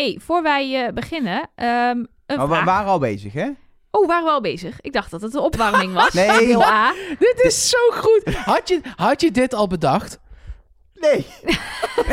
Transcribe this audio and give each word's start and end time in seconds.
hey, 0.00 0.18
voor 0.22 0.42
wij 0.42 0.86
eh, 0.86 0.92
beginnen, 0.92 1.50
ehm, 1.54 2.04
een 2.26 2.36
Maar 2.36 2.48
we 2.48 2.64
waren 2.64 2.90
al 2.90 2.98
bezig, 2.98 3.32
hè? 3.32 3.50
Oh, 3.90 4.06
waren 4.06 4.24
we 4.24 4.30
al 4.30 4.40
bezig? 4.40 4.80
Ik 4.80 4.92
dacht 4.92 5.10
dat 5.10 5.22
het 5.22 5.34
een 5.34 5.40
opwarming 5.40 5.92
was. 5.92 6.12
Nee. 6.12 6.38
Deel 6.46 6.62
A. 6.62 6.92
Dit 7.18 7.40
is 7.42 7.68
zo 7.68 7.78
goed. 7.90 8.34
Had 8.34 8.68
je, 8.68 8.80
had 8.96 9.20
je 9.20 9.30
dit 9.30 9.54
al 9.54 9.66
bedacht? 9.66 10.18
Nee. 11.00 11.26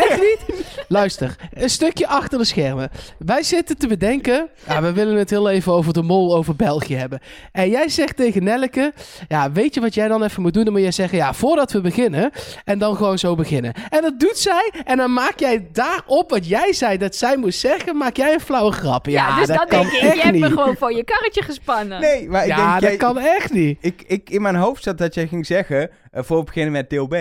Echt 0.09 0.19
niet? 0.21 0.65
Luister, 0.87 1.35
een 1.53 1.69
stukje 1.69 2.07
achter 2.07 2.37
de 2.37 2.45
schermen. 2.45 2.89
Wij 3.17 3.43
zitten 3.43 3.77
te 3.77 3.87
bedenken. 3.87 4.49
Ja, 4.67 4.81
we 4.81 4.91
willen 4.93 5.15
het 5.17 5.29
heel 5.29 5.49
even 5.49 5.71
over 5.73 5.93
de 5.93 6.01
mol 6.01 6.35
over 6.35 6.55
België 6.55 6.95
hebben. 6.95 7.19
En 7.51 7.69
jij 7.69 7.89
zegt 7.89 8.15
tegen 8.15 8.43
Nelleke. 8.43 8.93
Ja, 9.27 9.51
weet 9.51 9.73
je 9.73 9.79
wat 9.81 9.93
jij 9.93 10.07
dan 10.07 10.23
even 10.23 10.41
moet 10.41 10.53
doen? 10.53 10.63
Dan 10.63 10.73
moet 10.73 10.81
jij 10.81 10.91
zeggen. 10.91 11.17
Ja, 11.17 11.33
voordat 11.33 11.71
we 11.71 11.81
beginnen. 11.81 12.31
En 12.65 12.79
dan 12.79 12.95
gewoon 12.95 13.17
zo 13.17 13.35
beginnen. 13.35 13.73
En 13.89 14.01
dat 14.01 14.19
doet 14.19 14.37
zij. 14.37 14.71
En 14.85 14.97
dan 14.97 15.13
maak 15.13 15.39
jij 15.39 15.67
daarop 15.71 16.29
wat 16.29 16.47
jij 16.47 16.73
zei 16.73 16.97
dat 16.97 17.15
zij 17.15 17.37
moest 17.37 17.59
zeggen. 17.59 17.97
Maak 17.97 18.17
jij 18.17 18.33
een 18.33 18.39
flauwe 18.39 18.71
grap. 18.71 19.05
Ja, 19.05 19.27
Ja, 19.27 19.37
dus 19.37 19.47
dat 19.47 19.57
kan 19.67 19.81
denk 19.81 19.91
ik, 19.93 19.99
echt 20.01 20.15
je 20.15 20.21
hebt 20.21 20.37
me 20.37 20.47
gewoon 20.47 20.75
voor 20.77 20.93
je 20.93 21.03
karretje 21.03 21.41
gespannen. 21.41 22.01
Nee, 22.01 22.29
maar 22.29 22.41
ik 22.41 22.47
ja, 22.47 22.55
denk... 22.57 22.71
dat 22.73 22.81
jij- 22.89 22.97
kan 22.97 23.19
echt 23.19 23.53
niet. 23.53 23.77
Ik, 23.81 24.03
ik, 24.07 24.29
in 24.29 24.41
mijn 24.41 24.55
hoofd 24.55 24.83
zat 24.83 24.97
dat 24.97 25.13
jij 25.13 25.27
ging 25.27 25.45
zeggen, 25.45 25.89
eh, 26.11 26.23
voor 26.23 26.37
we 26.37 26.43
beginnen 26.43 26.71
met 26.71 26.89
deel 26.89 27.07
B. 27.07 27.15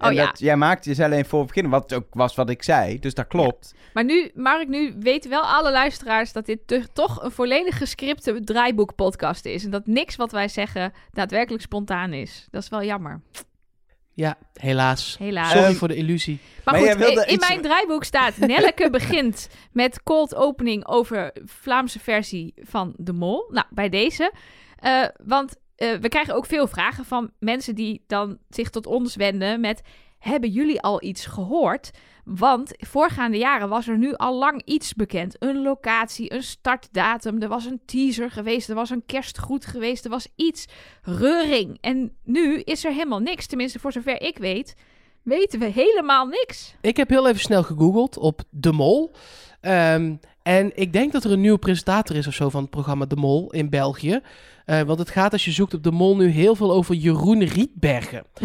En 0.00 0.08
Oh 0.08 0.14
ja. 0.14 0.26
dat, 0.26 0.38
jij 0.38 0.56
maakte 0.56 0.88
je 0.88 0.94
zei 0.94 1.12
alleen 1.12 1.24
voor 1.24 1.44
beginnen, 1.44 1.72
wat 1.72 1.92
ook 1.94 2.06
was 2.10 2.34
wat 2.34 2.50
ik 2.50 2.62
zei. 2.62 2.98
Dus 2.98 3.14
dat 3.14 3.26
klopt. 3.26 3.74
Maar 3.94 4.04
nu, 4.04 4.30
Mark, 4.34 4.68
nu 4.68 4.94
weten 4.98 5.30
wel 5.30 5.42
alle 5.42 5.70
luisteraars 5.72 6.32
dat 6.32 6.46
dit 6.46 6.88
toch 6.92 7.22
een 7.22 7.30
volledig 7.30 7.76
gescripte 7.78 8.40
draaiboekpodcast 8.44 9.44
is. 9.44 9.64
En 9.64 9.70
dat 9.70 9.86
niks 9.86 10.16
wat 10.16 10.32
wij 10.32 10.48
zeggen 10.48 10.92
daadwerkelijk 11.12 11.62
spontaan 11.62 12.12
is. 12.12 12.46
Dat 12.50 12.62
is 12.62 12.68
wel 12.68 12.82
jammer. 12.84 13.20
Ja, 14.14 14.36
helaas. 14.54 15.16
Helaas. 15.18 15.50
Sorry 15.50 15.64
Ehm, 15.64 15.74
voor 15.74 15.88
de 15.88 15.96
illusie. 15.96 16.38
Maar, 16.64 16.74
goed, 16.74 16.88
in 16.88 17.32
iets- 17.32 17.48
mijn 17.48 17.62
draaiboek 17.62 18.04
staat... 18.04 18.36
Nelleke 18.46 18.90
begint 18.90 19.48
met 19.72 20.02
cold 20.02 20.34
opening 20.34 20.86
over 20.86 21.32
Vlaamse 21.44 21.98
versie 21.98 22.54
van 22.56 22.94
De 22.96 23.12
Mol. 23.12 23.48
Nou, 23.50 23.66
bij 23.70 23.88
deze. 23.88 24.32
Eh, 24.76 25.04
want 25.24 25.56
eh, 25.80 25.94
we 26.00 26.08
krijgen 26.08 26.34
ook 26.34 26.46
veel 26.46 26.66
vragen 26.66 27.04
van 27.04 27.30
mensen 27.38 27.74
die 27.74 28.04
dan 28.06 28.38
zich 28.48 28.70
tot 28.70 28.86
ons 28.86 29.16
wenden 29.16 29.60
met... 29.60 29.82
Hebben 30.18 30.50
jullie 30.50 30.80
al 30.80 31.02
iets 31.02 31.26
gehoord? 31.26 31.90
Want 32.24 32.72
voorgaande 32.76 33.38
jaren 33.38 33.68
was 33.68 33.88
er 33.88 33.98
nu 33.98 34.14
al 34.14 34.38
lang 34.38 34.62
iets 34.64 34.94
bekend. 34.94 35.36
Een 35.38 35.62
locatie, 35.62 36.32
een 36.34 36.42
startdatum, 36.42 37.42
er 37.42 37.48
was 37.48 37.64
een 37.64 37.80
teaser 37.86 38.30
geweest, 38.30 38.68
er 38.68 38.74
was 38.74 38.90
een 38.90 39.06
kerstgroet 39.06 39.66
geweest, 39.66 40.04
er 40.04 40.10
was 40.10 40.28
iets. 40.36 40.66
Reuring. 41.02 41.78
En 41.80 42.16
nu 42.24 42.60
is 42.60 42.84
er 42.84 42.92
helemaal 42.92 43.20
niks. 43.20 43.46
Tenminste, 43.46 43.78
voor 43.78 43.92
zover 43.92 44.22
ik 44.22 44.38
weet, 44.38 44.74
weten 45.22 45.58
we 45.58 45.66
helemaal 45.66 46.26
niks. 46.26 46.74
Ik 46.80 46.96
heb 46.96 47.08
heel 47.08 47.28
even 47.28 47.40
snel 47.40 47.62
gegoogeld 47.62 48.18
op 48.18 48.42
De 48.50 48.72
Mol. 48.72 49.14
Ehm, 49.60 50.14
en 50.56 50.70
ik 50.74 50.92
denk 50.92 51.12
dat 51.12 51.24
er 51.24 51.30
een 51.32 51.40
nieuwe 51.40 51.58
presentator 51.58 52.16
is 52.16 52.26
of 52.26 52.34
zo 52.34 52.48
van 52.48 52.60
het 52.62 52.70
programma 52.70 53.04
De 53.06 53.16
Mol 53.16 53.50
in 53.52 53.70
België. 53.70 54.20
Eh, 54.64 54.80
want 54.80 54.98
het 54.98 55.10
gaat 55.10 55.32
als 55.32 55.44
je 55.44 55.50
zoekt 55.50 55.74
op 55.74 55.82
De 55.82 55.90
Mol 55.92 56.16
nu 56.16 56.28
heel 56.28 56.54
veel 56.54 56.72
over 56.72 56.94
Jeroen 56.94 57.42
Rietbergen. 57.44 58.24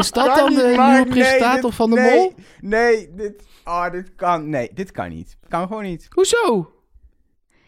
Is 0.00 0.10
dat 0.10 0.36
dan 0.36 0.54
de 0.54 0.62
nieuwe 0.66 0.90
Nee, 0.92 1.06
presentator 1.06 1.62
dit- 1.70 1.74
van 1.74 1.90
De 1.90 1.96
nee, 1.96 2.14
Mol? 2.18 2.32
Nee, 2.60 3.08
dit, 3.14 3.42
oh, 3.64 3.90
dit 3.90 4.14
kan, 4.16 4.48
nee, 4.50 4.70
dit 4.74 4.90
kan 4.90 5.08
niet. 5.08 5.36
Kan 5.48 5.66
gewoon 5.66 5.82
niet. 5.82 6.06
Hoezo? 6.10 6.70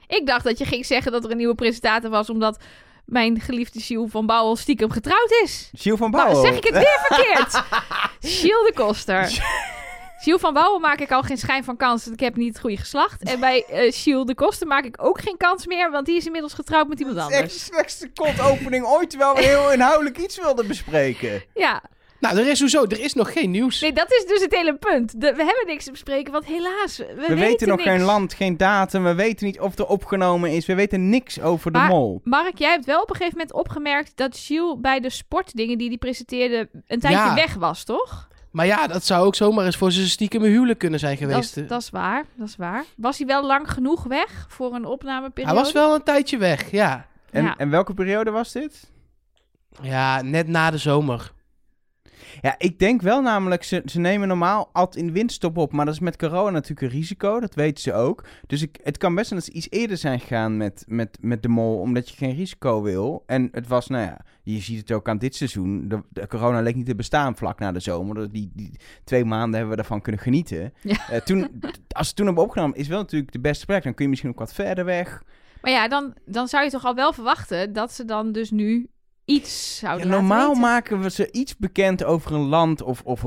Ik 0.07 0.27
dacht 0.27 0.45
dat 0.45 0.59
je 0.59 0.65
ging 0.65 0.87
zeggen 0.87 1.13
dat 1.13 1.25
er 1.25 1.31
een 1.31 1.37
nieuwe 1.37 1.55
presentator 1.55 2.11
was, 2.11 2.31
omdat 2.31 2.63
mijn 3.05 3.41
geliefde 3.41 3.81
Siel 3.81 4.07
van 4.09 4.27
Bouwel 4.27 4.57
stiekem 4.57 4.91
getrouwd 4.91 5.41
is. 5.45 5.71
Gilles 5.75 5.99
van 5.99 6.11
Maar 6.11 6.25
Bouwen. 6.27 6.47
zeg 6.47 6.57
ik 6.57 6.65
het 6.65 6.75
weer 6.75 6.99
verkeerd? 7.03 7.65
Siel 8.41 8.65
de 8.65 8.73
Koster. 8.75 9.31
Siel 10.21 10.39
van 10.39 10.53
Bouwel 10.55 10.79
maak 10.79 11.01
ik 11.01 11.13
al 11.13 11.23
geen 11.23 11.37
schijn 11.39 11.65
van 11.65 11.77
kans. 11.77 12.05
want 12.05 12.17
Ik 12.17 12.25
heb 12.25 12.37
niet 12.37 12.49
het 12.49 12.61
goede 12.61 12.77
geslacht. 12.77 13.23
En 13.23 13.41
bij 13.41 13.65
Siel 13.91 14.25
de 14.25 14.35
Koster 14.35 14.67
maak 14.67 14.85
ik 14.85 14.97
ook 15.05 15.21
geen 15.21 15.37
kans 15.37 15.67
meer, 15.67 15.91
want 15.91 16.07
die 16.07 16.17
is 16.17 16.27
inmiddels 16.27 16.53
getrouwd 16.55 16.89
met 16.89 16.99
iemand 17.01 17.17
Het 17.19 17.27
is 17.31 17.35
echt 17.37 17.41
de 17.41 17.49
anders. 17.53 17.65
slechtste 17.65 18.09
kotopening 18.15 18.85
ooit, 18.87 19.11
terwijl 19.11 19.35
we 19.35 19.43
heel 19.43 19.73
inhoudelijk 19.73 20.19
iets 20.19 20.37
wilden 20.39 20.67
bespreken. 20.67 21.43
Ja, 21.55 21.83
Nou, 22.21 22.39
er 22.39 22.49
is 22.49 22.61
hoezo. 22.61 22.83
Er 22.85 23.01
is 23.01 23.15
nog 23.15 23.33
geen 23.33 23.51
nieuws. 23.51 23.81
nee, 23.81 23.93
dat 23.93 24.13
is 24.13 24.27
dus 24.27 24.41
het 24.43 24.55
hele 24.55 24.77
punt. 24.77 25.21
De- 25.21 25.35
we 25.35 25.45
hebben 25.45 25.67
niks 25.67 25.85
te 25.85 25.91
bespreken, 25.91 26.33
want 26.33 26.45
helaas, 26.45 26.97
we, 26.97 27.25
We, 27.29 27.35
weten 27.35 27.69
nog 27.69 27.77
niks. 27.77 27.89
geen 27.91 28.03
land, 28.03 28.35
geen 28.35 28.57
datum, 28.57 29.05
we 29.05 29.15
weten 29.15 29.47
niet 29.47 29.61
of 29.61 29.79
er 29.79 29.87
opgenomen 29.87 30.51
is. 30.51 30.67
We 30.67 30.75
weten 30.75 31.09
niks 31.09 31.41
over 31.41 31.73
de 31.73 31.79
Maar- 31.79 31.89
mol. 31.89 32.21
Mark, 32.25 32.59
jij 32.59 32.71
hebt 32.71 32.85
wel 32.85 33.03
op 33.03 33.11
een 33.11 33.17
gegeven 33.17 33.39
moment 33.39 33.57
opgemerkt 33.57 34.13
dat 34.17 34.37
Gilles 34.39 34.77
bij 34.81 35.01
de 35.01 35.11
sportdingen 35.11 35.79
die 35.79 35.89
hij 35.89 35.97
presenteerde 35.97 36.69
een 36.87 37.01
tijdje 37.01 37.19
Ja. 37.19 37.35
weg 37.35 37.55
was, 37.55 37.85
toch? 37.85 38.28
Maar 38.51 38.67
ja, 38.67 38.87
dat 38.87 39.05
zou 39.05 39.27
ook 39.27 39.35
zomaar 39.35 39.65
eens 39.65 39.77
voor 39.77 39.93
zijn 39.93 40.07
stiekem 40.09 40.43
huwelijk 40.43 40.79
kunnen 40.79 40.99
zijn 40.99 41.19
Dat, 41.19 41.29
geweest. 41.29 41.57
is- 41.57 41.69
dat 41.69 41.81
is 41.81 41.91
waar, 41.91 42.25
dat 42.35 42.49
is 42.49 42.57
waar. 42.57 42.85
Was 42.97 43.19
hij 43.19 43.27
wel 43.27 43.47
lang 43.47 43.71
genoeg 43.71 44.03
weg 44.05 44.47
voor 44.49 44.75
een 44.75 44.85
opnameperiode? 44.85 45.55
Hij 45.55 45.63
was 45.65 45.73
wel 45.73 45.95
een 45.95 46.03
tijdje 46.03 46.39
weg, 46.39 46.71
ja. 46.71 47.07
En, 47.31 47.45
Ja. 47.45 47.57
en 47.57 47.71
welke 47.71 47.95
periode 47.95 48.31
was 48.31 48.53
dit? 48.53 48.91
Ja, 49.83 50.23
net 50.23 50.49
na 50.49 50.71
de 50.71 50.79
zomer. 50.79 51.33
Ja, 52.41 52.55
ik 52.59 52.79
denk 52.79 53.03
wel 53.03 53.23
namelijk, 53.23 53.63
ze, 53.63 53.83
ze 53.85 54.01
nemen 54.01 54.29
normaal 54.29 54.71
altijd 54.73 54.97
in 54.97 55.07
de 55.07 55.13
winterstop 55.13 55.57
op, 55.57 55.73
maar 55.73 55.85
dat 55.85 55.95
is 55.95 56.01
met 56.01 56.17
corona 56.17 56.51
natuurlijk 56.51 56.81
een 56.81 56.99
risico, 56.99 57.41
dat 57.41 57.55
weten 57.55 57.83
ze 57.83 57.93
ook. 57.93 58.25
Dus 58.47 58.63
ik, 58.63 58.79
het 58.83 58.97
kan 58.97 59.15
best 59.15 59.31
wel 59.31 59.39
eens 59.39 59.49
iets 59.49 59.67
eerder 59.71 59.97
zijn 59.97 60.21
gegaan 60.21 60.57
met, 60.57 60.85
met, 60.87 61.19
met 61.21 61.43
de 61.43 61.49
mol, 61.49 61.79
omdat 61.79 62.09
je 62.09 62.17
geen 62.17 62.35
risico 62.35 62.83
wil. 62.83 63.23
En 63.27 63.49
het 63.53 63.67
was, 63.67 63.87
nou 63.87 64.05
ja, 64.05 64.21
je 64.43 64.61
ziet 64.61 64.79
het 64.79 64.93
ook 64.93 65.09
aan 65.09 65.19
dit 65.19 65.35
seizoen, 65.35 65.89
de, 65.89 66.03
de 66.09 66.27
corona 66.27 66.61
leek 66.61 66.75
niet 66.75 66.87
te 66.87 66.95
bestaan 66.95 67.37
vlak 67.37 67.59
na 67.59 67.73
de 67.73 67.81
zomer. 67.81 68.33
Die, 68.33 68.51
die 68.55 68.73
twee 69.05 69.25
maanden 69.25 69.59
hebben 69.59 69.77
we 69.77 69.83
ervan 69.83 70.01
kunnen 70.01 70.21
genieten. 70.21 70.73
Ja. 70.83 71.09
Eh, 71.11 71.21
toen, 71.21 71.61
als 71.89 72.09
ze 72.09 72.15
toen 72.15 72.27
hebben 72.27 72.45
opgenomen, 72.45 72.77
is 72.77 72.89
wel 72.89 72.99
natuurlijk 72.99 73.33
de 73.33 73.41
beste 73.41 73.67
plek. 73.67 73.83
Dan 73.83 73.95
kun 73.95 74.05
je 74.05 74.11
misschien 74.11 74.31
ook 74.31 74.39
wat 74.39 74.53
verder 74.53 74.85
weg. 74.85 75.23
Maar 75.63 75.73
ja, 75.73 75.89
dan, 75.89 76.15
dan 76.25 76.49
zou 76.49 76.65
je 76.65 76.71
toch 76.71 76.85
al 76.85 76.95
wel 76.95 77.13
verwachten 77.13 77.73
dat 77.73 77.93
ze 77.93 78.05
dan 78.05 78.33
dus 78.33 78.51
nu 78.51 78.89
iets 79.29 79.79
zouden 79.79 80.09
normaal 80.09 80.47
weten. 80.47 80.61
maken 80.61 81.01
we 81.01 81.11
ze 81.11 81.31
iets 81.33 81.57
bekend 81.57 82.05
over 82.05 82.33
een 82.33 82.49
land. 82.49 82.83
Of, 82.83 83.03
of 83.05 83.21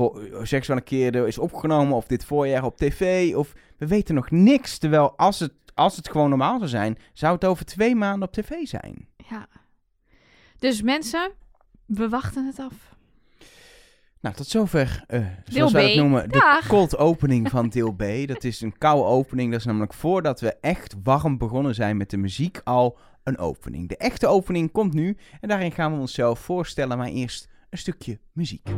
zo 0.44 0.72
een 0.72 0.84
keer 0.84 1.14
er 1.14 1.26
is 1.26 1.38
opgenomen. 1.38 1.96
Of 1.96 2.06
dit 2.06 2.24
voorjaar 2.24 2.64
op 2.64 2.76
tv. 2.76 3.34
Of 3.34 3.52
we 3.78 3.86
weten 3.86 4.14
nog 4.14 4.30
niks. 4.30 4.78
Terwijl 4.78 5.16
als 5.16 5.38
het, 5.38 5.52
als 5.74 5.96
het 5.96 6.10
gewoon 6.10 6.28
normaal 6.28 6.58
zou 6.58 6.70
zijn. 6.70 6.98
Zou 7.12 7.34
het 7.34 7.44
over 7.44 7.64
twee 7.64 7.94
maanden 7.94 8.28
op 8.28 8.34
tv 8.34 8.66
zijn. 8.66 9.08
Ja. 9.16 9.46
Dus 10.58 10.82
mensen, 10.82 11.32
we 11.86 12.08
wachten 12.08 12.46
het 12.46 12.58
af. 12.58 12.74
Nou, 14.20 14.34
tot 14.34 14.46
zover. 14.46 15.04
Deel 15.08 15.24
zoals 15.44 15.72
wij 15.72 15.86
het 15.88 15.96
noemen. 15.96 16.28
De 16.28 16.60
cold 16.68 16.96
opening 16.96 17.50
van 17.50 17.68
deel 17.78 17.92
B. 17.92 18.04
Dat 18.26 18.44
is 18.44 18.60
een 18.60 18.78
koude 18.78 19.04
opening. 19.04 19.50
Dat 19.50 19.60
is 19.60 19.66
namelijk 19.66 19.94
voordat 19.94 20.40
we 20.40 20.56
echt 20.60 20.94
warm 21.02 21.38
begonnen 21.38 21.74
zijn 21.74 21.96
met 21.96 22.10
de 22.10 22.16
muziek. 22.16 22.60
Al 22.64 22.98
een 23.24 23.38
opening. 23.38 23.88
De 23.88 23.96
echte 23.96 24.26
opening 24.26 24.72
komt 24.72 24.92
nu. 24.92 25.16
En 25.40 25.48
daarin 25.48 25.72
gaan 25.72 25.94
we 25.94 26.00
onszelf 26.00 26.38
voorstellen. 26.38 26.98
Maar 26.98 27.08
eerst 27.08 27.48
een 27.70 27.78
stukje 27.78 28.18
muziek. 28.32 28.68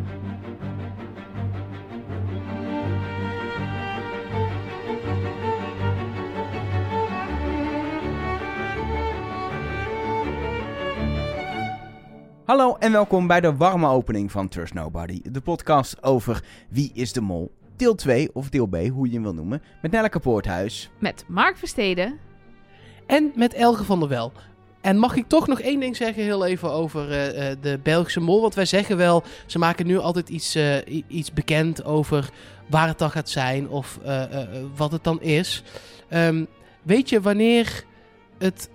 Hallo 12.44 12.76
en 12.76 12.92
welkom 12.92 13.26
bij 13.26 13.40
de 13.40 13.56
warme 13.56 13.88
opening 13.88 14.32
van 14.32 14.48
Trust 14.48 14.74
Nobody. 14.74 15.20
De 15.30 15.40
podcast 15.40 16.02
over 16.02 16.44
Wie 16.68 16.90
is 16.94 17.12
de 17.12 17.20
Mol? 17.20 17.54
Deel 17.76 17.94
2 17.94 18.34
of 18.34 18.48
deel 18.48 18.66
B, 18.66 18.76
hoe 18.76 19.06
je 19.06 19.12
hem 19.12 19.22
wil 19.22 19.34
noemen. 19.34 19.62
Met 19.82 19.90
Nelleke 19.90 20.20
Poorthuis. 20.20 20.90
Met 21.00 21.24
Mark 21.28 21.56
Versteden. 21.56 22.18
En 23.06 23.32
met 23.34 23.54
Elge 23.54 23.84
van 23.84 24.00
der 24.00 24.08
Wel. 24.08 24.32
En 24.84 24.98
mag 24.98 25.16
ik 25.16 25.28
toch 25.28 25.46
nog 25.46 25.60
één 25.60 25.80
ding 25.80 25.96
zeggen, 25.96 26.22
heel 26.22 26.46
even 26.46 26.70
over 26.70 27.10
eh, 27.10 27.50
eh, 27.50 27.58
de 27.60 27.78
Belgische 27.82 28.20
mol? 28.20 28.40
Want 28.40 28.54
wij 28.54 28.64
zeggen 28.64 28.96
wel, 28.96 29.22
ze 29.46 29.58
maken 29.58 29.86
nu 29.86 29.98
altijd 29.98 30.28
iets, 30.28 30.54
eh, 30.54 31.02
iets 31.08 31.32
bekend 31.32 31.84
over 31.84 32.30
waar 32.66 32.88
het 32.88 32.98
dan 32.98 33.10
gaat 33.10 33.28
zijn 33.28 33.68
of 33.68 33.98
wat 34.76 34.92
het 34.92 35.04
dan 35.04 35.22
is. 35.22 35.62
Ehm, 36.08 36.44
weet 36.82 37.08
je 37.08 37.20
wanneer 37.20 37.84
het 38.38 38.68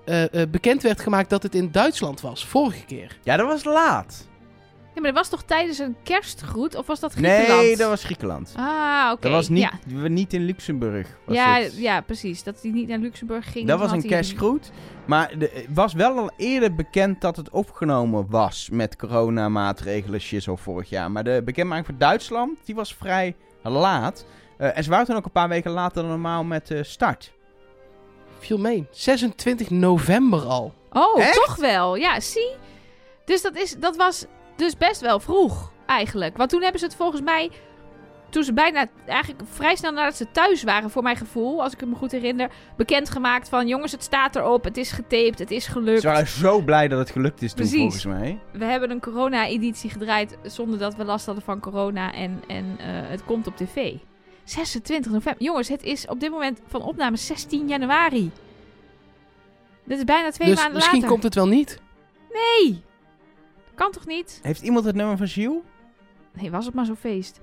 bekend 0.52 0.82
werd 0.82 1.00
gemaakt 1.00 1.30
dat 1.30 1.44
het 1.44 1.56
in 1.56 1.72
Duitsland 1.72 2.22
was? 2.22 2.46
Vorige 2.46 2.86
keer. 2.86 3.18
Ja, 3.24 3.38
dat 3.38 3.48
was 3.48 3.64
laat. 3.64 4.28
Ja, 4.94 5.01
maar 5.01 5.13
dat 5.13 5.19
was 5.21 5.30
toch 5.30 5.44
tijdens 5.44 5.77
een 5.80 5.95
kerstgroet? 6.03 6.75
Of 6.75 6.88
was 6.88 7.00
dat 7.00 7.12
Griekenland? 7.13 7.62
Nee, 7.62 7.77
dat 7.77 7.89
was 7.89 8.03
Griekenland. 8.03 8.53
Ah, 8.56 9.09
oké. 9.12 9.21
Dat 9.21 9.31
was 9.31 9.50
niet, 9.50 9.62
Ja, 9.88 10.07
niet 10.07 10.33
in 10.33 10.41
Luxemburg. 10.45 11.07
Was 11.25 11.36
ja, 11.36 11.57
ja, 11.57 12.01
precies. 12.01 12.44
Dat 12.44 12.62
hij 12.62 12.71
niet 12.71 12.88
naar 12.88 12.97
Luxemburg 12.97 13.51
ging. 13.51 13.68
Dat 13.68 13.80
was 13.80 13.91
een 13.91 14.03
kerstgroet. 14.07 14.71
Maar 15.07 15.38
de- 15.38 15.51
het 15.53 15.65
was 15.74 15.94
wel 15.94 16.18
al 16.18 16.31
eerder 16.38 16.75
bekend 16.75 17.21
dat 17.21 17.36
het 17.36 17.50
opgenomen 17.50 18.25
was 18.30 18.69
met 18.71 18.95
coronamaatregelen 18.95 20.19
shizzle 20.21 20.57
vorig 20.57 20.89
jaar. 20.89 21.12
Maar 21.12 21.24
de 21.24 21.41
bekendmaking 21.45 21.86
voor 21.88 21.97
Duitsland, 21.97 22.57
die 22.65 22.75
was 22.75 22.94
vrij 22.95 23.36
laat. 23.63 24.25
Eh, 24.57 24.77
en 24.77 24.83
ze 24.83 24.89
waren 24.89 25.06
toen 25.06 25.15
ook 25.15 25.25
een 25.25 25.31
paar 25.31 25.50
weken 25.50 25.71
later 25.71 26.01
dan 26.01 26.12
normaal 26.12 26.44
met 26.44 26.68
de 26.68 26.83
start. 26.83 27.31
Viel 28.39 28.57
mee. 28.57 28.88
26 28.91 29.69
november 29.69 30.41
al. 30.45 30.74
Oh, 30.91 31.21
Echt? 31.21 31.33
toch 31.33 31.56
wel. 31.56 31.95
Ja, 31.95 32.19
zie. 32.19 32.51
Dus 33.25 33.41
dat, 33.41 33.56
is, 33.56 33.75
dat 33.80 33.95
was 33.95 34.25
dus 34.60 34.78
best 34.78 35.02
wel 35.02 35.20
vroeg, 35.20 35.72
eigenlijk. 35.86 36.38
Want 36.38 36.50
toen 36.50 36.62
hebben 36.62 36.80
ze 36.80 36.86
het 36.86 36.96
volgens 36.96 37.22
mij 37.22 37.52
toen 38.30 38.44
ze 38.44 38.54
bijna, 38.54 38.86
eigenlijk 39.06 39.42
vrij 39.52 39.76
snel 39.76 39.92
nadat 39.92 40.16
ze 40.16 40.32
thuis 40.32 40.64
waren, 40.64 40.90
voor 40.90 41.04
mijn 41.04 41.16
gevoel, 41.16 41.64
als 41.64 41.74
ik 41.74 41.80
het 41.80 41.90
me 41.90 41.96
goed 41.96 42.12
herinner, 42.12 42.50
bekendgemaakt 42.78 43.50
van 43.50 43.68
jongens, 43.68 43.92
het 43.92 44.04
staat 44.04 44.36
erop, 44.36 44.64
het 44.64 44.78
is 44.78 44.92
getaped, 44.92 45.40
het 45.40 45.52
is 45.52 45.68
gelukt. 45.68 46.02
Ze 46.02 46.08
waren 46.08 46.28
zo 46.28 46.62
blij 46.62 46.88
dat 46.88 47.00
het 47.00 47.10
gelukt 47.10 47.42
is 47.42 47.54
toen, 47.54 47.58
Precies. 47.58 47.80
volgens 47.80 48.06
mij. 48.06 48.40
We 48.52 48.66
hebben 48.66 48.92
een 48.92 49.02
corona-editie 49.02 49.90
gedraaid 49.90 50.38
zonder 50.44 50.80
dat 50.80 50.96
we 50.96 51.04
last 51.04 51.26
hadden 51.26 51.44
van 51.44 51.60
corona 51.60 52.14
en, 52.14 52.44
en 52.48 52.76
eh, 52.80 52.86
het 53.10 53.26
komt 53.26 53.48
op 53.48 53.58
tv. 53.58 53.94
26 54.44 55.12
november. 55.12 55.44
Jongens, 55.44 55.68
het 55.68 55.84
is 55.84 56.08
op 56.08 56.20
dit 56.20 56.32
moment 56.32 56.60
van 56.68 56.82
opname 56.82 57.18
16 57.18 57.68
januari. 57.68 58.32
Dit 59.84 59.98
is 59.98 60.04
bijna 60.04 60.32
twee 60.32 60.48
dus 60.48 60.58
maanden 60.58 60.76
misschien 60.76 60.96
later. 60.96 61.10
komt 61.12 61.24
het 61.24 61.36
wel 61.36 61.48
niet. 61.48 61.80
Nee! 62.32 62.84
Kan 63.80 63.92
toch 63.92 64.06
niet? 64.06 64.40
Heeft 64.44 64.62
iemand 64.62 64.86
het 64.86 64.96
nummer 64.96 65.18
van 65.18 65.28
Gilles? 65.28 65.62
Nee, 66.34 66.52
was 66.52 66.66
het 66.66 66.74
maar 66.74 66.86
zo'n 66.86 66.96
feest. 66.96 67.42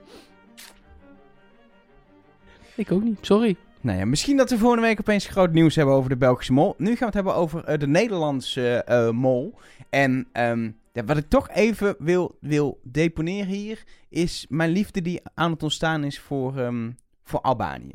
Ik 2.75 2.93
ook 2.93 3.03
niet, 3.03 3.19
sorry. 3.21 3.57
Nou 3.81 3.99
ja, 3.99 4.05
misschien 4.05 4.37
dat 4.37 4.51
we 4.51 4.59
volgende 4.59 4.87
week 4.87 5.01
opeens 5.01 5.27
groot 5.27 5.53
nieuws 5.53 5.75
hebben 5.75 5.95
over 5.95 6.11
de 6.11 6.17
Belgische 6.17 6.53
mol. 6.53 6.75
Nu 6.79 6.87
gaan 6.87 6.99
we 6.99 7.05
het 7.05 7.15
hebben 7.15 7.35
over 7.35 7.65
eh, 7.65 7.79
de 7.79 7.87
Nederlandse 7.87 8.85
eh, 8.85 9.11
mol. 9.11 9.55
En 9.91 10.29
ehm, 10.33 10.71
ja, 10.93 11.05
wat 11.05 11.17
ik 11.17 11.29
toch 11.29 11.49
even 11.49 11.97
wil, 11.99 12.37
wil 12.41 12.81
deponeren 12.83 13.53
hier, 13.53 13.85
is 14.09 14.47
mijn 14.49 14.71
liefde 14.71 15.03
die 15.03 15.21
aan 15.35 15.51
het 15.51 15.63
ontstaan 15.63 16.05
is 16.05 16.21
voor, 16.21 16.59
ehm, 16.59 16.91
voor 17.25 17.41
Albanië. 17.41 17.95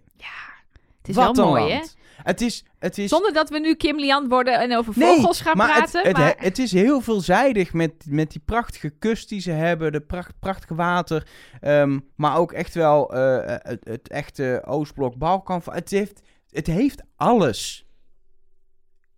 Het 0.97 1.09
is 1.09 1.15
Wat 1.15 1.37
wel 1.37 1.45
mooi, 1.45 1.71
hè? 1.71 1.81
Het 2.23 2.41
is, 2.41 2.65
het 2.79 2.97
is... 2.97 3.09
Zonder 3.09 3.33
dat 3.33 3.49
we 3.49 3.59
nu 3.59 3.75
Kim 3.75 3.99
Lian 3.99 4.29
worden 4.29 4.59
en 4.59 4.77
over 4.77 4.93
Nee, 4.97 5.15
vogels 5.15 5.41
gaan 5.41 5.57
maar 5.57 5.67
praten. 5.67 5.99
Het, 5.99 6.07
het, 6.07 6.17
maar... 6.17 6.35
het 6.37 6.59
is 6.59 6.71
heel 6.71 7.01
veelzijdig 7.01 7.73
met, 7.73 7.93
met 8.07 8.31
die 8.31 8.41
prachtige 8.45 8.89
kust 8.89 9.29
die 9.29 9.41
ze 9.41 9.51
hebben, 9.51 9.91
de 9.91 10.01
pracht, 10.01 10.33
prachtige 10.39 10.75
water, 10.75 11.27
ehm, 11.61 11.99
maar 12.15 12.37
ook 12.37 12.51
echt 12.51 12.73
wel 12.73 13.13
eh, 13.13 13.55
het, 13.63 13.79
het 13.83 14.09
echte 14.09 14.61
Oostblok 14.65 15.15
Balkan. 15.15 15.61
Het 15.65 15.89
heeft, 15.89 16.21
het 16.49 16.67
heeft 16.67 17.03
alles. 17.15 17.85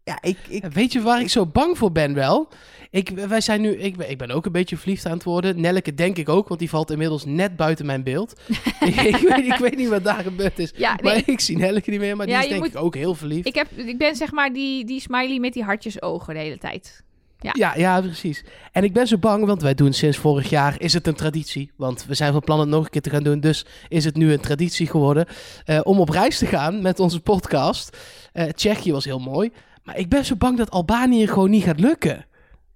Ja, 0.04 0.18
ik, 0.22 0.38
ik, 0.48 0.66
Weet 0.66 0.92
je 0.92 1.02
waar 1.02 1.22
ik 1.22 1.30
zo 1.30 1.46
bang 1.46 1.78
voor 1.78 1.92
ben 1.92 2.14
wel? 2.14 2.48
Ik, 2.90 3.10
wij 3.10 3.42
zijn 3.42 3.62
nu, 3.62 3.78
ik, 3.78 3.98
ben- 3.98 4.10
ik 4.10 4.18
ben 4.18 4.32
ook 4.32 4.46
een 4.46 4.52
beetje 4.52 4.78
verliefd 4.78 5.06
aan 5.06 5.12
het 5.14 5.24
worden. 5.24 5.62
Nelleke 5.62 5.94
denk 5.94 6.18
ik 6.18 6.30
ook, 6.30 6.48
want 6.48 6.60
die 6.60 6.70
valt 6.70 6.92
inmiddels 6.92 7.26
net 7.26 7.56
buiten 7.56 7.86
mijn 7.86 8.04
beeld. 8.04 8.42
ik, 8.80 8.96
ik 9.16 9.18
weet, 9.18 9.46
ik 9.46 9.56
weet 9.60 9.76
niet 9.78 9.90
wat 9.90 10.04
daar 10.04 10.24
gebeurd 10.24 10.60
is. 10.60 10.72
Ja, 10.76 10.96
nee, 11.02 11.14
Maar 11.14 11.24
ik 11.26 11.40
zie 11.40 11.58
Nelleke 11.58 11.90
niet 11.90 12.00
meer, 12.00 12.16
maar 12.16 12.26
die 12.26 12.36
Ja, 12.36 12.42
is 12.42 12.48
denk 12.48 12.62
moet- 12.62 12.70
ik 12.74 12.78
ook 12.78 12.96
heel 12.96 13.16
verliefd. 13.16 13.48
ik, 13.48 13.56
heb, 13.56 13.68
ik 13.76 13.98
ben 13.98 14.16
zeg 14.16 14.32
maar 14.32 14.54
die, 14.54 14.86
die 14.86 15.00
smiley 15.00 15.40
met 15.40 15.54
die 15.54 15.64
hartjesogen 15.64 16.34
de 16.34 16.40
hele 16.40 16.58
tijd. 16.58 17.04
Ja, 17.52 17.74
ja, 17.76 18.02
precies. 18.02 18.44
En 18.72 18.84
ik 18.84 18.94
ben 18.94 19.08
zo 19.08 19.18
bang, 19.18 19.46
want 19.46 19.62
wij 19.62 19.74
doen 19.74 19.94
sinds 19.94 20.18
vorig 20.18 20.50
jaar, 20.50 20.76
is 20.82 20.94
het 20.94 21.08
een 21.08 21.14
traditie. 21.16 21.72
Want 21.76 22.06
we 22.06 22.14
zijn 22.14 22.32
van 22.32 22.42
plan 22.42 22.60
het 22.60 22.70
nog 22.70 22.84
een 22.84 22.90
keer 22.90 23.02
te 23.02 23.10
gaan 23.10 23.24
doen, 23.24 23.40
dus 23.40 23.66
is 23.88 24.06
het 24.06 24.16
nu 24.16 24.32
een 24.34 24.40
traditie 24.40 24.88
geworden. 24.88 25.26
eh, 25.66 25.80
om 25.84 26.00
op 26.00 26.10
reis 26.10 26.38
te 26.38 26.46
gaan 26.46 26.82
met 26.82 27.00
onze 27.00 27.20
podcast. 27.20 27.98
Eh 28.34 28.46
Tsjechië 28.46 28.92
was 28.92 29.06
heel 29.06 29.20
mooi. 29.20 29.52
Maar 29.84 29.98
ik 29.98 30.10
ben 30.10 30.26
zo 30.26 30.36
bang 30.36 30.58
dat 30.58 30.72
Albanië 30.72 31.28
gewoon 31.28 31.50
niet 31.50 31.64
gaat 31.64 31.80
lukken. 31.80 32.26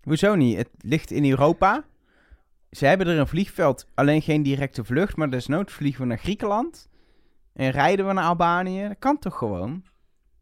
hoezo 0.03 0.35
niet? 0.35 0.57
Het 0.57 0.69
ligt 0.81 1.11
in 1.11 1.29
Europa. 1.29 1.85
Ze 2.71 2.85
hebben 2.85 3.07
er 3.07 3.19
een 3.19 3.27
vliegveld, 3.27 3.87
alleen 3.93 4.21
geen 4.21 4.43
directe 4.43 4.83
vlucht, 4.83 5.15
maar 5.15 5.29
desnoods 5.29 5.73
vliegen 5.73 6.01
we 6.01 6.07
naar 6.07 6.19
Griekenland. 6.19 6.89
En 7.53 7.69
rijden 7.71 8.07
we 8.07 8.13
naar 8.13 8.23
Albanië. 8.23 8.87
Dat 8.87 8.99
kan 8.99 9.19
toch 9.19 9.37
gewoon? 9.37 9.83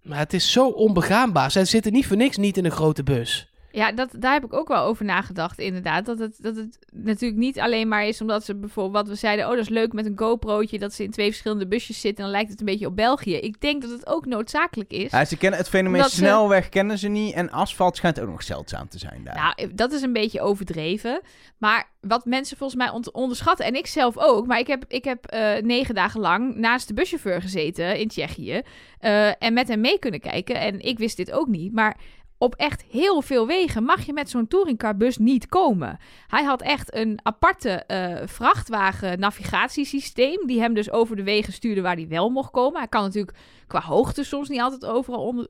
Maar 0.02 0.18
het 0.18 0.34
is 0.34 0.52
zo 0.52 0.68
onbegaanbaar. 0.68 1.52
Zij 1.52 1.66
zitten 1.66 1.92
niet 1.92 2.08
voor 2.08 2.18
niks 2.18 2.38
niet 2.38 2.58
in 2.58 2.66
een 2.66 2.72
grote 2.72 3.04
bus. 3.04 3.54
Ja, 3.76 3.92
dat, 3.92 4.10
daar 4.20 4.34
heb 4.34 4.44
ik 4.46 4.54
ook 4.54 4.68
wel 4.68 4.84
over 4.84 5.06
nagedacht, 5.06 5.60
inderdaad. 5.60 6.06
Dat 6.06 6.20
het, 6.20 6.38
dat 6.42 6.56
het 6.56 6.80
natuurlijk 6.92 7.40
niet 7.42 7.60
alleen 7.60 7.88
maar 7.88 8.06
is 8.06 8.22
omdat 8.22 8.46
ze 8.46 8.56
bijvoorbeeld, 8.56 8.96
wat 8.96 9.08
we 9.08 9.20
zeiden, 9.20 9.46
oh, 9.46 9.52
dat 9.52 9.60
is 9.60 9.70
leuk 9.70 9.94
met 9.94 10.06
een 10.06 10.18
GoPro'tje, 10.18 10.80
dat 10.80 10.94
ze 10.94 11.04
in 11.04 11.12
twee 11.12 11.28
verschillende 11.28 11.68
busjes 11.68 12.00
zitten 12.02 12.18
en 12.18 12.24
dan 12.24 12.32
lijkt 12.32 12.50
het 12.52 12.60
een 12.60 12.66
beetje 12.66 12.86
op 12.86 12.96
België. 12.96 13.36
Ik 13.36 13.62
denk 13.62 13.82
dat 13.82 13.92
het 13.92 14.08
ook 14.08 14.26
noodzakelijk 14.26 14.92
is. 14.92 15.12
Ja, 15.12 15.26
ze 15.26 15.38
kennen 15.38 15.60
het 15.60 15.70
fenomeen 15.70 16.04
ze- 16.04 16.10
snelweg 16.10 16.70
kennen 16.70 16.98
ze 16.98 17.08
niet 17.08 17.34
en 17.34 17.52
asfalt 17.52 17.96
schijnt 17.98 18.20
ook 18.20 18.30
nog 18.30 18.44
zeldzaam 18.44 18.88
te 18.90 19.00
zijn 19.00 19.22
daar. 19.24 19.36
Nou, 19.36 19.74
dat 19.74 19.92
is 19.92 20.02
een 20.02 20.14
beetje 20.14 20.42
overdreven. 20.42 21.22
Maar 21.58 21.90
wat 22.02 22.26
mensen 22.26 22.58
volgens 22.58 22.80
mij 22.80 23.02
onderschatten, 23.12 23.66
en 23.66 23.76
ik 23.76 23.88
zelf 23.88 24.18
ook, 24.18 24.48
maar 24.48 24.60
ik 24.60 24.68
heb, 24.68 24.84
ik 24.88 25.04
heb 25.04 25.26
eh, 25.26 25.56
negen 25.62 25.96
dagen 25.96 26.20
lang 26.22 26.56
naast 26.56 26.88
de 26.88 26.94
buschauffeur 26.94 27.42
gezeten 27.42 28.00
in 28.00 28.08
Tsjechië 28.08 28.62
eh, 29.00 29.44
en 29.44 29.54
met 29.54 29.68
hem 29.68 29.82
mee 29.82 30.00
kunnen 30.00 30.20
kijken. 30.20 30.60
En 30.60 30.80
ik 30.80 30.98
wist 30.98 31.18
dit 31.18 31.32
ook 31.32 31.48
niet, 31.48 31.74
maar 31.74 31.98
op 32.38 32.56
echt 32.56 32.84
heel 32.90 33.22
veel 33.22 33.48
wegen 33.48 33.84
mag 33.84 34.06
je 34.06 34.14
met 34.14 34.30
zo'n 34.30 34.48
touringcarbus 34.48 35.18
niet 35.18 35.48
komen. 35.48 35.98
Hij 36.28 36.44
had 36.44 36.62
echt 36.62 36.96
een 36.96 37.20
aparte 37.24 37.70
eh, 37.70 38.28
vrachtwagen 38.28 39.20
navigatiesysteem 39.20 40.48
die 40.48 40.60
hem 40.60 40.74
dus 40.74 40.92
over 40.92 41.16
de 41.16 41.24
wegen 41.24 41.54
stuurde 41.54 41.82
waar 41.82 41.96
hij 41.96 42.08
wel 42.08 42.30
mocht 42.30 42.52
komen. 42.52 42.80
Hij 42.80 42.88
kan 42.88 43.04
natuurlijk 43.04 43.38
qua 43.68 43.82
hoogte 43.82 44.24
soms 44.24 44.50
niet 44.50 44.62
altijd 44.62 44.86
overal 44.86 45.22
onder, 45.22 45.48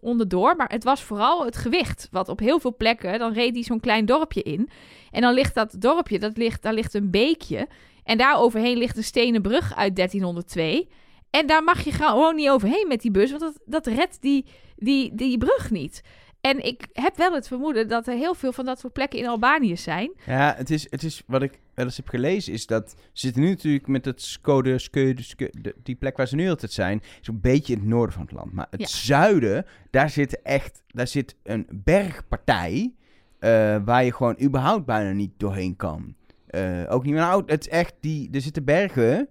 onderdoor, 0.00 0.56
maar 0.56 0.68
het 0.68 0.84
was 0.84 1.02
vooral 1.02 1.44
het 1.44 1.56
gewicht. 1.56 2.08
Wat 2.10 2.28
op 2.28 2.38
heel 2.38 2.60
veel 2.60 2.76
plekken, 2.76 3.18
dan 3.18 3.32
reed 3.32 3.54
hij 3.54 3.62
zo'n 3.62 3.80
klein 3.80 4.06
dorpje 4.06 4.42
in. 4.42 4.70
En 5.10 5.20
dan 5.20 5.34
ligt 5.34 5.54
dat 5.54 5.76
dorpje, 5.78 6.18
dat 6.18 6.36
ligt, 6.36 6.62
daar 6.62 6.74
ligt 6.74 6.94
een 6.94 7.10
beekje. 7.10 7.68
En 8.04 8.18
daar 8.18 8.38
overheen 8.38 8.78
ligt 8.78 8.96
een 8.96 9.04
stenen 9.04 9.42
brug 9.42 9.74
uit 9.74 9.96
1302. 9.96 10.88
En 11.30 11.46
daar 11.46 11.62
mag 11.64 11.80
je 11.84 11.92
gewoon 11.92 12.34
niet 12.36 12.48
overheen 12.48 12.84
met 12.88 13.00
die 13.00 13.10
bus, 13.10 13.30
want 13.30 13.42
dat, 13.42 13.58
dat 13.64 13.86
redt 13.86 14.22
die, 14.22 14.44
die, 14.76 15.14
die 15.14 15.38
brug 15.38 15.70
niet. 15.70 16.02
En 16.40 16.64
ik 16.64 16.86
heb 16.92 17.16
wel 17.16 17.32
het 17.34 17.48
vermoeden 17.48 17.88
dat 17.88 18.06
er 18.06 18.14
heel 18.14 18.34
veel 18.34 18.52
van 18.52 18.64
dat 18.64 18.78
soort 18.80 18.92
plekken 18.92 19.18
in 19.18 19.26
Albanië 19.26 19.76
zijn. 19.76 20.12
Ja, 20.26 20.54
het 20.56 20.70
is, 20.70 20.86
het 20.90 21.02
is 21.02 21.22
wat 21.26 21.42
ik 21.42 21.60
wel 21.74 21.84
eens 21.84 21.96
heb 21.96 22.08
gelezen, 22.08 22.52
is 22.52 22.66
dat 22.66 22.90
ze 22.90 22.96
zitten 23.12 23.42
nu 23.42 23.48
natuurlijk 23.48 23.86
met 23.86 24.04
het 24.04 24.22
Skode, 24.22 24.78
Skeude, 24.78 25.22
Skeu- 25.22 25.50
de- 25.60 25.74
die 25.82 25.94
plek 25.94 26.16
waar 26.16 26.28
ze 26.28 26.34
nu 26.36 26.48
altijd 26.48 26.72
zijn, 26.72 27.02
is 27.20 27.28
een 27.28 27.40
beetje 27.40 27.72
in 27.72 27.78
het 27.78 27.88
noorden 27.88 28.14
van 28.14 28.22
het 28.22 28.32
land. 28.32 28.52
Maar 28.52 28.66
het 28.70 28.80
Ja. 28.80 28.86
zuiden, 28.86 29.66
daar 29.90 30.10
zit 30.10 30.42
echt, 30.42 30.82
daar 30.86 31.06
zit 31.08 31.34
een 31.42 31.66
bergpartij 31.72 32.92
eh, 33.38 33.76
waar 33.84 34.04
je 34.04 34.12
gewoon 34.12 34.36
überhaupt 34.42 34.84
bijna 34.86 35.10
niet 35.12 35.32
doorheen 35.36 35.76
kan. 35.76 36.14
Eh, 36.46 36.82
ook 36.88 37.04
niet 37.04 37.12
meer 37.12 37.22
nou, 37.22 37.42
het 37.46 37.60
is 37.66 37.72
echt 37.72 37.94
die, 38.00 38.28
er 38.32 38.40
zitten 38.40 38.64
bergen. 38.64 39.28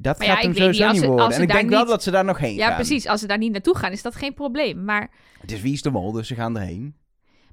Dat 0.00 0.18
Maar 0.18 0.26
ja, 0.26 0.32
gaat 0.34 0.42
hem 0.42 0.50
niet, 0.52 0.60
sowieso 0.60 0.90
niet 0.90 1.04
worden. 1.04 1.24
als 1.24 1.34
En 1.34 1.42
ik 1.42 1.52
denk 1.52 1.70
wel 1.70 1.86
dat 1.86 2.02
ze 2.02 2.10
daar 2.10 2.24
nog 2.24 2.38
heen 2.38 2.54
Ja, 2.54 2.66
gaan. 2.66 2.74
precies. 2.74 3.06
Als 3.06 3.20
ze 3.20 3.26
daar 3.26 3.38
niet 3.38 3.52
naartoe 3.52 3.76
gaan, 3.76 3.92
is 3.92 4.02
dat 4.02 4.14
geen 4.14 4.34
probleem. 4.34 4.84
Maar, 4.84 5.10
Het 5.40 5.52
is 5.52 5.60
wie 5.60 5.72
is 5.72 5.82
de 5.82 5.90
wol, 5.90 6.12
dus 6.12 6.26
ze 6.28 6.34
gaan 6.34 6.56
erheen. 6.58 6.94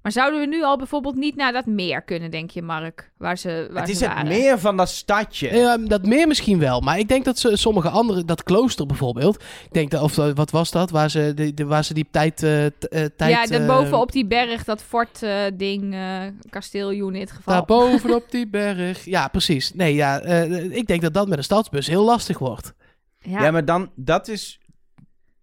Maar 0.05 0.13
zouden 0.13 0.39
we 0.39 0.45
nu 0.45 0.63
al 0.63 0.77
bijvoorbeeld 0.77 1.15
niet 1.15 1.35
naar 1.35 1.51
dat 1.53 1.65
meer 1.65 2.01
kunnen, 2.01 2.31
denk 2.31 2.49
je, 2.49 2.61
Mark? 2.61 3.11
Waar 3.17 3.37
ze, 3.37 3.67
waar 3.71 3.81
het 3.81 3.91
is 3.91 3.97
ze 3.97 4.07
het 4.09 4.27
meer 4.27 4.59
van 4.59 4.77
dat 4.77 4.89
stadje. 4.89 5.55
Ja, 5.55 5.77
dat 5.77 6.05
meer 6.05 6.27
misschien 6.27 6.59
wel. 6.59 6.79
Maar 6.81 6.99
ik 6.99 7.07
denk 7.07 7.25
dat 7.25 7.39
ze 7.39 7.55
sommige 7.57 7.89
andere, 7.89 8.25
dat 8.25 8.43
klooster 8.43 8.85
bijvoorbeeld. 8.85 9.35
Ik 9.35 9.71
denk 9.73 9.91
dat, 9.91 10.01
of 10.01 10.15
wat 10.15 10.51
was 10.51 10.71
dat? 10.71 10.89
Waar 10.89 11.09
ze, 11.09 11.31
de, 11.35 11.53
de- 11.53 11.65
waar 11.65 11.83
ze 11.83 11.93
die 11.93 12.07
tijd. 12.11 12.43
eh, 12.43 12.65
eh, 12.65 12.71
tijd 12.89 13.17
ja, 13.17 13.45
dat 13.45 13.59
eh, 13.61 13.67
bovenop 13.67 14.11
die 14.11 14.25
berg, 14.25 14.63
dat 14.63 14.81
fort-ding, 14.83 15.93
eh 15.93 16.21
kasteel 16.49 16.89
in 16.89 17.13
dit 17.13 17.31
geval. 17.31 17.53
Daar 17.53 17.65
bovenop 17.65 18.31
die 18.31 18.47
berg. 18.47 19.05
Ja, 19.05 19.27
precies. 19.27 19.73
Nee, 19.73 19.93
ja, 19.95 20.19
eh, 20.19 20.63
ik 20.75 20.87
denk 20.87 21.01
dat 21.01 21.13
dat 21.13 21.27
met 21.27 21.37
een 21.37 21.43
stadsbus 21.43 21.87
heel 21.87 22.03
lastig 22.05 22.37
wordt. 22.39 22.73
ja. 23.21 23.43
Ja, 23.43 23.51
maar 23.51 23.65
dan, 23.65 23.89
dat 23.95 24.27
is, 24.27 24.59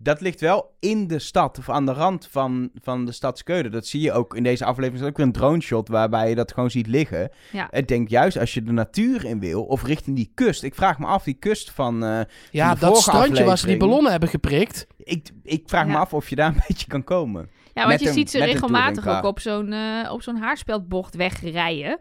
dat 0.03 0.21
ligt 0.21 0.41
wel 0.41 0.75
in 0.81 1.07
de 1.07 1.19
stad, 1.19 1.59
of 1.59 1.71
aan 1.71 1.87
de 1.87 1.93
rand 1.93 2.29
van, 2.31 2.71
van 2.83 3.05
de 3.05 3.13
stad 3.13 3.39
Skeude. 3.39 3.69
Dat 3.69 3.87
zie 3.87 4.01
je 4.01 4.13
ook 4.13 4.37
in 4.37 4.43
deze 4.43 4.65
aflevering, 4.65 5.03
is 5.03 5.09
ook 5.09 5.17
weer 5.17 5.27
een 5.27 5.33
drone 5.33 5.61
shot 5.61 5.89
waarbij 5.89 6.29
je 6.29 6.35
dat 6.35 6.53
gewoon 6.53 6.71
ziet 6.71 6.87
liggen. 6.87 7.31
Ja. 7.53 7.71
Ik 7.73 7.89
denk 7.89 8.09
juist 8.09 8.39
als 8.39 8.55
je 8.55 8.63
de 8.63 8.73
natuur 8.73 9.25
in 9.25 9.41
wil, 9.41 9.63
of 9.65 9.85
richting 9.85 10.17
die 10.17 10.31
kust. 10.35 10.63
Ik 10.63 10.75
vraag 10.75 10.99
me 10.99 11.07
af, 11.07 11.25
die 11.25 11.35
kust 11.35 11.71
van, 11.71 12.05
eh, 12.05 12.21
Ja, 12.51 12.67
Van 12.67 12.75
de 12.75 12.81
dat 12.81 12.89
vorige 12.89 13.03
strandje 13.11 13.45
waar 13.45 13.59
ze 13.59 13.67
die 13.67 13.77
ballonnen 13.77 14.11
hebben 14.11 14.29
geprikt. 14.29 14.87
ik, 14.97 15.31
ik 15.43 15.63
vraag 15.67 15.87
me 15.87 15.97
af 15.97 16.15
of 16.15 16.29
je 16.29 16.37
daar 16.37 16.49
een 16.49 16.63
beetje 16.69 16.87
kan 16.87 17.05
komen. 17.05 17.49
Ja, 17.75 17.87
want 17.87 18.01
je 18.01 18.07
een- 18.09 18.13
ziet 18.15 18.31
ze 18.31 18.39
regelmatig 18.45 19.09
ook 19.09 19.25
op 19.25 19.41
zo'n 19.41 19.73
eh, 19.73 20.13
op 20.13 20.23
zo'n 20.23 20.37
haarspeldbocht 20.37 21.15
wegrijden. 21.15 21.99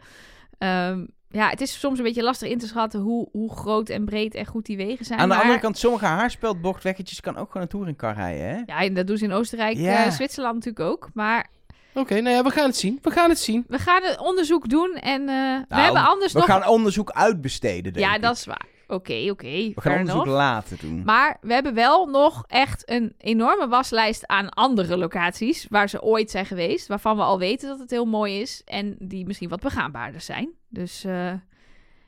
Ehm, 0.58 1.05
ja, 1.32 1.50
het 1.50 1.62
is 1.62 1.80
soms 1.80 1.98
een 1.98 2.04
beetje 2.04 2.24
lastig 2.24 2.50
in 2.50 2.58
te 2.58 2.68
schatten 2.68 3.00
hoe, 3.00 3.28
hoe 3.32 3.52
groot 3.56 3.90
en 3.90 4.06
breed 4.06 4.36
en 4.36 4.46
goed 4.46 4.66
die 4.66 4.78
wegen 4.78 5.06
zijn. 5.06 5.20
Aan 5.20 5.28
de 5.30 5.34
maar- 5.34 5.44
andere 5.44 5.62
kant, 5.62 5.78
sommige 5.78 6.06
haarspeldbochtweggetjes 6.06 7.22
kan 7.22 7.38
ook 7.38 7.48
gewoon 7.48 7.62
een 7.64 7.70
touringcar 7.70 8.14
rijden, 8.16 8.46
hè? 8.48 8.62
Ja, 8.66 8.82
en 8.82 8.94
dat 8.94 9.08
doen 9.08 9.18
ze 9.18 9.24
in 9.24 9.32
Oostenrijk, 9.34 9.78
Ja. 9.78 10.06
eh, 10.06 10.12
Zwitserland 10.12 10.56
natuurlijk 10.56 10.86
ook. 10.86 11.10
Maar 11.14 11.48
Oké, 11.94 12.22
nou 12.22 12.36
ja, 12.36 12.44
we 12.44 12.50
gaan 12.50 12.66
het 12.66 12.76
zien. 12.78 13.00
We 13.02 13.12
gaan 13.12 13.30
het 13.30 13.40
zien. 13.40 13.66
we 13.68 13.80
gaan 13.80 14.04
het 14.04 14.20
onderzoek 14.20 14.70
doen 14.70 14.94
en 14.96 15.22
eh, 15.22 15.28
we 15.28 15.66
Nou, 15.68 15.82
hebben 15.82 16.06
anders 16.06 16.34
We 16.34 16.40
nog... 16.40 16.48
gaan 16.48 16.68
onderzoek 16.68 17.10
uitbesteden, 17.12 17.94
denk 17.94 18.06
ja, 18.06 18.16
ik. 18.16 18.22
dat 18.22 18.36
is 18.36 18.46
waar. 18.46 18.66
Oké, 18.92 19.28
oké. 19.30 19.48
We 19.48 19.74
gaan 19.76 20.00
onderzoek 20.00 20.26
laten 20.26 20.78
doen. 20.82 21.02
Maar 21.06 21.38
we 21.42 21.54
hebben 21.54 21.74
wel 21.74 22.06
nog 22.06 22.44
echt 22.48 22.90
een 22.90 23.14
enorme 23.18 23.68
waslijst 23.68 24.28
aan 24.28 24.50
andere 24.50 24.98
locaties 24.98 25.66
waar 25.70 25.90
ze 25.90 26.02
ooit 26.02 26.32
zijn 26.32 26.46
geweest. 26.46 26.88
Waarvan 26.88 27.16
we 27.16 27.22
al 27.24 27.40
weten 27.40 27.70
dat 27.70 27.80
het 27.80 27.90
heel 27.90 28.06
mooi 28.06 28.40
is 28.42 28.62
en 28.66 28.96
die 29.00 29.26
misschien 29.26 29.50
wat 29.50 29.60
begaanbaarder 29.60 30.22
zijn. 30.22 30.50
Dus 30.70 31.04
eh, 31.04 31.34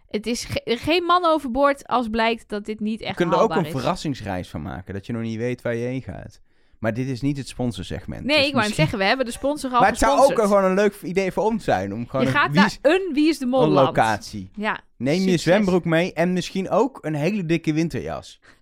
het 0.10 0.28
is 0.28 0.44
ge- 0.46 0.62
geen 0.82 1.04
man 1.04 1.25
overboord 1.25 1.88
als 1.88 2.08
blijkt 2.10 2.50
dat 2.50 2.66
dit 2.66 2.80
niet 2.80 3.00
We 3.00 3.06
echt 3.06 3.16
kunnen 3.16 3.38
er 3.38 3.44
ook 3.44 3.56
een 3.56 3.66
is. 3.66 3.72
verrassingsreis 3.72 4.50
van 4.50 4.62
maken, 4.62 4.94
dat 4.94 5.06
je 5.06 5.13
nog 5.13 5.22
niet 5.22 5.38
weet 5.38 5.62
waar 5.62 5.75
je 5.75 5.86
heen 5.86 6.02
gaat. 6.02 6.42
Maar 6.84 6.94
dit 6.94 7.08
is 7.08 7.22
niet 7.22 7.38
het 7.38 7.48
sponsorsegment. 7.48 8.24
Nee, 8.25 8.38
Dus 8.38 8.46
ik 8.46 8.54
wou 8.54 8.56
misschien- 8.66 8.75
zeggen, 8.84 8.98
we 8.98 9.04
hebben 9.06 9.25
de 9.25 9.32
sponsor 9.32 9.72
al 9.72 9.80
Maar 9.80 9.90
het 9.90 9.98
zou 9.98 10.20
ook 10.20 10.40
gewoon 10.42 10.63
een 10.63 10.74
leuk 10.74 10.96
idee 11.02 11.32
voor 11.32 11.44
ons 11.44 11.63
zijn. 11.63 11.94
Om 11.94 12.08
gewoon 12.08 12.22
Je 12.25 12.32
een, 12.32 12.38
gaat 12.38 12.48
wie 12.52 12.56
naar 12.60 12.66
is- 12.66 12.80
een 12.82 13.10
Wie 13.13 13.30
is 13.30 13.38
de 13.38 13.46
Mol 13.46 13.63
een 13.63 13.70
locatie. 13.70 14.52
Ja, 14.56 14.80
Neem 14.98 15.22
je 15.22 15.38
zwembroek 15.38 15.86
mee 15.86 16.13
en 16.13 16.34
misschien 16.34 16.70
ook 16.70 16.98
een 17.02 17.13
hele 17.13 17.46
dikke 17.46 17.74
winterjas. 17.74 18.40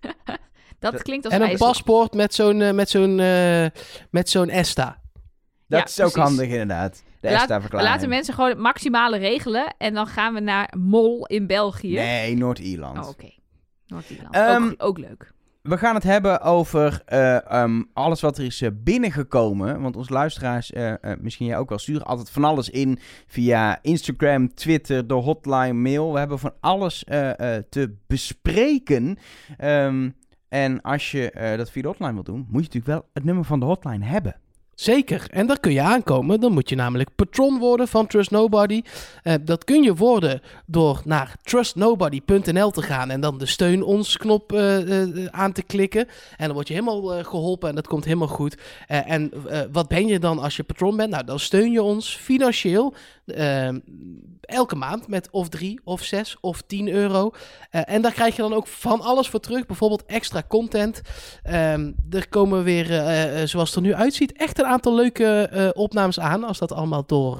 dat 0.78 0.92
Dat- 0.92 1.02
klinkt 1.02 1.24
als 1.24 1.34
En 1.34 1.40
een 1.40 1.48
ijzer. 1.48 1.66
paspoort 1.66 2.12
met 2.14 2.34
zo'n 2.34 2.60
eh, 2.60 2.72
met 2.72 2.90
zo'n 2.90 3.18
eh, 3.20 3.66
met 4.10 4.28
zo'n 4.30 4.48
ESTA. 4.48 5.00
Dat 5.68 5.78
Ja, 5.78 5.84
is 5.84 6.00
ook 6.00 6.12
precies. 6.12 6.28
handig 6.30 6.48
inderdaad. 6.48 7.02
De 7.20 7.30
Laat- 7.30 7.40
ESTA-verklaring. 7.40 7.90
Laten 7.90 8.08
mensen 8.08 8.34
gewoon 8.34 8.50
het 8.50 8.58
maximale 8.58 9.16
regelen 9.18 9.74
en 9.78 9.94
dan 9.94 10.06
gaan 10.06 10.34
we 10.34 10.40
naar 10.40 10.74
Mol 10.78 11.26
in 11.26 11.46
België. 11.46 11.94
Nee, 11.94 12.36
Noord-Ierland. 12.36 12.98
Oh, 12.98 13.08
oké. 13.08 13.30
Noord-Ierland. 13.86 14.34
Ehm, 14.34 14.62
ook, 14.64 14.74
ook 14.78 14.98
leuk. 14.98 15.32
We 15.62 15.78
gaan 15.78 15.94
het 15.94 16.02
hebben 16.02 16.40
over 16.40 17.02
eh, 17.06 17.50
ehm, 17.50 17.82
alles 17.92 18.20
wat 18.20 18.38
er 18.38 18.44
is 18.44 18.60
eh, 18.62 18.70
binnengekomen. 18.74 19.80
Want 19.80 19.96
onze 19.96 20.12
luisteraars, 20.12 20.72
eh, 20.72 20.94
misschien 21.20 21.46
jij 21.46 21.58
ook 21.58 21.68
wel, 21.68 21.78
sturen 21.78 22.06
altijd 22.06 22.30
van 22.30 22.44
alles 22.44 22.70
in 22.70 22.98
via 23.26 23.78
Instagram, 23.82 24.54
Twitter, 24.54 25.06
de 25.06 25.14
hotline, 25.14 25.72
mail. 25.72 26.12
We 26.12 26.18
hebben 26.18 26.38
van 26.38 26.54
alles 26.60 27.04
te 27.68 27.94
bespreken. 28.06 29.18
Ehm, 29.58 30.10
en 30.48 30.80
als 30.80 31.10
je 31.10 31.54
dat 31.56 31.70
via 31.70 31.82
de 31.82 31.88
hotline 31.88 32.12
wilt 32.12 32.26
doen, 32.26 32.46
moet 32.48 32.64
je 32.64 32.78
natuurlijk 32.78 32.86
wel 32.86 33.08
het 33.12 33.24
nummer 33.24 33.44
van 33.44 33.60
de 33.60 33.66
hotline 33.66 34.04
hebben. 34.04 34.41
Zeker, 34.82 35.26
en 35.30 35.46
daar 35.46 35.60
kun 35.60 35.72
je 35.72 35.80
aankomen. 35.80 36.40
Dan 36.40 36.52
moet 36.52 36.68
je 36.68 36.74
namelijk 36.74 37.14
patron 37.14 37.58
worden 37.58 37.88
van 37.88 38.06
Trust 38.06 38.30
Nobody. 38.30 38.82
Eh, 39.22 39.34
dat 39.42 39.64
kun 39.64 39.82
je 39.82 39.94
worden 39.94 40.40
door 40.66 41.02
naar 41.04 41.36
trustnobody.nl 41.42 42.70
te 42.70 42.82
gaan 42.82 43.10
en 43.10 43.20
dan 43.20 43.38
de 43.38 43.46
steun 43.46 43.82
ons 43.82 44.16
knop 44.16 44.52
eh, 44.52 45.02
eh, 45.02 45.26
aan 45.30 45.52
te 45.52 45.62
klikken. 45.62 46.08
En 46.36 46.44
dan 46.46 46.54
word 46.54 46.68
je 46.68 46.74
helemaal 46.74 47.14
eh, 47.14 47.24
geholpen 47.24 47.68
en 47.68 47.74
dat 47.74 47.86
komt 47.86 48.04
helemaal 48.04 48.28
goed. 48.28 48.56
En 48.86 49.32
wat 49.72 49.88
ben 49.88 50.06
je 50.06 50.18
dan 50.18 50.38
als 50.38 50.56
je 50.56 50.62
patron 50.62 50.96
bent? 50.96 51.10
Nou, 51.10 51.24
dan 51.24 51.38
steun 51.38 51.72
je 51.72 51.82
ons 51.82 52.16
financieel 52.16 52.94
eh, 53.26 53.68
elke 54.44 54.76
maand 54.76 55.08
met 55.08 55.28
of 55.30 55.48
drie 55.48 55.80
of 55.84 56.02
zes 56.02 56.36
of 56.40 56.62
tien 56.66 56.88
euro. 56.88 57.30
Eh, 57.70 57.80
en 57.84 58.02
daar 58.02 58.12
krijg 58.12 58.36
je 58.36 58.42
dan 58.42 58.52
ook 58.52 58.66
van 58.66 59.00
alles 59.00 59.28
voor 59.28 59.40
terug. 59.40 59.66
Bijvoorbeeld 59.66 60.04
extra 60.06 60.42
content. 60.48 61.00
Ehm, 61.42 61.92
er 62.10 62.28
komen 62.28 62.64
weer, 62.64 62.90
eh, 62.90 63.42
eh, 63.42 63.48
zoals 63.48 63.68
het 63.68 63.78
er 63.78 63.82
nu 63.82 63.94
uitziet, 63.94 64.32
echt 64.32 64.58
een 64.58 64.66
aantal 64.66 64.94
leuke 64.94 65.70
opnames 65.74 66.20
aan. 66.20 66.44
Als 66.44 66.58
dat 66.58 66.72
allemaal 66.72 67.06
door 67.06 67.36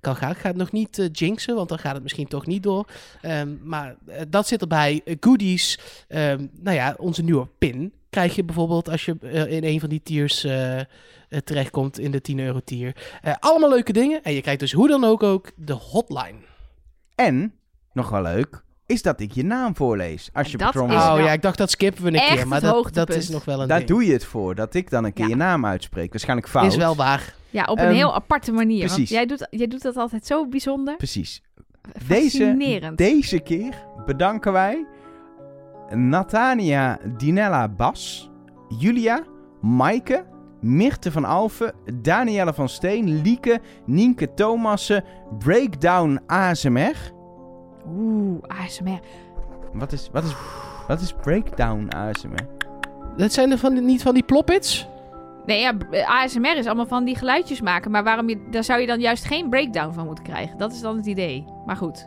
kan 0.00 0.16
gaan. 0.16 0.30
Ik 0.30 0.36
ga 0.36 0.48
het 0.48 0.56
nog 0.56 0.72
niet 0.72 1.08
jinxen, 1.12 1.54
want 1.54 1.68
dan 1.68 1.78
gaat 1.78 1.94
het 1.94 2.02
misschien 2.02 2.28
toch 2.28 2.46
niet 2.46 2.62
door. 2.62 2.86
Ehm, 3.20 3.54
maar 3.62 3.96
dat 4.28 4.46
zit 4.46 4.60
erbij. 4.60 5.02
Goodies. 5.20 5.78
Ehm, 6.08 6.46
nou 6.60 6.76
ja, 6.76 6.94
onze 6.98 7.22
nieuwe 7.22 7.48
pin 7.58 7.92
krijg 8.10 8.34
je 8.34 8.44
bijvoorbeeld 8.44 8.88
als 8.88 9.04
je 9.04 9.16
in 9.48 9.64
een 9.64 9.80
van 9.80 9.88
die 9.88 10.02
tiers 10.02 10.46
terechtkomt 11.44 11.98
in 11.98 12.10
de 12.10 12.20
10 12.20 12.38
euro 12.38 12.60
tier. 12.64 12.96
Eh, 13.22 13.34
allemaal 13.40 13.68
leuke 13.70 13.92
dingen. 13.92 14.22
En 14.22 14.32
je 14.32 14.40
krijgt 14.40 14.60
dus 14.60 14.72
hoe 14.72 14.88
dan 14.88 15.04
ook 15.04 15.22
ook 15.22 15.50
de 15.56 15.72
hotline. 15.72 16.38
En, 17.14 17.52
nog 17.92 18.08
wel 18.08 18.22
leuk, 18.22 18.62
is 18.86 19.02
dat 19.02 19.20
ik 19.20 19.32
je 19.32 19.44
naam 19.44 19.76
voorlees. 19.76 20.30
Als 20.32 20.50
je 20.50 20.58
patron. 20.58 20.90
Oh 20.90 21.14
ja, 21.18 21.32
ik 21.32 21.42
dacht 21.42 21.58
dat 21.58 21.70
skippen 21.70 22.02
we 22.04 22.08
een 22.08 22.36
keer. 22.36 22.48
Maar 22.48 22.60
dat, 22.92 23.10
is 23.10 23.28
nog 23.28 23.44
wel 23.44 23.62
een 23.62 23.68
Daar 23.68 23.78
ding. 23.78 23.90
doe 23.90 24.04
je 24.06 24.12
het 24.12 24.24
voor, 24.24 24.54
dat 24.54 24.74
ik 24.74 24.90
dan 24.90 25.04
een 25.04 25.12
keer 25.12 25.24
Ja. 25.24 25.30
je 25.30 25.36
naam 25.36 25.66
uitspreek. 25.66 26.10
Waarschijnlijk 26.10 26.48
fout. 26.48 26.66
Is 26.66 26.76
wel 26.76 26.96
waar. 26.96 27.34
Ja, 27.50 27.64
op 27.64 27.78
een 27.78 27.84
Ehm, 27.84 27.94
heel 27.94 28.14
aparte 28.14 28.52
manier. 28.52 28.78
Want 28.80 28.92
precies. 28.92 29.10
jij 29.10 29.26
doet, 29.26 29.46
jij 29.50 29.66
doet 29.66 29.82
dat 29.82 29.96
altijd 29.96 30.26
zo 30.26 30.46
bijzonder. 30.48 30.96
Precies. 30.96 31.42
Deze, 32.08 32.20
Fascinerend. 32.38 32.98
deze 32.98 33.38
keer 33.40 33.74
bedanken 34.06 34.52
wij 34.52 34.86
Natania 35.90 36.98
Dinella 37.16 37.68
Bas, 37.68 38.30
Julia, 38.78 39.24
Maaike, 39.60 40.24
Mirte 40.60 41.12
van 41.12 41.24
Alfen, 41.24 41.72
Danielle 41.94 42.54
van 42.54 42.68
Steen, 42.68 43.20
Lieke, 43.22 43.60
Nienke 43.84 44.34
Thomassen, 44.34 45.04
Breakdown 45.38 46.20
ASMR. 46.26 46.94
Oeh, 47.88 48.42
ASMR. 48.64 49.00
Wat 49.72 49.92
is, 49.92 50.08
wat 50.12 50.24
is, 50.24 50.34
wat 50.88 51.00
is 51.00 51.12
Breakdown 51.12 51.88
ASMR? 51.96 52.46
Dat 53.16 53.32
zijn 53.32 53.50
er 53.50 53.58
van, 53.58 53.74
die- 53.74 53.82
niet 53.82 54.02
van 54.02 54.14
die 54.14 54.22
ploppits? 54.22 54.88
Nee, 55.46 55.60
ja, 55.60 55.72
ASMR 56.04 56.56
is 56.56 56.66
allemaal 56.66 56.86
van 56.86 57.04
die 57.04 57.16
geluidjes 57.16 57.60
maken. 57.60 57.90
Maar 57.90 58.04
waarom 58.04 58.28
je, 58.28 58.46
daar 58.50 58.64
zou 58.64 58.80
je 58.80 58.86
dan 58.86 59.00
juist 59.00 59.24
geen 59.24 59.48
breakdown 59.48 59.92
van 59.92 60.06
moeten 60.06 60.24
krijgen. 60.24 60.58
Dat 60.58 60.72
is 60.72 60.80
dan 60.80 60.96
het 60.96 61.06
idee. 61.06 61.44
Maar 61.66 61.76
goed. 61.76 62.06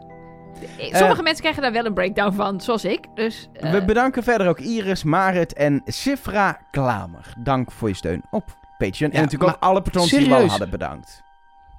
Eh, 0.77 0.95
Sommige 0.95 1.23
mensen 1.23 1.41
krijgen 1.41 1.61
daar 1.61 1.71
wel 1.71 1.85
een 1.85 1.93
breakdown 1.93 2.35
van, 2.35 2.61
zoals 2.61 2.85
ik. 2.85 3.05
Dus 3.15 3.49
eh, 3.53 3.71
We 3.71 3.85
bedanken 3.85 4.23
verder 4.23 4.47
ook 4.47 4.59
Iris, 4.59 5.03
Marit 5.03 5.53
en 5.53 5.81
Sifra 5.85 6.59
Klamer. 6.71 7.33
Dank 7.37 7.71
voor 7.71 7.87
je 7.87 7.95
steun 7.95 8.21
op 8.31 8.43
Patreon. 8.77 9.11
Ja, 9.11 9.17
en 9.17 9.23
natuurlijk 9.23 9.51
ook 9.51 9.63
alle 9.63 9.81
patrons 9.81 10.09
die 10.09 10.27
we 10.29 10.35
al 10.35 10.45
hadden 10.45 10.69
bedankt. 10.69 11.23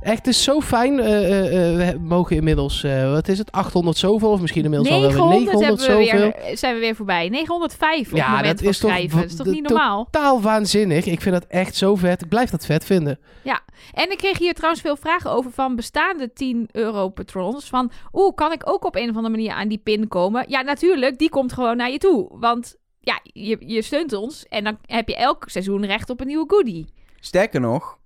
Echt, 0.00 0.16
het 0.16 0.26
is 0.26 0.42
zo 0.42 0.60
fijn. 0.60 1.00
eh, 1.00 1.28
eh, 1.28 1.88
eh, 1.88 1.94
we 1.94 1.98
mogen 2.00 2.36
inmiddels, 2.36 2.82
eh, 2.84 3.10
wat 3.12 3.28
is 3.28 3.38
het, 3.38 3.52
800 3.52 3.96
zoveel? 3.98 4.30
Of 4.30 4.40
misschien 4.40 4.64
inmiddels 4.64 4.90
al 4.90 5.00
wel 5.00 5.10
weer 5.10 5.18
900, 5.18 5.44
900 5.44 5.86
hebben 5.86 5.98
we 5.98 6.10
zoveel. 6.32 6.44
weer, 6.48 6.56
zijn 6.56 6.74
we 6.74 6.80
weer 6.80 6.94
voorbij. 6.94 7.28
905 7.28 8.10
op 8.10 8.16
Ja, 8.16 8.22
het 8.26 8.36
moment 8.36 8.46
dat 8.46 8.58
van 8.58 8.68
is 8.68 8.78
toch 8.78 8.90
schrijven. 8.90 9.18
Dat 9.20 9.30
is 9.30 9.36
toch 9.36 9.46
niet 9.46 9.68
normaal? 9.68 10.04
Totaal 10.10 10.40
waanzinnig. 10.40 11.06
Ik 11.06 11.20
vind 11.20 11.34
dat 11.34 11.46
echt 11.46 11.74
zo 11.76 11.94
vet. 11.94 12.22
Ik 12.22 12.28
blijf 12.28 12.50
dat 12.50 12.66
vet 12.66 12.84
vinden. 12.84 13.18
En 13.92 14.10
ik 14.10 14.18
kreeg 14.18 14.38
hier 14.38 14.54
trouwens 14.54 14.82
veel 14.82 14.96
vragen 14.96 15.30
over 15.30 15.50
van 15.50 15.76
bestaande 15.76 16.32
10 16.32 16.68
euro 16.72 17.08
patrons. 17.08 17.68
Van, 17.68 17.90
oeh, 18.12 18.34
kan 18.34 18.52
ik 18.52 18.62
ook 18.70 18.84
op 18.84 18.96
een 18.96 19.10
of 19.10 19.16
andere 19.16 19.34
manier 19.34 19.52
aan 19.52 19.68
die 19.68 19.78
pin 19.78 20.08
komen? 20.08 20.44
Ja, 20.48 20.60
natuurlijk, 20.62 21.18
die 21.18 21.28
komt 21.28 21.52
gewoon 21.52 21.76
naar 21.76 21.90
je 21.90 21.98
toe. 21.98 22.28
Want 22.38 22.76
ja, 23.00 23.20
je, 23.22 23.56
je 23.60 23.82
steunt 23.82 24.12
ons 24.12 24.46
en 24.48 24.64
dan 24.64 24.78
heb 24.86 25.08
je 25.08 25.16
elk 25.16 25.44
seizoen 25.46 25.86
recht 25.86 26.10
op 26.10 26.20
een 26.20 26.26
nieuwe 26.26 26.44
goodie. 26.48 26.86
Sterker 27.20 27.60
nog, 27.60 27.98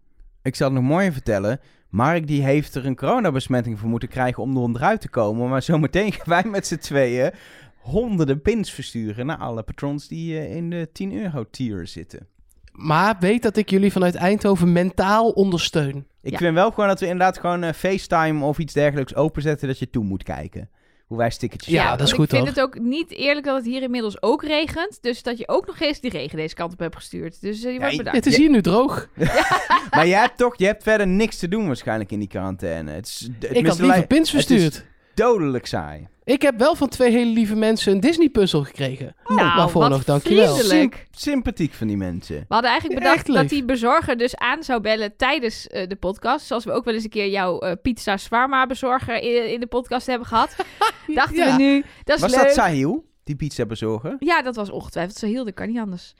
ik 0.42 0.54
zal 0.56 0.66
het 0.70 0.76
nog 0.80 0.88
mooier 0.88 1.12
vertellen. 1.12 1.60
Mark 1.94 2.26
die 2.26 2.42
heeft 2.42 2.74
er 2.74 2.86
een 2.86 2.96
coronabesmetting 2.96 3.78
voor 3.78 3.88
moeten 3.88 4.08
krijgen 4.08 4.42
om 4.42 4.74
eruit 4.76 5.00
te 5.00 5.08
komen. 5.08 5.48
Maar 5.48 5.62
zometeen 5.62 6.12
gaan 6.22 6.42
wij 6.42 6.44
met 6.50 6.66
z'n 6.66 6.76
tweeën 6.76 7.30
honderden 7.78 8.42
pins 8.42 8.72
versturen 8.72 9.26
naar 9.26 9.36
alle 9.36 9.62
patrons 9.62 10.08
die 10.08 10.38
eh, 10.38 10.56
in 10.56 10.70
de 10.70 10.88
10 10.92 11.12
euro 11.22 11.44
tier 11.50 11.86
zitten. 11.86 12.26
Maar 12.72 13.16
weet 13.20 13.42
dat 13.42 13.56
ik 13.56 13.70
jullie 13.70 13.92
vanuit 13.92 14.14
Eindhoven 14.14 14.72
mentaal 14.72 15.30
ondersteun. 15.30 16.06
Ik 16.22 16.30
Ja. 16.32 16.38
vind 16.38 16.54
wel 16.54 16.70
gewoon 16.70 16.88
dat 16.88 17.00
we 17.00 17.06
inderdaad 17.06 17.38
gewoon 17.38 17.62
eh, 17.62 17.72
FaceTime 17.72 18.44
of 18.44 18.58
iets 18.58 18.72
dergelijks 18.72 19.14
openzetten 19.14 19.68
dat 19.68 19.78
je 19.78 19.90
toe 19.90 20.04
moet 20.04 20.22
kijken. 20.22 20.70
Hoe 21.06 21.18
wij 21.18 21.30
stickertjes 21.30 21.74
Ja, 21.74 21.96
dat 21.96 22.06
is 22.06 22.12
goed, 22.12 22.32
Ik 22.32 22.38
vind 22.38 22.48
het 22.48 22.60
ook 22.60 22.78
niet 22.78 23.10
eerlijk 23.10 23.46
dat 23.46 23.56
het 23.56 23.64
hier 23.64 23.82
inmiddels 23.82 24.22
ook 24.22 24.42
regent. 24.42 24.98
Dus 25.00 25.22
dat 25.22 25.38
je 25.38 25.48
ook 25.48 25.66
nog 25.66 25.80
eens 25.80 26.00
die 26.00 26.10
regen 26.10 26.36
deze 26.36 26.54
kant 26.54 26.72
op 26.72 26.78
hebt 26.78 26.96
gestuurd. 26.96 27.40
Dus 27.40 27.64
eh, 27.64 27.72
je 27.72 27.78
wordt 27.78 27.96
bedankt. 27.96 28.24
Het 28.24 28.26
is 28.26 28.36
hier 28.36 28.50
nu 28.50 28.62
droog. 28.62 29.08
Maar 29.90 30.06
jij 30.06 30.20
hebt 30.20 30.36
toch, 30.36 30.58
je 30.58 30.66
hebt 30.66 30.82
verder 30.82 31.06
niks 31.06 31.38
te 31.38 31.48
doen 31.48 31.66
waarschijnlijk 31.66 32.12
in 32.12 32.18
die 32.18 32.28
quarantaine. 32.28 32.90
Het 32.90 33.06
is, 33.06 33.28
het 33.40 33.56
Ik 33.56 33.66
had 33.66 33.78
liever 33.78 34.06
pins 34.06 34.32
het 34.32 34.40
is 34.40 34.46
verstuurd. 34.46 34.84
Dodelijk 35.14 35.66
saai. 35.66 36.08
Ik 36.24 36.42
heb 36.42 36.58
wel 36.58 36.74
van 36.74 36.88
twee 36.88 37.10
hele 37.10 37.30
lieve 37.30 37.54
mensen 37.54 37.92
een 37.92 38.00
Disney-puzzel 38.00 38.62
gekregen. 38.64 39.14
nou, 39.26 39.56
waarvoor 39.56 39.80
wat 39.82 39.90
nog, 39.90 40.04
dankjewel. 40.04 40.54
vriendelijk. 40.56 40.94
Symp- 40.94 41.06
sympathiek 41.10 41.72
van 41.72 41.86
die 41.86 41.96
mensen. 41.96 42.36
We 42.36 42.44
hadden 42.48 42.70
eigenlijk 42.70 43.00
bedacht 43.02 43.26
dat 43.26 43.48
die 43.48 43.64
bezorger 43.64 44.16
dus 44.16 44.36
aan 44.36 44.62
zou 44.62 44.80
bellen 44.80 45.16
tijdens 45.16 45.66
eh, 45.68 45.88
de 45.88 45.96
podcast. 45.96 46.46
Zoals 46.46 46.64
we 46.64 46.72
ook 46.72 46.84
wel 46.84 46.94
eens 46.94 47.04
een 47.04 47.10
keer 47.10 47.28
jouw 47.28 47.58
eh, 47.58 47.72
pizza 47.82 48.16
zwarma 48.16 48.66
bezorger 48.66 49.22
in, 49.22 49.52
in 49.52 49.60
de 49.60 49.66
podcast 49.66 50.06
hebben 50.06 50.26
gehad. 50.26 50.56
Dachten 51.14 51.36
Ja. 51.36 51.56
we 51.56 51.62
nu, 51.62 51.84
dat 52.04 52.16
is 52.16 52.22
Was 52.22 52.34
leuk. 52.34 52.44
dat 52.44 52.52
Sahil, 52.54 53.04
die 53.24 53.36
pizza 53.36 53.66
bezorger? 53.66 54.16
Ja, 54.18 54.42
dat 54.42 54.56
was 54.56 54.70
ongetwijfeld 54.70 55.16
zo 55.18 55.26
heel, 55.26 55.44
dat 55.44 55.54
kan 55.54 55.68
niet 55.68 55.78
anders. 55.78 56.14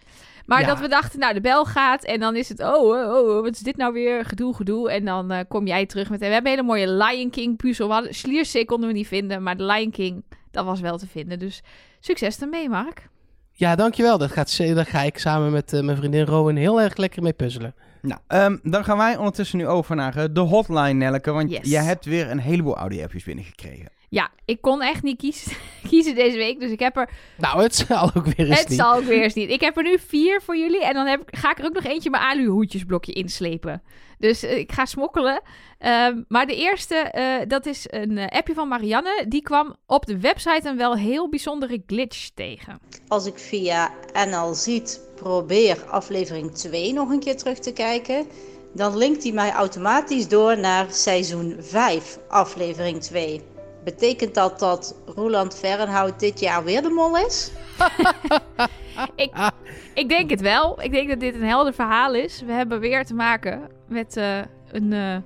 Maar 0.46 0.60
Ja. 0.60 0.66
dat 0.66 0.80
we 0.80 0.88
dachten, 0.88 1.18
nou, 1.18 1.34
de 1.34 1.40
bel 1.40 1.64
gaat 1.64 2.04
en 2.04 2.20
dan 2.20 2.36
is 2.36 2.48
het, 2.48 2.60
oh, 2.60 2.66
oh, 2.82 3.12
oh, 3.28 3.42
wat 3.42 3.52
is 3.54 3.58
dit 3.58 3.76
nou 3.76 3.92
weer? 3.92 4.24
Gedoe, 4.24 4.54
gedoe. 4.54 4.90
En 4.90 5.04
dan 5.04 5.30
eh, 5.30 5.38
kom 5.48 5.66
jij 5.66 5.86
terug 5.86 6.10
met, 6.10 6.20
en 6.20 6.26
we 6.28 6.32
hebben 6.32 6.52
een 6.52 6.58
hele 6.58 6.68
mooie 6.68 6.88
Lion 7.04 7.30
King 7.30 7.56
puzzel. 7.56 7.86
We 7.86 7.92
hadden, 7.92 8.14
Sliersee 8.14 8.64
konden 8.64 8.88
we 8.88 8.94
niet 8.94 9.06
vinden, 9.06 9.42
maar 9.42 9.56
de 9.56 9.64
Lion 9.64 9.90
King, 9.90 10.24
dat 10.50 10.64
was 10.64 10.80
wel 10.80 10.98
te 10.98 11.06
vinden. 11.06 11.38
Dus 11.38 11.62
succes 12.00 12.40
ermee, 12.40 12.68
Mark. 12.68 13.08
Ja, 13.52 13.74
dankjewel. 13.76 14.18
Dat 14.18 14.30
gaat, 14.32 14.50
ze- 14.50 14.74
daar 14.74 14.86
ga 14.86 15.00
ik 15.00 15.18
samen 15.18 15.52
met 15.52 15.72
eh, 15.72 15.80
mijn 15.82 15.96
vriendin 15.96 16.24
Rowan 16.24 16.56
heel 16.56 16.80
erg 16.80 16.96
lekker 16.96 17.22
mee 17.22 17.32
puzzelen. 17.32 17.74
Nou, 18.02 18.20
ehm, 18.26 18.56
dan 18.62 18.84
gaan 18.84 18.96
wij 18.96 19.16
ondertussen 19.16 19.58
nu 19.58 19.66
over 19.66 19.96
naar 19.96 20.16
eh, 20.16 20.24
de 20.32 20.40
hotline, 20.40 20.92
Nelke. 20.92 21.30
Want 21.32 21.50
Yes. 21.50 21.70
jij 21.70 21.84
hebt 21.84 22.04
weer 22.04 22.30
een 22.30 22.38
heleboel 22.38 22.76
audio-appjes 22.76 23.24
binnengekregen. 23.24 23.88
Ja, 24.08 24.30
ik 24.44 24.60
kon 24.60 24.82
echt 24.82 25.02
niet 25.02 25.18
kiezen, 25.18 25.52
kiezen 25.88 26.14
deze 26.14 26.36
week, 26.36 26.60
dus 26.60 26.70
ik 26.70 26.80
heb 26.80 26.96
er 26.96 27.10
Nou, 27.36 27.62
het 27.62 27.74
zal 27.74 28.10
ook 28.14 28.24
weer 28.26 28.48
eens 28.48 28.58
Het 28.58 28.68
niet. 28.68 28.78
zal 28.78 28.94
ook 28.94 29.04
weer 29.04 29.22
eens 29.22 29.34
niet. 29.34 29.50
Ik 29.50 29.60
heb 29.60 29.76
er 29.76 29.82
nu 29.82 29.98
vier 29.98 30.40
voor 30.42 30.56
jullie. 30.56 30.84
En 30.84 30.94
dan 30.94 31.06
heb 31.06 31.20
ik, 31.20 31.36
ga 31.38 31.50
ik 31.50 31.58
er 31.58 31.64
ook 31.64 31.72
nog 31.74 31.84
eentje 31.84 32.10
mijn 32.10 32.22
aluhoedjesblokje 32.22 33.12
inslepen. 33.12 33.82
Dus 34.18 34.42
eh, 34.42 34.58
ik 34.58 34.72
ga 34.72 34.84
smokkelen. 34.84 35.40
Ehm, 35.78 36.22
maar 36.28 36.46
de 36.46 36.56
eerste, 36.56 36.94
eh, 36.94 37.48
dat 37.48 37.66
is 37.66 37.86
een 37.90 38.18
eh, 38.18 38.38
appje 38.38 38.54
van 38.54 38.68
Marianne. 38.68 39.24
Die 39.28 39.42
kwam 39.42 39.76
op 39.86 40.06
de 40.06 40.20
website 40.20 40.68
een 40.68 40.76
wel 40.76 40.96
heel 40.96 41.28
bijzondere 41.28 41.82
glitch 41.86 42.28
tegen. 42.34 42.78
Als 43.08 43.26
ik 43.26 43.38
via 43.38 43.90
NL 44.28 44.54
Ziet 44.54 45.00
probeer 45.14 45.84
aflevering 45.84 46.54
2 46.54 46.92
nog 46.92 47.10
een 47.10 47.20
keer 47.20 47.36
terug 47.36 47.58
te 47.58 47.72
kijken, 47.72 48.26
dan 48.74 48.96
linkt 48.96 49.22
hij 49.22 49.32
mij 49.32 49.52
automatisch 49.52 50.28
door 50.28 50.58
naar 50.58 50.86
seizoen 50.90 51.56
5, 51.60 52.18
aflevering 52.28 53.02
2. 53.02 53.40
Betekent 53.84 54.34
dat 54.34 54.58
dat 54.58 54.96
Roland 55.06 55.54
Verrenhout 55.58 56.20
dit 56.20 56.40
jaar 56.40 56.64
weer 56.64 56.82
de 56.82 56.88
mol 56.88 57.16
is? 57.26 57.50
Ik, 59.16 59.50
ik 59.94 60.08
denk 60.08 60.30
het 60.30 60.40
wel. 60.40 60.82
Ik 60.82 60.90
denk 60.90 61.08
dat 61.08 61.20
dit 61.20 61.34
een 61.34 61.42
helder 61.44 61.74
verhaal 61.74 62.14
is. 62.14 62.42
We 62.46 62.52
hebben 62.52 62.80
weer 62.80 63.04
te 63.04 63.14
maken 63.14 63.60
met 63.88 64.16
eh, 64.16 64.38
een... 64.72 64.92
eh, 64.92 65.16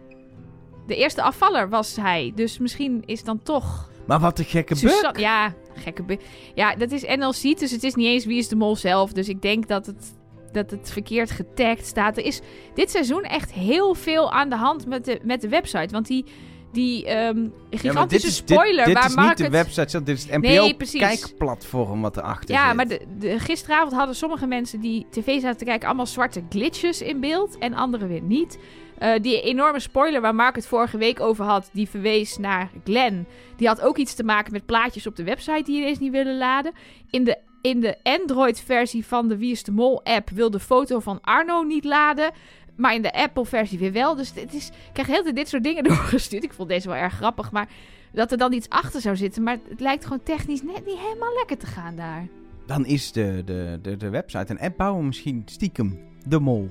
de 0.86 0.96
eerste 0.96 1.22
afvaller 1.22 1.68
was 1.68 1.96
hij. 1.96 2.32
Dus 2.34 2.58
misschien 2.58 3.02
is 3.06 3.24
dan 3.24 3.42
toch... 3.42 3.90
Maar 4.04 4.20
wat 4.20 4.38
een 4.38 4.44
gekke 4.44 4.74
buk. 4.80 4.90
Susan- 4.92 5.14
ja, 5.20 5.54
gekke 5.74 6.02
bu- 6.02 6.18
Ja, 6.54 6.74
dat 6.74 6.90
is 6.90 7.02
NLC, 7.02 7.58
dus 7.58 7.70
het 7.70 7.82
is 7.82 7.94
niet 7.94 8.06
eens 8.06 8.24
wie 8.24 8.38
is 8.38 8.48
de 8.48 8.56
mol 8.56 8.76
zelf. 8.76 9.12
Dus 9.12 9.28
ik 9.28 9.42
denk 9.42 9.68
dat 9.68 9.86
het, 9.86 10.14
dat 10.52 10.70
het 10.70 10.90
verkeerd 10.90 11.30
getagd 11.30 11.86
staat. 11.86 12.16
Er 12.16 12.24
is 12.24 12.40
dit 12.74 12.90
seizoen 12.90 13.22
echt 13.22 13.52
heel 13.52 13.94
veel 13.94 14.32
aan 14.32 14.48
de 14.48 14.56
hand 14.56 14.86
met 14.86 15.04
de, 15.04 15.20
met 15.22 15.40
de 15.40 15.48
website. 15.48 15.92
Want 15.92 16.06
die, 16.06 16.24
die 16.72 17.06
ehm, 17.06 17.16
Ja, 17.16 17.50
maar 17.70 17.78
gigantische 17.78 18.06
dit 18.26 18.30
is, 18.36 18.44
dit- 18.44 18.48
spoiler 18.58 18.84
dit, 18.84 18.94
waar 18.94 19.06
is 19.06 19.14
Mark 19.14 19.28
niet 19.28 19.46
de 19.46 19.50
website 19.50 20.02
dit 20.02 20.16
is 20.18 20.26
het 20.28 20.40
Nee, 20.40 20.58
NPO 20.60 20.76
precies. 20.76 21.00
kijkplatform 21.00 22.00
wat 22.02 22.16
erachter 22.16 22.54
Ja, 22.54 22.66
zit. 22.66 22.76
maar 22.76 22.88
de, 22.88 23.00
de, 23.18 23.38
gisteravond 23.38 23.92
hadden 23.92 24.14
sommige 24.16 24.46
mensen 24.46 24.80
die 24.80 25.06
tv 25.10 25.40
zaten 25.40 25.56
te 25.58 25.64
kijken 25.64 25.86
allemaal 25.86 26.06
zwarte 26.06 26.42
glitches 26.48 27.02
in 27.02 27.20
beeld 27.20 27.58
en 27.58 27.74
anderen 27.74 28.08
weer 28.08 28.22
niet. 28.22 28.58
Eh, 28.98 29.12
die 29.22 29.40
enorme 29.40 29.80
spoiler 29.80 30.20
waar 30.20 30.34
Mark 30.34 30.54
het 30.54 30.66
vorige 30.66 30.98
week 30.98 31.20
over 31.20 31.44
had, 31.44 31.70
die 31.72 31.88
verwees 31.88 32.38
naar 32.38 32.70
Glenn. 32.84 33.26
Die 33.56 33.68
had 33.68 33.80
ook 33.80 33.96
iets 33.96 34.14
te 34.14 34.24
maken 34.24 34.52
met 34.52 34.66
plaatjes 34.66 35.06
op 35.06 35.16
de 35.16 35.24
website 35.24 35.62
die 35.64 35.80
ineens 35.80 35.98
niet 35.98 36.12
willen 36.12 36.38
laden. 36.38 36.72
In 37.10 37.24
de, 37.24 37.38
in 37.62 37.80
de 37.80 37.96
Android-versie 38.02 39.06
van 39.06 39.28
de 39.28 39.36
Wie 39.36 39.50
is 39.50 39.62
de 39.62 39.72
Mol 39.72 40.04
app 40.04 40.30
wil 40.30 40.50
de 40.50 40.60
foto 40.60 41.00
van 41.00 41.20
Arno 41.20 41.62
niet 41.62 41.84
laden. 41.84 42.30
Maar 42.78 42.94
in 42.94 43.02
de 43.02 43.12
Apple-versie 43.12 43.78
weer 43.78 43.92
wel. 43.92 44.14
Dus 44.14 44.32
het 44.34 44.54
is, 44.54 44.68
ik 44.68 44.74
krijg 44.92 45.08
heel 45.08 45.34
dit 45.34 45.48
soort 45.48 45.62
dingen 45.62 45.84
doorgestuurd. 45.88 46.44
Ik 46.44 46.52
vond 46.52 46.68
deze 46.68 46.88
wel 46.88 46.96
erg 46.96 47.14
grappig. 47.14 47.52
Maar 47.52 47.68
dat 48.12 48.32
er 48.32 48.38
dan 48.38 48.52
iets 48.52 48.68
achter 48.68 49.00
zou 49.00 49.16
zitten. 49.16 49.42
Maar 49.42 49.58
het 49.68 49.80
lijkt 49.80 50.02
gewoon 50.02 50.22
technisch 50.22 50.62
net 50.62 50.86
niet 50.86 50.98
helemaal 50.98 51.34
lekker 51.34 51.58
te 51.58 51.66
gaan 51.66 51.96
daar. 51.96 52.26
Dan 52.66 52.86
is 52.86 53.12
de, 53.12 53.42
de, 53.44 53.78
de, 53.82 53.96
de 53.96 54.08
website 54.08 54.46
en 54.46 54.58
app 54.58 54.76
bouwen 54.76 55.06
misschien 55.06 55.42
stiekem 55.44 55.98
de 56.26 56.38
mol. 56.38 56.68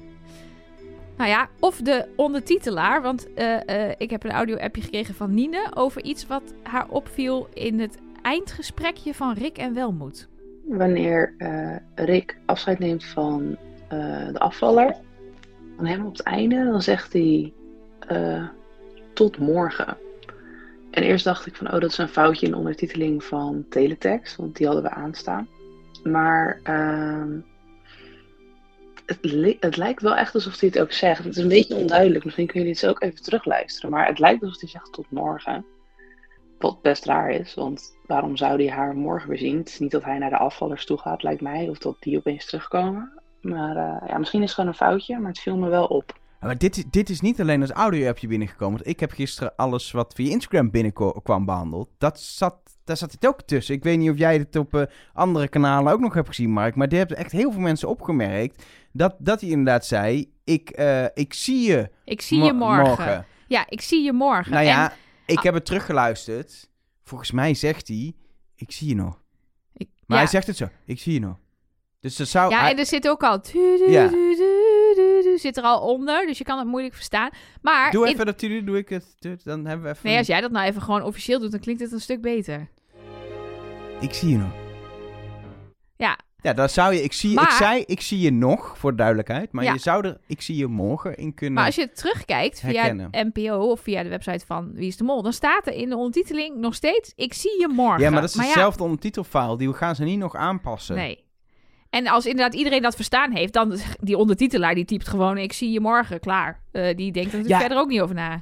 Nou 1.18 1.30
ja, 1.30 1.50
of 1.60 1.82
de 1.82 2.08
ondertitelaar. 2.16 3.02
Want 3.02 3.34
eh, 3.34 3.90
eh, 3.90 3.96
ik 3.98 4.10
heb 4.10 4.24
een 4.24 4.32
audio-appje 4.32 4.82
gekregen 4.82 5.16
van 5.16 5.34
Nine 5.34 5.72
over 5.74 6.04
iets 6.04 6.28
wat 6.28 6.54
haar 6.64 6.88
opviel 6.88 7.48
in 7.54 7.80
het 7.80 7.98
eindgesprekje 8.22 9.14
van 9.14 9.34
Rick 9.34 9.58
en 9.58 9.74
Welmoed. 9.74 10.28
wanneer 10.68 11.34
eh, 11.38 11.76
Rick 11.96 12.38
afscheid 12.46 12.80
neemt 12.80 13.06
van 13.06 13.58
eh, 13.88 14.28
de 14.32 14.40
afvaller, 14.40 14.96
dan 15.78 15.86
helemaal 15.86 16.08
op 16.08 16.18
het 16.18 16.26
einde, 16.26 16.64
dan 16.64 16.82
zegt 16.82 17.14
hij 17.14 17.54
eh, 18.00 18.48
tot 19.14 19.38
morgen. 19.38 19.98
En 20.92 21.04
eerst 21.04 21.26
dacht 21.26 21.46
ik 21.46 21.56
van, 21.56 21.68
oh, 21.74 21.80
dat 21.80 21.92
is 21.92 21.98
een 21.98 22.08
foutje 22.08 22.46
in 22.46 22.52
de 22.52 22.58
ondertiteling 22.58 23.24
van 23.24 23.66
teletext, 23.70 24.36
want 24.36 24.56
die 24.56 24.66
hadden 24.66 24.84
we 24.84 24.90
aanstaan. 24.90 25.48
Maar 26.04 26.60
ehm, 26.64 27.40
het, 29.06 29.58
het 29.60 29.78
lijkt 29.78 30.02
wel 30.02 30.16
echt 30.16 30.34
alsof 30.34 30.60
hij 30.60 30.70
het 30.70 30.80
ook 30.80 30.92
zegt. 30.92 31.24
Het 31.24 31.38
is 31.38 31.44
een 31.44 31.50
beetje 31.50 31.76
onduidelijk, 31.76 32.24
misschien 32.24 32.48
kunnen 32.48 32.68
jullie 32.68 32.82
het 32.82 32.90
ook 32.90 33.02
even 33.02 33.24
terugluisteren. 33.24 33.90
Maar 33.90 34.08
het 34.08 34.20
lijkt 34.20 34.44
alsof 34.44 34.60
hij 34.60 34.70
zegt 34.70 34.94
tot 34.94 35.12
morgen. 35.12 35.66
Wat 36.60 36.82
best 36.82 37.06
raar 37.06 37.32
is, 37.32 37.54
want 37.54 37.98
waarom 38.06 38.38
zou 38.38 38.64
hij 38.64 38.74
haar 38.74 38.96
morgen 38.96 39.30
weer 39.30 39.38
zien? 39.38 39.58
Het 39.58 39.68
is 39.68 39.80
niet 39.80 39.92
dat 39.92 40.04
hij 40.04 40.18
naar 40.18 40.30
de 40.30 40.38
afvallers 40.38 40.86
toe 40.86 40.98
gaat, 40.98 41.24
lijkt 41.24 41.42
mij, 41.42 41.70
of 41.70 41.78
dat 41.78 41.98
die 42.00 42.18
opeens 42.18 42.46
terugkomen. 42.46 43.17
Maar 43.48 43.76
eh, 43.76 44.08
ja, 44.10 44.18
misschien 44.18 44.40
is 44.42 44.46
het 44.46 44.56
gewoon 44.56 44.70
een 44.70 44.76
foutje, 44.76 45.20
maar 45.20 45.30
het 45.30 45.40
viel 45.40 45.58
me 45.58 45.70
wel 45.70 45.86
op. 45.86 46.20
Ja, 46.42 46.46
Maar 46.48 46.58
dit, 46.58 46.78
is- 46.78 46.86
dit 46.90 47.10
is 47.10 47.22
niet 47.22 47.42
alleen 47.42 47.62
als 47.62 47.72
audio-appje 47.72 48.28
binnengekomen. 48.28 48.76
Want 48.76 48.88
ik 48.90 49.00
heb 49.00 49.12
gisteren 49.12 49.56
alles 49.56 49.92
wat 49.92 50.14
via 50.14 50.32
Instagram 50.32 50.72
binnenkwam 50.72 51.46
behandeld. 51.46 51.90
Dat 51.98 52.20
zat, 52.20 52.56
daar 52.84 52.98
zat 52.98 53.12
het 53.12 53.28
ook 53.28 53.42
tussen. 53.42 53.76
Ik 53.76 53.84
weet 53.84 53.98
niet 53.98 54.10
of 54.10 54.18
jij 54.18 54.38
het 54.38 54.56
op 54.56 54.74
eh, 54.76 54.82
andere 55.14 55.48
kanalen 55.48 55.94
ook 55.94 56.00
nog 56.00 56.14
hebt 56.14 56.28
gezien, 56.28 56.50
Mark. 56.52 56.76
Maar 56.76 56.88
die 56.90 56.98
hebben 56.98 57.18
echt 57.18 57.32
heel 57.32 57.52
veel 57.52 57.62
mensen 57.62 57.90
opgemerkt. 57.90 58.66
Dat, 58.92 59.16
dat 59.20 59.42
hij 59.42 59.50
inderdaad 59.50 59.86
zei: 59.86 60.32
ik, 60.44 60.70
eh, 60.70 61.06
ik 61.14 61.34
zie 61.34 61.68
je 61.68 61.90
Ik 62.04 62.22
zie 62.22 62.40
mo- 62.40 62.46
je 62.46 62.54
morgen. 62.54 63.26
Ja, 63.48 63.66
ik 63.70 63.82
zie 63.82 64.04
je 64.04 64.14
morgen. 64.14 64.52
Nou 64.54 64.66
ja, 64.66 64.92
En- 64.92 64.98
ik 65.26 65.38
Ah. 65.38 65.44
heb 65.44 65.54
het 65.54 65.66
teruggeluisterd. 65.66 66.70
Volgens 67.04 67.32
mij 67.32 67.54
zegt 67.54 67.88
hij: 67.88 68.14
Ik 68.56 68.72
zie 68.72 68.88
je 68.88 68.96
nog. 68.96 69.22
ik- 69.74 69.90
Maar 70.06 70.18
ja. 70.18 70.24
hij 70.24 70.28
zegt 70.32 70.48
het 70.48 70.58
zo: 70.58 70.68
Ik 70.86 71.00
zie 71.00 71.14
je 71.14 71.20
nog. 71.20 71.38
Dus 72.00 72.16
dat 72.16 72.28
zou. 72.28 72.50
Ja, 72.52 72.70
en 72.70 72.78
er 72.80 72.86
zit 72.86 73.10
ook 73.10 73.24
al... 73.24 73.40
Ja. 73.88 74.10
zit 75.38 75.58
er 75.58 75.64
al 75.64 75.80
onder, 75.82 76.26
dus 76.26 76.38
je 76.38 76.44
kan 76.44 76.58
het 76.58 76.68
moeilijk 76.68 76.94
verstaan. 76.94 77.30
Maar 77.62 77.92
Doe 77.92 78.08
even 78.08 78.26
dat 78.26 78.42
jullie, 78.42 78.64
doe 78.64 78.78
ik 78.78 78.90
het. 78.90 79.16
Dan 79.44 79.66
hebben 79.66 79.86
we 79.86 79.92
even. 79.92 80.08
nee, 80.10 80.18
als 80.18 80.28
jij 80.28 80.42
dat 80.42 80.52
nou 80.52 80.66
even 80.68 80.82
gewoon 80.82 81.04
officieel 81.04 81.40
doet, 81.40 81.52
dan 81.52 81.60
klinkt 81.60 81.82
het 81.82 81.92
een 81.92 82.00
stuk 82.02 82.22
beter. 82.22 82.68
Ik 84.00 84.14
zie 84.14 84.30
je 84.30 84.38
nog. 84.38 84.52
Ja, 85.98 86.18
Ja, 86.42 86.54
dan 86.54 86.70
zou 86.70 86.94
je. 86.94 87.04
Ik, 87.04 87.14
zie, 87.14 87.30
ik 87.30 87.36
Maar- 87.36 87.52
zei, 87.52 87.84
ik 87.86 88.02
zie 88.02 88.20
je 88.20 88.32
nog, 88.32 88.78
voor 88.78 88.96
duidelijkheid. 88.96 89.52
Maar 89.52 89.64
Ja. 89.64 89.74
je 89.74 89.80
zou 89.80 90.06
er, 90.08 90.18
ik 90.28 90.42
zie 90.42 90.56
je 90.58 90.68
morgen 90.68 91.16
in 91.18 91.34
kunnen. 91.34 91.56
maar 91.56 91.66
als 91.66 91.76
je 91.76 91.92
terugkijkt 91.92 92.60
via. 92.60 93.10
NPO 93.12 93.58
of 93.72 93.80
via 93.80 94.04
de 94.04 94.10
website 94.10 94.46
van 94.46 94.72
Wie 94.74 94.88
is 94.88 94.98
de 94.98 95.04
Mol, 95.04 95.22
dan 95.22 95.34
staat 95.34 95.68
er 95.68 95.74
in 95.74 95.90
de 95.90 95.96
ondertiteling 95.96 96.58
nog 96.58 96.76
steeds: 96.76 97.12
Ik 97.16 97.34
zie 97.34 97.60
je 97.60 97.68
morgen. 97.68 98.02
ja, 98.02 98.10
maar 98.10 98.22
dat 98.22 98.30
is 98.30 98.36
ja, 98.36 98.42
hetzelfde 98.42 98.84
ondertitelfile. 98.84 99.58
Die 99.58 99.74
gaan 99.74 99.96
ze 99.96 100.04
niet 100.04 100.20
nog 100.20 100.36
aanpassen. 100.36 100.96
Nee. 100.96 101.26
En 101.98 102.08
als 102.08 102.26
inderdaad 102.26 102.54
iedereen 102.56 102.82
dat 102.82 102.96
verstaan 102.96 103.32
heeft, 103.32 103.54
dan 103.54 103.78
die 104.00 104.18
ondertitelaar 104.18 104.76
die 104.76 104.86
typt 104.86 105.08
gewoon: 105.08 105.38
Ik 105.38 105.54
zie 105.54 105.72
je 105.72 105.80
morgen, 105.80 106.20
klaar. 106.20 106.60
Eh, 106.72 106.96
die 106.96 107.12
denkt 107.12 107.34
er 107.34 107.48
Ja. 107.48 107.60
verder 107.60 107.78
ook 107.78 107.88
niet 107.90 108.02
over 108.02 108.16
na. 108.16 108.42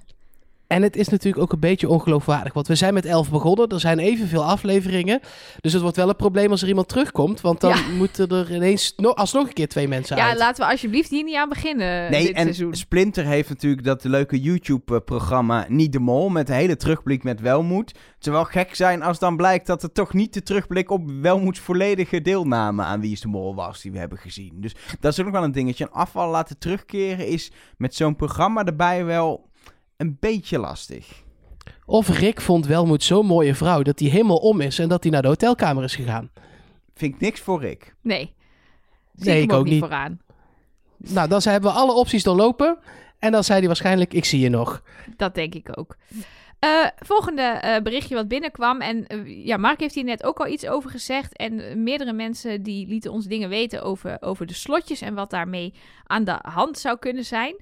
En 0.68 0.82
het 0.82 0.96
is 0.96 1.08
natuurlijk 1.08 1.44
ook 1.44 1.52
een 1.52 1.60
beetje 1.60 1.90
ongeloofwaardig. 1.90 2.54
Want 2.54 2.68
we 2.68 2.76
zijn 2.76 2.94
met 2.94 3.06
elf 3.06 3.30
begonnen. 3.32 3.68
Er 3.70 3.80
zijn 3.80 4.00
evenveel 4.00 4.44
afleveringen. 4.46 5.20
Dus 5.62 5.74
het 5.74 5.82
wordt 5.82 5.98
wel 5.98 6.10
een 6.10 6.16
probleem 6.16 6.52
als 6.52 6.62
er 6.62 6.68
iemand 6.68 6.88
terugkomt. 6.88 7.42
Want 7.42 7.62
dan 7.62 7.70
Ja. 7.70 7.88
moeten 7.98 8.28
er 8.28 8.52
ineens 8.56 8.94
no 8.98 9.10
alsnog 9.10 9.48
een 9.48 9.54
keer 9.54 9.68
twee 9.68 9.88
mensen 9.88 10.18
Ja, 10.18 10.30
uit. 10.30 10.38
laten 10.38 10.66
we 10.66 10.72
alsjeblieft 10.72 11.10
hier 11.10 11.24
niet 11.24 11.36
aan 11.36 11.50
beginnen 11.50 12.12
Nee, 12.12 12.26
dit 12.26 12.36
en 12.36 12.44
seizoen. 12.44 12.74
Splinter 12.76 13.26
heeft 13.26 13.50
natuurlijk 13.50 13.84
dat 13.84 14.04
leuke 14.04 14.40
YouTube-programma 14.42 15.66
Niet 15.70 15.92
de 15.92 16.00
Mol. 16.00 16.30
Met 16.30 16.50
een 16.50 16.56
hele 16.56 16.76
terugblik 16.76 17.24
met 17.24 17.42
Welmoed. 17.42 17.90
Het 17.90 18.24
zou 18.24 18.36
wel 18.36 18.46
gek 18.46 18.76
zijn 18.76 19.02
als 19.04 19.20
dan 19.20 19.38
blijkt 19.38 19.68
dat 19.68 19.82
het 19.82 19.94
toch 19.94 20.14
niet 20.14 20.34
de 20.34 20.44
terugblik 20.44 20.90
op 20.92 21.12
Welmoeds 21.22 21.60
volledige 21.60 22.22
deelname 22.22 22.84
aan 22.84 23.02
Wie 23.02 23.12
is 23.12 23.22
de 23.22 23.28
Mol 23.28 23.56
was 23.56 23.82
die 23.82 23.92
we 23.92 23.98
hebben 23.98 24.18
gezien. 24.18 24.54
Dus 24.62 24.76
dat 25.00 25.12
is 25.12 25.20
ook 25.20 25.26
nog 25.26 25.34
wel 25.34 25.44
een 25.44 25.52
dingetje. 25.52 25.84
Een 25.84 25.92
afval 25.92 26.30
laten 26.30 26.58
terugkeren 26.58 27.28
is 27.28 27.52
met 27.78 27.96
zo'n 27.96 28.16
programma 28.16 28.64
erbij 28.66 29.06
wel 29.06 29.50
een 29.98 30.18
beetje 30.20 30.60
lastig. 30.60 31.24
Of 31.86 32.10
Rick 32.10 32.42
vond 32.42 32.66
Welmoed 32.66 33.04
zo'n 33.04 33.26
mooie 33.26 33.56
vrouw 33.56 33.82
dat 33.82 34.00
hij 34.00 34.10
helemaal 34.10 34.38
om 34.38 34.62
is 34.62 34.80
en 34.80 34.90
dat 34.90 35.04
hij 35.04 35.12
naar 35.12 35.22
de 35.22 35.28
hotelkamer 35.28 35.84
is 35.84 35.96
gegaan. 35.96 36.30
Vind 36.96 37.14
ik 37.16 37.20
niks 37.22 37.40
voor 37.40 37.62
Rick. 37.62 37.96
Nee. 38.02 38.34
Zie 39.16 39.26
Nee, 39.32 39.42
ik 39.42 39.54
ook 39.54 39.64
niet 39.64 39.74
niet. 39.74 39.82
vooraan. 39.84 40.22
Nou, 40.98 41.28
dan 41.28 41.42
hebben 41.44 41.72
we 41.72 41.78
alle 41.78 41.94
opties 41.94 42.24
doorlopen. 42.24 42.78
En 43.20 43.32
dan 43.32 43.44
zei 43.44 43.58
hij 43.60 43.68
waarschijnlijk, 43.68 44.14
ik 44.14 44.26
zie 44.26 44.40
je 44.40 44.50
nog. 44.50 44.84
Dat 45.18 45.36
denk 45.36 45.56
ik 45.56 45.78
ook. 45.80 45.96
Eh, 46.60 46.86
volgende 46.96 47.42
eh, 47.42 47.82
berichtje 47.82 48.16
wat 48.16 48.28
binnenkwam. 48.28 48.82
En 48.82 49.08
eh, 49.08 49.46
ja, 49.46 49.58
Mark 49.58 49.80
heeft 49.80 49.96
hier 49.96 50.04
net 50.04 50.24
ook 50.24 50.40
al 50.40 50.48
iets 50.48 50.68
over 50.68 50.90
gezegd. 50.90 51.38
En 51.38 51.84
meerdere 51.84 52.14
mensen 52.14 52.64
die 52.64 52.88
lieten 52.88 53.12
ons 53.12 53.26
dingen 53.26 53.50
weten 53.50 53.84
over, 53.84 54.18
over 54.22 54.46
de 54.46 54.54
slotjes 54.54 55.02
en 55.02 55.14
wat 55.14 55.30
daarmee 55.30 55.74
aan 56.04 56.24
de 56.24 56.40
hand 56.42 56.78
zou 56.78 56.98
kunnen 56.98 57.26
zijn. 57.26 57.56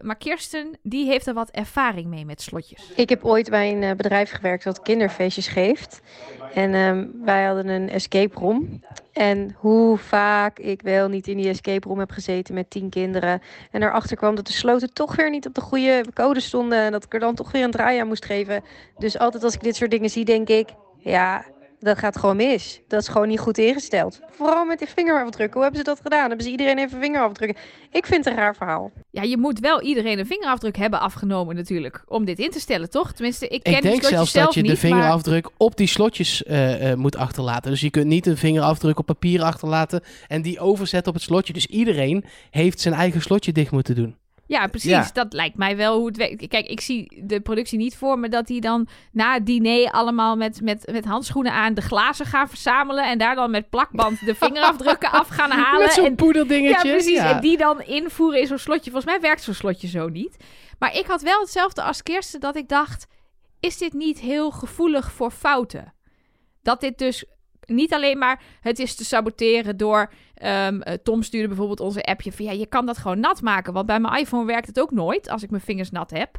Maar 0.00 0.16
Kirsten, 0.18 0.78
die 0.82 1.06
heeft 1.06 1.26
er 1.26 1.34
wat 1.34 1.50
ervaring 1.50 2.06
mee 2.06 2.24
met 2.24 2.42
slotjes. 2.42 2.92
Ik 2.96 3.08
heb 3.08 3.24
ooit 3.24 3.50
bij 3.50 3.72
een 3.72 3.96
bedrijf 3.96 4.30
gewerkt 4.30 4.64
dat 4.64 4.82
kinderfeestjes 4.82 5.48
geeft. 5.48 6.00
En 6.54 6.74
ehm, 6.74 7.06
wij 7.24 7.44
hadden 7.44 7.68
een 7.68 7.88
escape 7.88 8.38
room. 8.38 8.80
En 9.18 9.54
hoe 9.56 9.96
vaak 9.96 10.58
ik 10.58 10.82
wel 10.82 11.08
niet 11.08 11.26
in 11.26 11.36
die 11.36 11.48
escape 11.48 11.88
room 11.88 11.98
heb 11.98 12.10
gezeten 12.10 12.54
met 12.54 12.70
tien 12.70 12.90
kinderen. 12.90 13.42
En 13.70 13.82
erachter 13.82 14.16
kwam 14.16 14.34
dat 14.34 14.46
de 14.46 14.52
sloten 14.52 14.92
toch 14.92 15.16
weer 15.16 15.30
niet 15.30 15.46
op 15.46 15.54
de 15.54 15.60
goede 15.60 16.04
code 16.14 16.40
stonden. 16.40 16.78
En 16.78 16.92
dat 16.92 17.04
ik 17.04 17.14
er 17.14 17.20
dan 17.20 17.34
toch 17.34 17.52
weer 17.52 17.64
een 17.64 17.70
draai 17.70 18.00
aan 18.00 18.06
moest 18.06 18.24
geven. 18.24 18.62
Dus 18.98 19.18
altijd 19.18 19.44
als 19.44 19.54
ik 19.54 19.62
dit 19.62 19.76
soort 19.76 19.90
dingen 19.90 20.10
zie, 20.10 20.24
denk 20.24 20.48
ik... 20.48 20.68
Ja, 20.98 21.44
dat 21.80 21.98
gaat 21.98 22.16
gewoon 22.18 22.36
mis. 22.36 22.80
Dat 22.88 23.00
is 23.00 23.08
gewoon 23.08 23.28
niet 23.28 23.38
goed 23.38 23.58
ingesteld. 23.58 24.20
Vooral 24.30 24.64
met 24.64 24.78
die 24.78 24.88
vingerafdrukken. 24.88 25.52
Hoe 25.54 25.62
hebben 25.62 25.78
ze 25.80 25.84
dat 25.86 26.00
gedaan? 26.02 26.26
Hebben 26.28 26.44
ze 26.44 26.50
iedereen 26.50 26.78
even 26.78 27.00
vingerafdrukken? 27.00 27.62
Ik 27.90 28.06
vind 28.06 28.24
het 28.24 28.34
een 28.34 28.40
raar 28.40 28.56
verhaal. 28.56 28.92
Ja, 29.10 29.22
je 29.22 29.38
moet 29.38 29.58
wel 29.60 29.82
iedereen 29.82 30.18
een 30.18 30.26
vingerafdruk 30.26 30.76
hebben 30.76 31.00
afgenomen 31.00 31.54
natuurlijk. 31.54 32.02
Om 32.06 32.24
dit 32.24 32.38
in 32.38 32.50
te 32.50 32.60
stellen, 32.60 32.90
toch? 32.90 33.12
Tenminste, 33.12 33.48
ik 33.48 33.62
ken 33.62 33.76
Ik 33.76 33.82
denk 33.82 34.02
zelfs 34.02 34.30
zelf 34.30 34.44
dat 34.44 34.54
je 34.54 34.62
de 34.62 34.68
maar- 34.68 34.76
vingerafdruk 34.76 35.50
op 35.56 35.76
die 35.76 35.86
slotjes 35.86 36.42
eh, 36.44 36.90
eh, 36.90 36.98
moet 36.98 37.16
achterlaten. 37.16 37.70
Dus 37.70 37.80
je 37.80 37.90
kunt 37.90 38.06
niet 38.06 38.26
een 38.26 38.36
vingerafdruk 38.36 38.98
op 38.98 39.06
papier 39.06 39.42
achterlaten 39.42 40.00
en 40.28 40.42
die 40.42 40.60
overzetten 40.60 41.08
op 41.08 41.14
het 41.14 41.22
slotje. 41.22 41.52
Dus 41.52 41.66
iedereen 41.66 42.24
heeft 42.50 42.80
zijn 42.80 42.94
eigen 42.94 43.20
slotje 43.22 43.52
dicht 43.52 43.70
moeten 43.70 43.94
doen. 43.94 44.16
Ja, 44.48 44.66
precies. 44.66 44.90
Ja. 44.90 45.10
Dat 45.12 45.32
lijkt 45.32 45.56
mij 45.56 45.76
wel 45.76 45.98
hoe 45.98 46.06
het 46.06 46.16
werkt. 46.16 46.48
Kijk, 46.48 46.66
ik 46.66 46.80
zie 46.80 47.22
de 47.24 47.40
productie 47.40 47.78
niet 47.78 47.96
voor 47.96 48.18
me 48.18 48.28
dat 48.28 48.46
die 48.46 48.60
dan 48.60 48.88
na 49.12 49.34
het 49.34 49.46
diner 49.46 49.90
allemaal 49.90 50.36
met, 50.36 50.60
met, 50.60 50.90
met 50.92 51.04
handschoenen 51.04 51.52
aan 51.52 51.74
de 51.74 51.80
glazen 51.80 52.26
gaan 52.26 52.48
verzamelen. 52.48 53.04
En 53.04 53.18
daar 53.18 53.34
dan 53.34 53.50
met 53.50 53.70
plakband 53.70 54.24
de 54.24 54.34
vingerafdrukken 54.44 55.10
af 55.10 55.28
gaan 55.28 55.50
halen. 55.50 55.80
Met 55.80 55.92
zo'n 55.92 56.46
en, 56.48 56.62
ja, 56.62 56.80
precies. 56.80 57.16
Ja. 57.16 57.34
En 57.34 57.40
die 57.40 57.56
dan 57.56 57.82
invoeren 57.82 58.40
in 58.40 58.46
zo'n 58.46 58.58
slotje. 58.58 58.90
Volgens 58.90 59.12
mij 59.12 59.20
werkt 59.20 59.42
zo'n 59.42 59.54
slotje 59.54 59.88
zo 59.88 60.08
niet. 60.08 60.36
Maar 60.78 60.96
ik 60.96 61.06
had 61.06 61.22
wel 61.22 61.40
hetzelfde 61.40 61.82
als 61.82 62.02
Kirsten 62.02 62.40
dat 62.40 62.56
ik 62.56 62.68
dacht... 62.68 63.06
is 63.60 63.78
dit 63.78 63.92
niet 63.92 64.18
heel 64.18 64.50
gevoelig 64.50 65.12
voor 65.12 65.30
fouten? 65.30 65.94
Dat 66.62 66.80
dit 66.80 66.98
dus 66.98 67.24
niet 67.68 67.94
alleen 67.94 68.18
maar 68.18 68.40
het 68.60 68.78
is 68.78 68.94
te 68.94 69.04
saboteren 69.04 69.76
door... 69.76 70.10
ehm, 70.34 70.80
eh, 70.80 70.94
Tom 71.02 71.22
stuurde 71.22 71.48
bijvoorbeeld 71.48 71.80
onze 71.80 72.02
appje 72.04 72.32
van... 72.32 72.44
ja, 72.44 72.52
je 72.52 72.66
kan 72.66 72.86
dat 72.86 72.98
gewoon 72.98 73.20
nat 73.20 73.42
maken. 73.42 73.72
Want 73.72 73.86
bij 73.86 74.00
mijn 74.00 74.20
iPhone 74.20 74.44
werkt 74.46 74.66
het 74.66 74.80
ook 74.80 74.90
nooit 74.90 75.28
als 75.30 75.42
ik 75.42 75.50
mijn 75.50 75.62
vingers 75.62 75.90
nat 75.90 76.10
heb. 76.10 76.38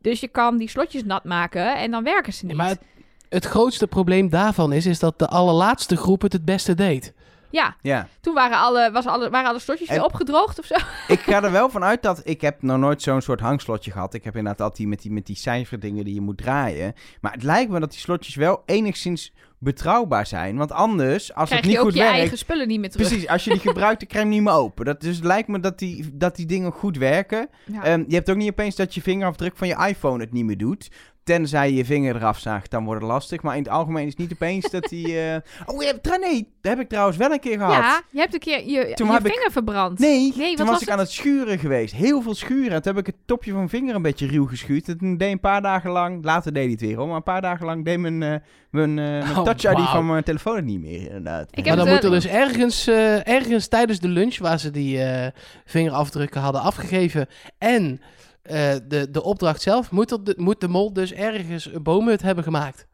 Dus 0.00 0.20
je 0.20 0.28
kan 0.28 0.56
die 0.56 0.68
slotjes 0.68 1.04
nat 1.04 1.24
maken 1.24 1.76
en 1.76 1.90
dan 1.90 2.04
werken 2.04 2.32
ze 2.32 2.46
niet. 2.46 2.56
Maar 2.56 2.68
het, 2.68 2.80
het 3.28 3.44
grootste 3.44 3.86
probleem 3.86 4.28
daarvan 4.28 4.72
is, 4.72 4.86
is 4.86 4.98
dat 4.98 5.18
de 5.18 5.28
allerlaatste 5.28 5.96
groep 5.96 6.22
het 6.22 6.32
het 6.32 6.44
beste 6.44 6.74
deed. 6.74 7.12
Ja, 7.50 7.76
Ja. 7.80 8.08
toen 8.20 8.34
waren 8.34 8.58
alle, 8.58 8.90
was 8.92 9.06
alle, 9.06 9.30
waren 9.30 9.48
alle 9.48 9.58
slotjes 9.58 9.88
En- 9.88 9.94
weer 9.94 10.04
opgedroogd 10.04 10.58
of 10.58 10.64
zo. 10.64 10.74
Ik 11.14 11.20
ga 11.20 11.42
er 11.42 11.52
wel 11.52 11.68
vanuit 11.70 12.02
dat... 12.02 12.20
Ik 12.24 12.40
heb 12.40 12.62
nog 12.62 12.78
nooit 12.78 13.02
zo'n 13.02 13.20
soort 13.20 13.40
hangslotje 13.40 13.90
gehad. 13.90 14.14
Ik 14.14 14.24
heb 14.24 14.36
inderdaad 14.36 14.60
altijd 14.60 14.78
die 14.78 14.88
met 14.88 15.02
die, 15.02 15.10
met 15.10 15.26
die 15.26 15.36
cijferdingen 15.36 16.04
die 16.04 16.14
je 16.14 16.20
moet 16.20 16.36
draaien. 16.38 16.94
Maar 17.20 17.32
het 17.32 17.42
lijkt 17.42 17.70
me 17.70 17.80
dat 17.80 17.90
die 17.90 18.00
slotjes 18.00 18.34
wel 18.34 18.62
enigszins 18.66 19.32
betrouwbaar 19.64 20.26
zijn. 20.26 20.56
Want 20.56 20.72
anders, 20.72 21.34
als 21.34 21.48
Krijg 21.48 21.60
het 21.60 21.70
niet 21.70 21.72
je 21.72 21.78
ook 21.78 21.84
goed 21.84 21.94
je 21.94 22.02
werkt... 22.02 22.18
eigen 22.18 22.38
spullen 22.38 22.68
niet 22.68 22.80
meer 22.80 22.90
terug. 22.90 23.08
Precies, 23.08 23.28
als 23.28 23.44
je 23.44 23.50
die 23.50 23.60
gebruikt, 23.60 23.98
dan 23.98 24.08
krijg 24.08 24.24
je 24.24 24.30
niet 24.30 24.42
meer 24.42 24.52
open. 24.52 24.84
Dat, 24.84 25.00
dus 25.00 25.16
het 25.16 25.24
lijkt 25.24 25.48
me 25.48 25.60
dat 25.60 25.78
die, 25.78 26.10
dat 26.12 26.36
die 26.36 26.46
dingen 26.46 26.72
goed 26.72 26.96
werken. 26.96 27.48
Ja. 27.64 27.84
Ehm, 27.84 28.04
je 28.08 28.14
hebt 28.14 28.30
ook 28.30 28.36
niet 28.36 28.50
opeens 28.50 28.76
dat 28.76 28.94
je 28.94 29.02
vingerafdruk 29.02 29.56
van 29.56 29.68
je 29.68 29.86
iPhone 29.88 30.22
het 30.22 30.32
niet 30.32 30.44
meer 30.44 30.58
doet. 30.58 30.90
Tenzij 31.24 31.68
je 31.70 31.74
je 31.76 31.84
vinger 31.84 32.16
eraf 32.16 32.38
zaagt, 32.38 32.70
dan 32.70 32.84
wordt 32.84 33.00
het 33.02 33.10
lastig. 33.10 33.42
Maar 33.42 33.56
in 33.56 33.62
het 33.62 33.72
algemeen 33.72 34.02
is 34.04 34.10
het 34.10 34.18
niet 34.18 34.32
opeens 34.32 34.70
dat 34.70 34.82
die... 34.82 35.20
eh, 35.20 35.36
Oh, 35.66 35.82
je 35.82 35.86
hebt, 35.86 36.18
nee, 36.20 36.48
dat 36.60 36.72
heb 36.72 36.80
ik 36.80 36.88
trouwens 36.88 37.16
wel 37.16 37.30
een 37.32 37.40
keer 37.40 37.58
gehad. 37.58 37.74
ja, 37.74 38.02
je 38.10 38.18
hebt 38.18 38.34
een 38.34 38.40
keer 38.40 38.58
je, 38.66 38.92
Toen 38.94 39.06
je 39.10 39.14
ik- 39.14 39.20
vinger 39.26 39.50
verbrand. 39.52 39.98
Nee, 39.98 40.32
Nee, 40.36 40.48
wat 40.48 40.56
toen 40.56 40.66
was, 40.66 40.68
was 40.74 40.80
ik 40.80 40.80
het? 40.80 40.90
aan 40.90 40.98
het 40.98 41.10
schuren 41.10 41.58
geweest. 41.58 41.94
Heel 41.94 42.22
veel 42.22 42.34
schuren. 42.34 42.72
En 42.72 42.82
toen 42.82 42.94
heb 42.96 43.06
ik 43.06 43.14
het 43.14 43.26
topje 43.26 43.48
van 43.50 43.58
mijn 43.58 43.70
vinger 43.70 43.94
een 43.94 44.02
beetje 44.02 44.26
ruw 44.26 44.46
geschuurd. 44.46 44.88
En 44.88 44.98
toen 44.98 45.16
deed 45.16 45.32
een 45.32 45.40
paar 45.40 45.62
dagen 45.62 45.90
lang... 45.90 46.24
Later 46.24 46.52
deed 46.52 46.62
hij 46.62 46.72
het 46.72 46.80
weer, 46.80 46.96
hoor. 46.96 47.06
Maar 47.06 47.16
een 47.16 47.22
paar 47.22 47.42
dagen 47.42 47.66
lang 47.66 47.84
deed 47.84 47.98
mijn, 47.98 48.22
eh, 48.22 48.34
mijn, 48.70 48.90
eh, 48.90 49.04
mijn 49.04 49.22
Oh, 49.36 49.42
Touch 49.42 49.64
ID 49.64 49.72
wauw. 49.72 49.84
van 49.86 50.06
mijn 50.06 50.22
telefoon 50.24 50.56
het 50.56 50.64
niet 50.64 50.80
meer, 50.80 51.00
inderdaad. 51.06 51.48
Ik 51.50 51.64
heb 51.64 51.66
maar 51.66 51.84
dan 51.84 51.94
moet 51.94 52.04
er 52.04 52.10
dus 52.10 52.26
ergens, 52.26 52.86
eh, 52.86 53.28
ergens 53.28 53.68
tijdens 53.68 53.98
de 53.98 54.08
lunch, 54.08 54.38
waar 54.38 54.58
ze 54.58 54.70
die 54.70 55.02
eh, 55.02 55.30
vingerafdrukken 55.64 56.40
hadden 56.40 56.60
afgegeven, 56.62 57.26
en 57.58 58.00
eh, 58.44 58.74
de, 58.88 59.10
de 59.10 59.22
opdracht 59.22 59.62
zelf, 59.62 59.90
moet, 59.90 60.10
er 60.10 60.24
de, 60.24 60.34
moet 60.36 60.60
de 60.60 60.68
mol 60.68 60.92
dus 60.92 61.12
ergens 61.12 61.72
een 61.74 61.82
boomhut 61.82 62.22
hebben 62.22 62.44
gemaakt. 62.44 62.86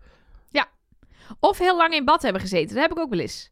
Of 1.40 1.58
heel 1.58 1.76
lang 1.76 1.94
in 1.94 2.04
bad 2.04 2.22
hebben 2.22 2.40
gezeten. 2.40 2.74
Dat 2.74 2.82
heb 2.82 2.90
ik 2.92 2.98
ook 2.98 3.10
wel 3.10 3.18
eens. 3.18 3.50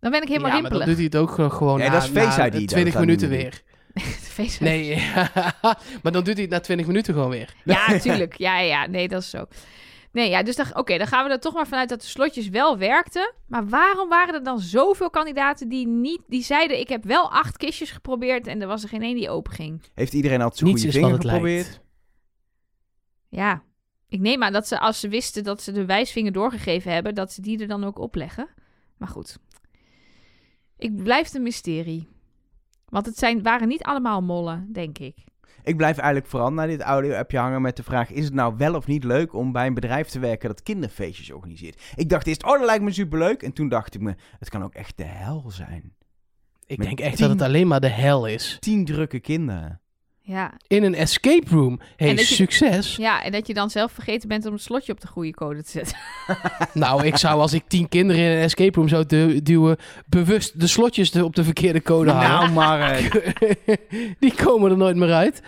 Dan 0.00 0.10
ben 0.10 0.22
ik 0.22 0.28
helemaal 0.28 0.54
ja, 0.54 0.60
maar 0.60 0.70
dan 0.70 0.84
doet 0.84 0.94
hij 0.96 1.04
het 1.04 1.16
ook 1.16 1.30
gewoon- 1.52 1.78
Ja, 1.78 1.86
na, 1.86 1.92
dat 1.92 2.02
is 2.02 2.08
Face 2.08 2.38
na 2.38 2.46
ID 2.46 2.52
dat 2.52 2.66
20 2.68 2.92
dat 2.92 3.02
minuten 3.02 3.28
weer. 3.28 3.62
De 3.94 4.00
face- 4.00 4.62
Nee, 4.62 4.96
maar 6.02 6.12
dan 6.12 6.24
doet 6.24 6.34
hij 6.34 6.42
het 6.42 6.50
na 6.50 6.60
20 6.60 6.86
minuten 6.86 7.14
gewoon 7.14 7.30
weer. 7.30 7.54
Ja, 7.64 7.98
tuurlijk. 7.98 8.38
Ja, 8.38 8.58
ja, 8.58 8.80
ja. 8.82 8.86
Nee, 8.86 9.08
dat 9.08 9.22
is 9.22 9.30
zo. 9.30 9.46
Nee, 10.16 10.30
ja, 10.30 10.42
dus 10.42 10.56
dan, 10.56 10.66
oké, 10.74 10.98
dan 10.98 11.06
gaan 11.06 11.24
we 11.24 11.30
er 11.30 11.40
toch 11.40 11.54
maar 11.54 11.66
vanuit 11.66 11.88
dat 11.88 12.00
de 12.00 12.06
slotjes 12.06 12.48
wel 12.48 12.78
werkten. 12.78 13.34
Maar 13.46 13.68
waarom 13.68 14.08
waren 14.08 14.34
er 14.34 14.42
dan 14.42 14.60
zoveel 14.60 15.10
kandidaten 15.10 15.68
die 15.68 15.86
niet, 15.86 16.20
die 16.26 16.42
zeiden: 16.42 16.80
ik 16.80 16.88
heb 16.88 17.04
wel 17.04 17.32
acht 17.32 17.56
kistjes 17.56 17.90
geprobeerd 17.90 18.46
en 18.46 18.60
er 18.60 18.66
was 18.66 18.82
er 18.82 18.88
geen 18.88 19.02
één 19.02 19.14
die 19.14 19.30
open 19.30 19.52
ging? 19.52 19.82
Heeft 19.94 20.12
iedereen 20.12 20.38
zijn 20.38 20.70
Niets 20.70 20.82
goede 20.82 20.98
vinger 20.98 21.12
het 21.12 21.24
geprobeerd? 21.24 21.66
lijkt. 21.66 21.80
Ja, 23.28 23.62
ik 24.08 24.20
neem 24.20 24.42
aan 24.42 24.52
dat 24.52 24.68
ze 24.68 24.78
als 24.78 25.00
ze 25.00 25.08
wisten 25.08 25.44
dat 25.44 25.62
ze 25.62 25.72
de 25.72 25.84
wijsvinger 25.84 26.32
doorgegeven 26.32 26.92
hebben, 26.92 27.14
dat 27.14 27.32
ze 27.32 27.40
die 27.40 27.58
er 27.58 27.68
dan 27.68 27.84
ook 27.84 27.98
opleggen. 27.98 28.48
Maar 28.96 29.08
goed, 29.08 29.38
ik 30.76 31.02
blijf 31.02 31.34
een 31.34 31.42
mysterie. 31.42 32.08
Want 32.88 33.06
het 33.06 33.18
zijn, 33.18 33.42
waren 33.42 33.68
niet 33.68 33.82
allemaal 33.82 34.22
mollen, 34.22 34.68
denk 34.72 34.98
ik. 34.98 35.16
Ik 35.62 35.76
blijf 35.76 35.96
eigenlijk 35.96 36.26
vooral 36.30 36.52
naar 36.52 36.66
dit 36.66 36.80
audio-appje 36.80 37.38
hangen 37.38 37.62
met 37.62 37.76
de 37.76 37.82
vraag... 37.82 38.10
is 38.10 38.24
het 38.24 38.34
nou 38.34 38.54
wel 38.56 38.74
of 38.74 38.86
niet 38.86 39.04
leuk 39.04 39.34
om 39.34 39.52
bij 39.52 39.66
een 39.66 39.74
bedrijf 39.74 40.08
te 40.08 40.18
werken 40.18 40.48
dat 40.48 40.62
kinderfeestjes 40.62 41.32
organiseert? 41.32 41.82
Ik 41.94 42.08
dacht 42.08 42.26
eerst, 42.26 42.44
oh, 42.44 42.50
dat 42.50 42.64
lijkt 42.64 42.84
me 42.84 42.92
superleuk. 42.92 43.42
En 43.42 43.52
toen 43.52 43.68
dacht 43.68 43.94
ik 43.94 44.00
me, 44.00 44.14
het 44.38 44.48
kan 44.48 44.62
ook 44.64 44.74
echt 44.74 44.96
de 44.96 45.04
hel 45.04 45.44
zijn. 45.50 45.94
Ik 46.66 46.78
Met 46.78 46.86
denk 46.86 47.00
echt 47.00 47.16
tien- 47.16 47.26
dat 47.28 47.38
het 47.38 47.46
alleen 47.48 47.66
maar 47.66 47.80
de 47.80 47.88
hel 47.88 48.26
is. 48.26 48.56
Tien 48.60 48.84
drukke 48.84 49.20
kinderen. 49.20 49.80
Ja, 50.28 50.52
In 50.66 50.82
een 50.82 50.94
escape 50.94 51.48
room. 51.50 51.80
Hey, 51.96 52.08
En 52.08 52.16
dat 52.16 52.28
je- 52.28 52.34
succes. 52.34 52.96
ja, 52.96 53.22
en 53.22 53.32
dat 53.32 53.46
je 53.46 53.54
dan 53.54 53.70
zelf 53.70 53.92
vergeten 53.92 54.28
bent 54.28 54.46
om 54.46 54.52
het 54.52 54.62
slotje 54.62 54.92
op 54.92 55.00
de 55.00 55.06
goede 55.06 55.30
code 55.34 55.62
te 55.62 55.70
zetten. 55.70 55.96
Nou, 56.82 57.04
ik 57.06 57.16
zou 57.16 57.40
als 57.40 57.52
ik 57.52 57.64
tien 57.68 57.88
kinderen 57.88 58.22
in 58.22 58.30
een 58.30 58.42
escape 58.42 58.78
room 58.78 58.88
zou 58.88 59.06
du- 59.06 59.42
duwen, 59.42 59.76
bewust 60.06 60.60
de 60.60 60.66
slotjes 60.66 61.16
op 61.16 61.34
de 61.34 61.44
verkeerde 61.44 61.82
code 61.82 62.10
houden. 62.10 62.52
Nou, 62.54 62.68
Mark. 62.68 63.34
Die 64.20 64.34
komen 64.34 64.70
er 64.70 64.76
nooit 64.76 64.96
meer 64.96 65.12
uit. 65.12 65.42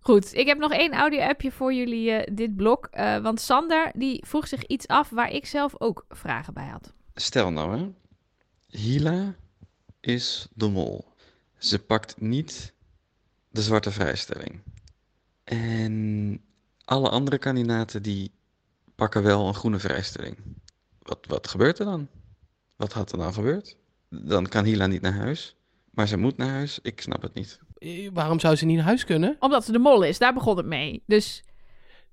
Goed, 0.00 0.34
ik 0.34 0.46
heb 0.46 0.58
nog 0.58 0.72
één 0.72 0.92
audio-appje 0.92 1.52
voor 1.52 1.72
jullie, 1.74 2.10
eh, 2.10 2.34
dit 2.34 2.56
blok. 2.56 2.88
Eh, 2.90 3.16
want 3.18 3.40
Sander, 3.40 3.90
die 3.94 4.24
vroeg 4.26 4.48
zich 4.48 4.66
iets 4.66 4.86
af 4.88 5.08
waar 5.10 5.30
ik 5.30 5.46
zelf 5.46 5.74
ook 5.78 6.04
vragen 6.08 6.54
bij 6.54 6.66
had. 6.66 6.92
Stel 7.14 7.50
nou 7.50 7.78
hè, 7.78 7.86
Hila 8.78 9.34
is 10.00 10.48
de 10.54 10.68
mol. 10.68 11.04
Ze 11.58 11.78
pakt 11.78 12.14
niet 12.20 12.73
de 13.54 13.62
zwarte 13.62 13.90
vrijstelling. 13.90 14.60
En 15.44 16.40
alle 16.84 17.08
andere 17.08 17.38
kandidaten 17.38 18.02
die 18.02 18.30
pakken 18.94 19.22
wel 19.22 19.46
een 19.48 19.54
groene 19.54 19.78
vrijstelling. 19.78 20.36
Wat, 21.02 21.18
wat 21.28 21.48
gebeurt 21.48 21.78
er 21.78 21.84
dan? 21.84 22.08
Wat 22.76 22.92
had 22.92 23.12
er 23.12 23.18
dan 23.18 23.32
gebeurd? 23.34 23.76
Dan 24.08 24.46
kan 24.46 24.64
Hila 24.64 24.86
niet 24.86 25.00
naar 25.02 25.12
huis. 25.14 25.56
Maar 25.90 26.08
ze 26.08 26.16
moet 26.16 26.36
naar 26.36 26.48
huis. 26.48 26.78
Ik 26.82 27.00
snap 27.00 27.22
het 27.22 27.34
niet. 27.34 27.58
Eh, 27.78 28.10
Waarom 28.12 28.40
zou 28.40 28.56
ze 28.56 28.64
niet 28.64 28.76
naar 28.76 28.84
huis 28.84 29.04
kunnen? 29.04 29.36
Omdat 29.38 29.64
ze 29.64 29.72
de 29.72 29.78
mol 29.78 30.02
is, 30.02 30.18
daar 30.18 30.34
begon 30.34 30.56
het 30.56 30.66
mee. 30.66 31.02
Dus 31.06 31.44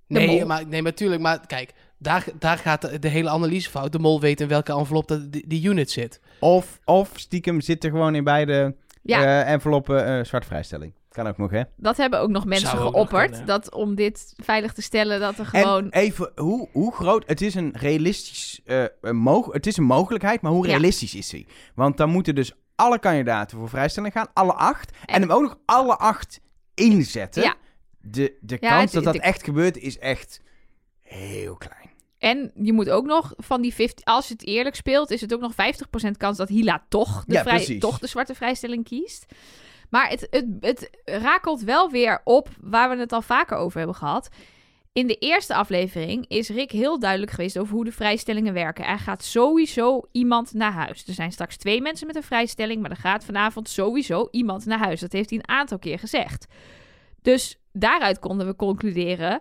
Nee, 0.07 0.27
mol. 0.27 0.45
maar, 0.45 0.67
nee, 0.67 0.81
natuurlijk. 0.81 1.21
Maar 1.21 1.47
kijk, 1.47 1.73
daar, 1.97 2.25
daar 2.39 2.57
gaat 2.57 2.81
de, 2.81 2.99
de 2.99 3.07
hele 3.07 3.29
analyse 3.29 3.69
fout. 3.69 3.91
De 3.91 3.99
mol 3.99 4.19
weet 4.19 4.41
in 4.41 4.47
welke 4.47 4.73
envelop 4.73 5.07
dat, 5.07 5.31
die, 5.31 5.47
die 5.47 5.63
unit 5.67 5.91
zit. 5.91 6.19
Of, 6.39 6.79
of 6.85 7.11
stiekem 7.15 7.61
zit 7.61 7.83
er 7.83 7.89
gewoon 7.89 8.15
in 8.15 8.23
beide 8.23 8.75
ja, 9.03 9.23
eh, 9.43 9.51
enveloppen 9.53 10.05
eh 10.05 10.23
zwarte 10.25 10.47
vrijstelling. 10.47 10.93
Kan 11.11 11.27
ook 11.27 11.37
nog, 11.37 11.51
hè? 11.51 11.61
dat 11.75 11.97
hebben 11.97 12.19
ook 12.19 12.29
nog 12.29 12.45
mensen 12.45 12.75
nog 12.77 12.89
geopperd. 12.91 13.29
kunnen. 13.29 13.47
Dat 13.47 13.73
om 13.73 13.95
dit 13.95 14.33
veilig 14.43 14.73
te 14.73 14.81
stellen, 14.81 15.19
dat 15.19 15.37
er 15.37 15.45
gewoon... 15.45 15.91
En 15.91 16.01
even, 16.01 16.31
hoe, 16.35 16.69
hoe 16.71 16.93
groot... 16.93 17.23
Het 17.27 17.41
is 17.41 17.55
een 17.55 17.73
realistisch... 17.77 18.61
eh, 18.65 18.83
een 19.01 19.15
moog, 19.15 19.53
het 19.53 19.67
is 19.67 19.77
een 19.77 19.83
mogelijkheid, 19.83 20.41
maar 20.41 20.51
hoe 20.51 20.65
Ja. 20.65 20.69
realistisch 20.71 21.15
is 21.15 21.29
die? 21.29 21.47
Want 21.75 21.97
dan 21.97 22.09
moeten 22.09 22.35
dus 22.35 22.51
alle 22.75 22.99
kandidaten 22.99 23.57
voor 23.57 23.69
vrijstelling 23.69 24.13
gaan. 24.13 24.27
Alle 24.33 24.53
acht. 24.53 24.91
En, 24.91 25.13
En- 25.15 25.21
hem 25.21 25.31
ook 25.31 25.41
nog 25.41 25.57
alle 25.65 25.97
acht 25.97 26.39
inzetten. 26.73 27.43
Ja. 27.43 27.55
De, 28.01 28.37
de 28.41 28.57
Ja, 28.59 28.69
kans 28.69 28.81
het- 28.83 28.93
dat 28.93 29.03
dat 29.03 29.13
de- 29.13 29.21
echt 29.21 29.43
gebeurt 29.43 29.77
is 29.77 29.99
echt 29.99 30.41
heel 31.01 31.55
klein. 31.55 31.89
En 32.17 32.51
je 32.55 32.73
moet 32.73 32.89
ook 32.89 33.05
nog 33.05 33.33
van 33.37 33.61
die 33.61 33.73
50... 33.73 34.05
Als 34.05 34.27
je 34.27 34.33
het 34.33 34.45
eerlijk 34.45 34.75
speelt, 34.75 35.11
is 35.11 35.21
het 35.21 35.33
ook 35.33 35.41
nog 35.41 35.51
50% 35.53 36.11
kans 36.17 36.37
dat 36.37 36.49
Hila 36.49 36.85
toch 36.89 37.23
de, 37.25 37.33
Ja, 37.33 37.41
vrij, 37.41 37.77
toch 37.79 37.99
de 37.99 38.07
zwarte 38.07 38.35
vrijstelling 38.35 38.83
kiest. 38.83 39.25
Maar 39.91 40.09
het, 40.09 40.27
het, 40.29 40.45
het 40.59 40.89
rakelt 41.05 41.61
wel 41.61 41.89
weer 41.89 42.21
op 42.23 42.49
waar 42.61 42.89
we 42.89 42.97
het 42.97 43.11
al 43.11 43.21
vaker 43.21 43.57
over 43.57 43.77
hebben 43.77 43.95
gehad. 43.95 44.29
In 44.93 45.07
de 45.07 45.15
eerste 45.15 45.55
aflevering 45.55 46.25
is 46.27 46.49
Rick 46.49 46.71
heel 46.71 46.99
duidelijk 46.99 47.31
geweest 47.31 47.57
over 47.57 47.73
hoe 47.73 47.85
de 47.85 47.91
vrijstellingen 47.91 48.53
werken. 48.53 48.85
Er 48.85 48.99
gaat 48.99 49.23
sowieso 49.23 50.01
iemand 50.11 50.53
naar 50.53 50.71
huis. 50.71 51.07
Er 51.07 51.13
zijn 51.13 51.31
straks 51.31 51.57
twee 51.57 51.81
mensen 51.81 52.07
met 52.07 52.15
een 52.15 52.23
vrijstelling, 52.23 52.81
maar 52.81 52.91
er 52.91 52.97
gaat 52.97 53.25
vanavond 53.25 53.69
sowieso 53.69 54.27
iemand 54.31 54.65
naar 54.65 54.79
huis. 54.79 54.99
Dat 54.99 55.11
heeft 55.11 55.29
hij 55.29 55.39
een 55.39 55.55
aantal 55.55 55.79
keer 55.79 55.99
gezegd. 55.99 56.47
Dus 57.21 57.59
daaruit 57.73 58.19
konden 58.19 58.47
we 58.47 58.55
concluderen, 58.55 59.39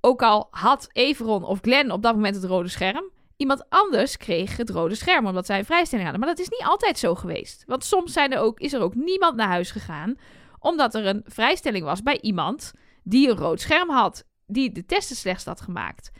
ook 0.00 0.22
al 0.22 0.48
had 0.50 0.88
Everon 0.92 1.44
of 1.44 1.58
Glenn 1.62 1.90
op 1.90 2.02
dat 2.02 2.14
moment 2.14 2.34
het 2.34 2.44
rode 2.44 2.68
scherm, 2.68 3.10
iemand 3.40 3.64
anders 3.68 4.16
kreeg 4.16 4.56
het 4.56 4.70
rode 4.70 4.94
scherm 4.94 5.26
omdat 5.26 5.46
zij 5.46 5.58
een 5.58 5.64
vrijstelling 5.64 6.08
hadden. 6.08 6.26
Maar 6.26 6.36
dat 6.36 6.46
is 6.46 6.50
niet 6.50 6.68
altijd 6.68 6.98
zo 6.98 7.14
geweest. 7.14 7.64
Want 7.66 7.84
soms 7.84 8.12
zijn 8.12 8.32
er 8.32 8.38
ook, 8.38 8.60
is 8.60 8.72
er 8.72 8.80
ook 8.80 8.94
niemand 8.94 9.36
naar 9.36 9.48
huis 9.48 9.70
gegaan 9.70 10.18
omdat 10.58 10.94
er 10.94 11.06
een 11.06 11.22
vrijstelling 11.24 11.84
was 11.84 12.02
bij 12.02 12.18
iemand 12.20 12.72
die 13.02 13.28
een 13.28 13.36
rood 13.36 13.60
scherm 13.60 13.90
had, 13.90 14.24
die 14.46 14.72
de 14.72 14.86
testen 14.86 15.16
slechts 15.16 15.44
had 15.44 15.60
gemaakt. 15.60 16.10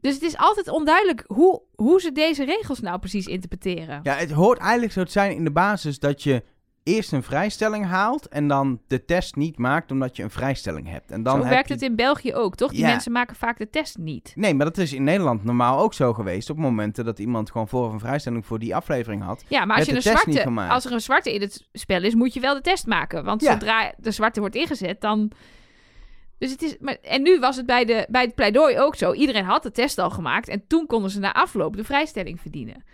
Dus 0.00 0.14
het 0.14 0.22
is 0.22 0.36
altijd 0.36 0.68
onduidelijk 0.68 1.24
hoe, 1.26 1.62
hoe 1.74 2.00
ze 2.00 2.12
deze 2.12 2.44
regels 2.44 2.80
nou 2.80 2.98
precies 2.98 3.26
interpreteren. 3.26 4.00
Ja, 4.02 4.14
het 4.14 4.30
hoort 4.30 4.58
eigenlijk 4.58 4.92
zo 4.92 5.04
te 5.04 5.10
zijn 5.10 5.34
in 5.34 5.44
de 5.44 5.52
basis 5.52 5.98
dat 5.98 6.22
je 6.22 6.42
eerst 6.84 7.12
een 7.12 7.22
vrijstelling 7.22 7.86
haalt 7.86 8.28
en 8.28 8.48
dan 8.48 8.80
de 8.86 9.04
test 9.04 9.36
niet 9.36 9.58
maakt 9.58 9.90
omdat 9.90 10.16
je 10.16 10.22
een 10.22 10.30
vrijstelling 10.30 10.88
hebt. 10.88 11.10
En 11.10 11.22
dan 11.22 11.36
Zo 11.36 11.40
heb 11.42 11.50
werkt 11.52 11.68
je... 11.68 11.74
het 11.74 11.82
in 11.82 11.96
België 11.96 12.34
ook, 12.34 12.54
toch? 12.54 12.70
Die 12.70 12.80
Ja. 12.80 12.86
mensen 12.88 13.12
maken 13.12 13.36
vaak 13.36 13.58
de 13.58 13.70
test 13.70 13.98
niet. 13.98 14.32
Nee, 14.36 14.54
maar 14.54 14.66
dat 14.66 14.78
is 14.78 14.92
in 14.92 15.04
Nederland 15.04 15.44
normaal 15.44 15.78
ook 15.78 15.94
zo 15.94 16.12
geweest. 16.12 16.50
Op 16.50 16.56
momenten 16.56 17.04
dat 17.04 17.18
iemand 17.18 17.50
gewoon 17.50 17.68
voor 17.68 17.92
een 17.92 18.00
vrijstelling 18.00 18.46
voor 18.46 18.58
die 18.58 18.74
aflevering 18.76 19.22
had. 19.22 19.44
Ja, 19.48 19.64
maar 19.64 19.76
als, 19.76 19.86
je 19.86 19.94
een 19.94 20.02
zwarte, 20.02 20.50
als 20.68 20.84
er 20.84 20.92
een 20.92 21.00
zwarte 21.00 21.34
in 21.34 21.40
het 21.40 21.68
spel 21.72 22.02
is, 22.02 22.14
moet 22.14 22.34
je 22.34 22.40
wel 22.40 22.54
de 22.54 22.60
test 22.60 22.86
maken. 22.86 23.24
Want 23.24 23.42
Ja. 23.42 23.52
zodra 23.52 23.92
de 23.98 24.10
zwarte 24.10 24.40
wordt 24.40 24.54
ingezet, 24.54 25.00
dan... 25.00 25.30
Dus 26.38 26.50
het 26.50 26.62
is... 26.62 26.76
Maar, 26.80 26.96
en 27.02 27.22
nu 27.22 27.38
was 27.38 27.56
het 27.56 27.66
bij, 27.66 27.84
de, 27.84 28.06
bij 28.10 28.22
het 28.22 28.34
pleidooi 28.34 28.78
ook 28.78 28.96
zo. 28.96 29.12
Iedereen 29.12 29.44
had 29.44 29.62
de 29.62 29.70
test 29.70 29.98
al 29.98 30.10
gemaakt. 30.10 30.48
En 30.48 30.64
toen 30.66 30.86
konden 30.86 31.10
ze 31.10 31.18
na 31.20 31.32
afloop 31.32 31.76
de 31.76 31.84
vrijstelling 31.84 32.40
verdienen. 32.40 32.84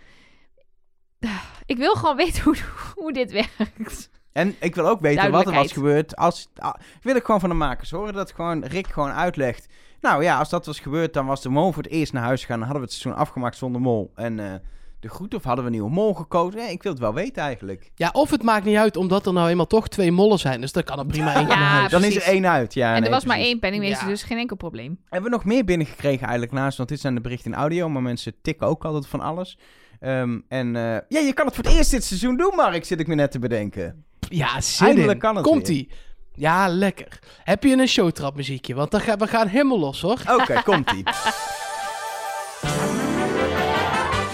Ik 1.65 1.77
wil 1.77 1.95
gewoon 1.95 2.15
weten 2.15 2.43
hoe, 2.43 2.55
hoe 2.95 3.13
dit 3.13 3.31
werkt. 3.31 4.09
En 4.31 4.55
ik 4.59 4.75
wil 4.75 4.87
ook 4.87 4.99
weten 4.99 5.31
wat 5.31 5.45
er 5.47 5.53
was 5.53 5.71
gebeurd. 5.71 6.15
Als, 6.15 6.49
ah, 6.55 6.73
wil 7.01 7.15
ik 7.15 7.23
gewoon 7.23 7.39
van 7.39 7.49
de 7.49 7.55
makers 7.55 7.91
horen 7.91 8.13
dat 8.13 8.31
gewoon 8.31 8.63
Rick 8.65 8.87
gewoon 8.87 9.11
uitlegt. 9.11 9.67
Nou 10.01 10.23
ja, 10.23 10.37
als 10.37 10.49
dat 10.49 10.65
was 10.65 10.79
gebeurd, 10.79 11.13
dan 11.13 11.25
was 11.25 11.41
de 11.41 11.49
mol 11.49 11.71
voor 11.71 11.83
het 11.83 11.91
eerst 11.91 12.13
naar 12.13 12.23
huis 12.23 12.41
gegaan. 12.41 12.59
Dan 12.59 12.67
hadden 12.67 12.85
we 12.85 12.91
het 12.91 13.01
seizoen 13.01 13.21
afgemaakt 13.23 13.57
zonder 13.57 13.81
mol. 13.81 14.11
En 14.15 14.39
eh, 14.39 14.53
de 14.99 15.09
groet, 15.09 15.33
of 15.35 15.43
hadden 15.43 15.63
we 15.63 15.69
een 15.71 15.75
nieuwe 15.77 15.93
mol 15.93 16.13
gekozen? 16.13 16.59
Ja, 16.59 16.67
ik 16.67 16.83
wil 16.83 16.91
het 16.91 17.01
wel 17.01 17.13
weten 17.13 17.43
eigenlijk. 17.43 17.91
Ja, 17.95 18.09
of 18.13 18.29
het 18.29 18.43
maakt 18.43 18.65
niet 18.65 18.77
uit, 18.77 18.97
omdat 18.97 19.25
er 19.25 19.33
nou 19.33 19.49
eenmaal 19.49 19.67
toch 19.67 19.87
twee 19.87 20.11
mollen 20.11 20.39
zijn. 20.39 20.61
Dus 20.61 20.71
dan 20.71 20.83
kan 20.83 20.99
er 20.99 21.05
prima 21.05 21.35
eentje 21.35 21.53
Ja, 21.53 21.59
naar 21.59 21.69
huis. 21.69 21.91
Dan 21.91 22.03
is 22.03 22.15
er 22.15 22.21
één 22.21 22.47
uit. 22.47 22.73
Ja, 22.73 22.95
en 22.95 23.03
er 23.03 23.09
was 23.09 23.25
maar 23.25 23.37
één 23.37 23.59
penningmeester, 23.59 24.03
Ja. 24.05 24.11
dus 24.11 24.23
geen 24.23 24.37
enkel 24.37 24.55
probleem. 24.55 24.99
Hebben 25.09 25.29
we 25.29 25.35
nog 25.35 25.45
meer 25.45 25.65
binnengekregen 25.65 26.21
eigenlijk 26.21 26.51
naast? 26.51 26.77
Want 26.77 26.89
dit 26.89 26.99
zijn 26.99 27.15
de 27.15 27.21
berichten 27.21 27.51
in 27.51 27.57
audio, 27.57 27.89
maar 27.89 28.01
mensen 28.01 28.33
tikken 28.41 28.67
ook 28.67 28.85
altijd 28.85 29.07
van 29.07 29.19
alles. 29.21 29.57
Ehm, 30.01 30.39
en 30.47 30.75
eh, 30.75 30.81
ja, 31.07 31.19
je 31.19 31.33
kan 31.33 31.45
het 31.45 31.55
voor 31.55 31.63
het 31.63 31.73
eerst 31.73 31.91
dit 31.91 32.03
seizoen 32.03 32.37
doen, 32.37 32.55
Mark, 32.55 32.85
zit 32.85 32.99
ik 32.99 33.07
me 33.07 33.15
net 33.15 33.31
te 33.31 33.39
bedenken. 33.39 34.05
Ja, 34.29 34.61
zin 34.61 34.87
Eindelijk 34.87 35.13
in. 35.13 35.19
kan 35.19 35.35
het 35.35 35.45
Komt-ie. 35.45 35.89
Ja, 36.35 36.67
lekker. 36.67 37.19
Heb 37.43 37.63
je 37.63 37.71
een 37.77 37.87
showtrap 37.87 38.35
muziekje? 38.35 38.75
Want 38.75 38.91
dan 38.91 39.01
gaan 39.01 39.17
we 39.17 39.27
gaan 39.27 39.47
helemaal 39.47 39.79
los, 39.79 40.01
hoor. 40.01 40.21
Oké, 40.39 40.61
komt-ie. 40.69 41.03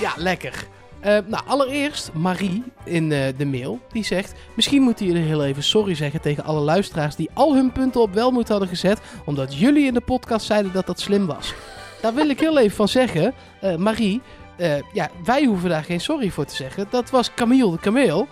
Ja, 0.01 0.13
lekker. 0.15 0.67
Eh, 0.99 1.17
nou, 1.25 1.43
allereerst 1.47 2.13
Marie 2.13 2.63
in 2.85 3.11
eh, 3.11 3.37
de 3.37 3.45
mail. 3.45 3.79
Die 3.91 4.05
zegt... 4.05 4.33
Misschien 4.55 4.81
moeten 4.81 5.05
jullie 5.05 5.23
heel 5.23 5.43
even 5.45 5.63
sorry 5.63 5.95
zeggen 5.95 6.21
tegen 6.21 6.43
alle 6.43 6.59
luisteraars... 6.59 7.15
die 7.15 7.29
al 7.33 7.55
hun 7.55 7.71
punten 7.71 8.01
op 8.01 8.13
welmoed 8.13 8.47
hadden 8.47 8.67
gezet... 8.67 8.99
omdat 9.25 9.57
jullie 9.59 9.85
in 9.87 9.93
de 9.93 10.01
podcast 10.01 10.45
zeiden 10.45 10.71
dat 10.73 10.85
dat 10.85 10.99
slim 10.99 11.25
was. 11.25 11.53
Daar 12.01 12.13
wil 12.13 12.29
ik 12.29 12.39
heel 12.39 12.57
even 12.59 12.75
van 12.75 12.87
zeggen. 12.87 13.33
eh, 13.61 13.75
Marie, 13.75 14.21
eh, 14.57 14.75
ja, 14.93 15.09
wij 15.23 15.45
hoeven 15.45 15.69
daar 15.69 15.83
geen 15.83 16.01
sorry 16.01 16.29
voor 16.29 16.45
te 16.45 16.55
zeggen. 16.55 16.87
Dat 16.89 17.09
was 17.09 17.33
Camille 17.33 17.71
de 17.71 17.79
Kameel. 17.79 18.27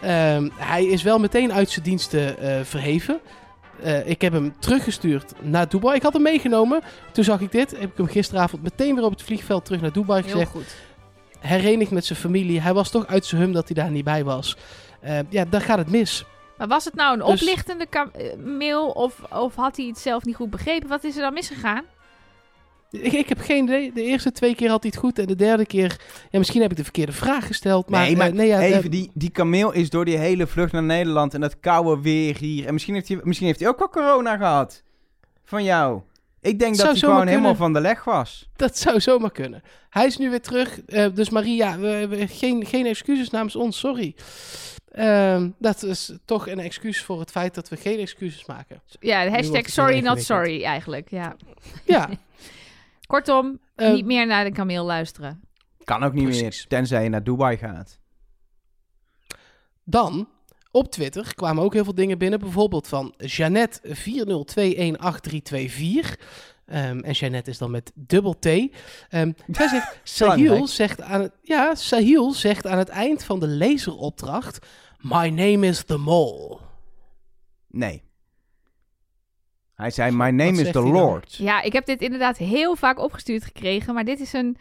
Ehm, 0.00 0.48
hij 0.54 0.84
is 0.84 1.02
wel 1.02 1.18
meteen 1.18 1.52
uit 1.52 1.70
zijn 1.70 1.84
diensten 1.84 2.38
eh, 2.38 2.60
verheven. 2.64 3.20
Eh, 3.82 4.08
ik 4.08 4.20
heb 4.20 4.32
hem 4.32 4.54
teruggestuurd 4.58 5.32
naar 5.40 5.68
Dubai. 5.68 5.96
Ik 5.96 6.02
had 6.02 6.12
hem 6.12 6.22
meegenomen. 6.22 6.80
Toen 7.12 7.24
zag 7.24 7.40
ik 7.40 7.52
dit. 7.52 7.70
Heb 7.70 7.90
ik 7.90 7.96
hem 7.96 8.06
gisteravond 8.06 8.62
meteen 8.62 8.94
weer 8.94 9.04
op 9.04 9.10
het 9.10 9.22
vliegveld 9.22 9.64
terug 9.64 9.80
naar 9.80 9.92
Dubai 9.92 10.22
Heel 10.22 10.30
gezegd 10.32 10.50
goed. 10.50 10.74
herenigd 11.38 11.90
met 11.90 12.04
zijn 12.04 12.18
familie. 12.18 12.60
Hij 12.60 12.74
was 12.74 12.90
toch 12.90 13.06
uit 13.06 13.24
zijn 13.24 13.42
hum 13.42 13.52
dat 13.52 13.66
hij 13.68 13.74
daar 13.82 13.90
niet 13.90 14.04
bij 14.04 14.24
was. 14.24 14.56
Eh, 15.00 15.18
ja, 15.28 15.44
dan 15.44 15.60
gaat 15.60 15.78
het 15.78 15.90
mis. 15.90 16.24
Maar 16.58 16.68
was 16.68 16.84
het 16.84 16.94
nou 16.94 17.12
een 17.20 17.26
Dus- 17.26 17.40
oplichtende 17.40 17.86
mail 18.44 18.88
of, 18.88 19.20
of 19.30 19.54
had 19.54 19.76
hij 19.76 19.86
het 19.86 19.98
zelf 19.98 20.24
niet 20.24 20.36
goed 20.36 20.50
begrepen? 20.50 20.88
Wat 20.88 21.04
is 21.04 21.16
er 21.16 21.22
dan 21.22 21.32
misgegaan? 21.32 21.84
Ik, 22.90 23.12
ik 23.12 23.28
heb 23.28 23.38
geen 23.40 23.64
idee. 23.64 23.92
De 23.92 24.02
eerste 24.02 24.32
twee 24.32 24.54
keer 24.54 24.68
had 24.70 24.82
hij 24.82 24.90
het 24.94 25.00
goed. 25.00 25.18
En 25.18 25.26
de 25.26 25.36
derde 25.36 25.66
keer... 25.66 26.00
Ja, 26.30 26.38
misschien 26.38 26.60
heb 26.62 26.70
ik 26.70 26.76
de 26.76 26.82
verkeerde 26.82 27.12
vraag 27.12 27.46
gesteld. 27.46 27.88
Maar, 27.88 28.04
nee, 28.06 28.16
maar 28.16 28.26
eh, 28.26 28.32
nee, 28.32 28.46
ja, 28.46 28.60
eh, 28.60 28.76
even, 28.76 28.90
die, 28.90 29.10
die 29.14 29.30
kameel 29.30 29.72
is 29.72 29.90
door 29.90 30.04
die 30.04 30.16
hele 30.16 30.46
vlucht 30.46 30.72
naar 30.72 30.82
Nederland 30.82 31.34
en 31.34 31.40
dat 31.40 31.60
koude 31.60 32.02
weer 32.02 32.36
hier. 32.36 32.66
En 32.66 32.72
misschien 32.72 32.94
heeft 32.94 33.08
hij, 33.08 33.20
misschien 33.22 33.46
heeft 33.46 33.60
hij 33.60 33.68
ook 33.68 33.78
wel 33.78 33.88
corona 33.88 34.36
gehad. 34.36 34.82
Van 35.44 35.64
jou. 35.64 36.00
Ik 36.40 36.58
denk 36.58 36.76
dat 36.76 36.86
hij 36.86 36.96
gewoon 36.96 37.26
helemaal 37.26 37.54
van 37.54 37.72
de 37.72 37.80
leg 37.80 38.04
was. 38.04 38.48
dat 38.56 38.78
zou 38.78 39.00
zomaar 39.00 39.30
kunnen. 39.32 39.62
Hij 39.90 40.06
is 40.06 40.16
nu 40.16 40.30
weer 40.30 40.40
terug. 40.42 40.80
eh, 40.86 41.06
dus 41.14 41.30
Maria, 41.30 41.78
we, 41.78 42.06
we- 42.08 42.26
geen, 42.28 42.66
geen 42.66 42.86
excuses 42.86 43.30
namens 43.30 43.56
ons. 43.56 43.78
Sorry. 43.78 44.14
Ehm, 44.92 45.48
dat 45.58 45.82
is 45.82 46.12
toch 46.24 46.48
een 46.48 46.58
excuus 46.58 47.02
voor 47.02 47.20
het 47.20 47.30
feit 47.30 47.54
dat 47.54 47.68
we 47.68 47.76
geen 47.76 47.98
excuses 47.98 48.46
maken. 48.46 48.80
Ja, 49.00 49.28
hashtag 49.28 49.68
sorry 49.68 50.00
not 50.00 50.22
sorry 50.22 50.64
eigenlijk. 50.64 51.10
Ja. 51.10 51.36
Ja. 51.84 52.08
Kortom, 53.10 53.60
Eh, 53.74 53.92
niet 53.92 54.04
meer 54.04 54.26
naar 54.26 54.44
de 54.44 54.52
kameel 54.52 54.84
luisteren. 54.84 55.40
Kan 55.84 56.02
ook 56.02 56.12
niet 56.12 56.24
Precies. 56.24 56.42
meer, 56.42 56.64
tenzij 56.68 57.02
je 57.02 57.08
naar 57.08 57.22
Dubai 57.24 57.56
gaat. 57.56 57.98
Dan, 59.84 60.28
op 60.70 60.90
Twitter 60.90 61.34
kwamen 61.34 61.62
ook 61.64 61.72
heel 61.72 61.84
veel 61.84 61.94
dingen 61.94 62.18
binnen. 62.18 62.38
Bijvoorbeeld 62.40 62.88
van 62.88 63.14
Jeannette40218324. 63.26 66.16
Ehm 66.66 66.98
en 66.98 67.12
Jeannette 67.12 67.50
is 67.50 67.58
dan 67.58 67.70
met 67.70 67.92
dubbel 67.94 68.38
T. 68.38 68.46
Ehm 68.46 69.32
zij 69.46 69.68
zegt, 69.68 70.00
Sahil 70.02 70.36
Belangrijk. 70.36 70.68
zegt, 70.70 71.00
aan 71.00 71.20
het, 71.20 71.32
ja, 71.42 71.74
Sahil 71.74 72.32
zegt 72.32 72.66
aan 72.66 72.78
het 72.78 72.88
eind 72.88 73.24
van 73.24 73.40
de 73.40 73.48
laseropdracht... 73.48 74.66
My 75.02 75.28
name 75.28 75.66
is 75.66 75.84
the 75.84 75.96
mole. 75.98 76.58
Nee. 77.68 78.02
Hij 79.80 79.90
zei, 79.90 80.10
my 80.10 80.30
name 80.30 80.60
is 80.60 80.66
the 80.66 80.72
dan? 80.72 80.90
Lord. 80.90 81.34
Ja, 81.34 81.62
ik 81.62 81.72
heb 81.72 81.86
dit 81.86 82.00
inderdaad 82.00 82.36
heel 82.36 82.76
vaak 82.76 82.98
opgestuurd 82.98 83.44
gekregen. 83.44 83.94
Maar 83.94 84.04
dit 84.04 84.20
is 84.20 84.32
een 84.32 84.56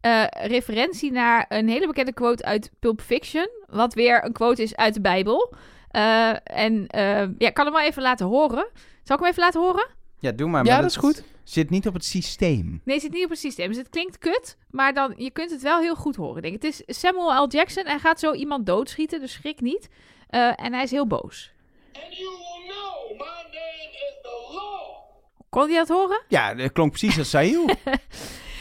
eh, 0.00 0.24
referentie 0.30 1.12
naar 1.12 1.46
een 1.48 1.68
hele 1.68 1.86
bekende 1.86 2.12
quote 2.12 2.44
uit 2.44 2.70
Pulp 2.78 3.00
Fiction. 3.00 3.48
Wat 3.66 3.94
weer 3.94 4.24
een 4.24 4.32
quote 4.32 4.62
is 4.62 4.76
uit 4.76 4.94
de 4.94 5.00
Bijbel. 5.00 5.54
Eh, 5.90 6.28
en 6.44 6.86
eh, 6.86 7.28
ja, 7.38 7.48
ik 7.48 7.54
kan 7.54 7.64
hem 7.64 7.74
wel 7.74 7.84
even 7.84 8.02
laten 8.02 8.26
horen. 8.26 8.66
Zal 9.02 9.16
ik 9.16 9.22
hem 9.22 9.30
even 9.30 9.42
laten 9.42 9.60
horen? 9.60 9.86
Ja, 10.18 10.32
doe 10.32 10.48
maar. 10.48 10.64
ja, 10.64 10.72
maar 10.72 10.82
dat 10.82 10.90
is 10.90 10.96
goed. 10.96 11.24
Zit 11.44 11.70
niet 11.70 11.86
op 11.86 11.94
het 11.94 12.04
systeem. 12.04 12.80
Nee, 12.84 13.00
zit 13.00 13.12
niet 13.12 13.24
op 13.24 13.30
het 13.30 13.38
systeem. 13.38 13.68
Dus 13.68 13.76
het 13.76 13.88
klinkt 13.88 14.18
kut, 14.18 14.56
maar 14.70 14.94
dan, 14.94 15.14
je 15.16 15.30
kunt 15.30 15.50
het 15.50 15.62
wel 15.62 15.80
heel 15.80 15.94
goed 15.94 16.16
horen. 16.16 16.42
Denk. 16.42 16.54
ik. 16.54 16.62
Het 16.62 16.84
is 16.86 17.00
Samuel 17.00 17.44
L. 17.44 17.48
Jackson. 17.48 17.86
Hij 17.86 17.98
gaat 17.98 18.20
zo 18.20 18.32
iemand 18.32 18.66
doodschieten, 18.66 19.20
dus 19.20 19.32
schrik 19.32 19.60
niet. 19.60 19.88
Eh, 20.28 20.52
en 20.56 20.72
hij 20.72 20.82
is 20.82 20.90
heel 20.90 21.06
boos. 21.06 21.53
And 22.02 22.16
you 22.16 22.30
will 22.30 22.74
know 22.74 23.10
my 23.18 23.42
name 23.50 23.90
is 23.92 24.14
the 24.22 24.50
Lord. 24.52 25.48
Kon 25.48 25.68
je 25.68 25.74
dat 25.74 25.88
horen? 25.88 26.22
Ja, 26.28 26.54
dat 26.54 26.72
klonk 26.72 26.90
precies 26.90 27.18
als 27.18 27.30
Sahil. 27.30 27.68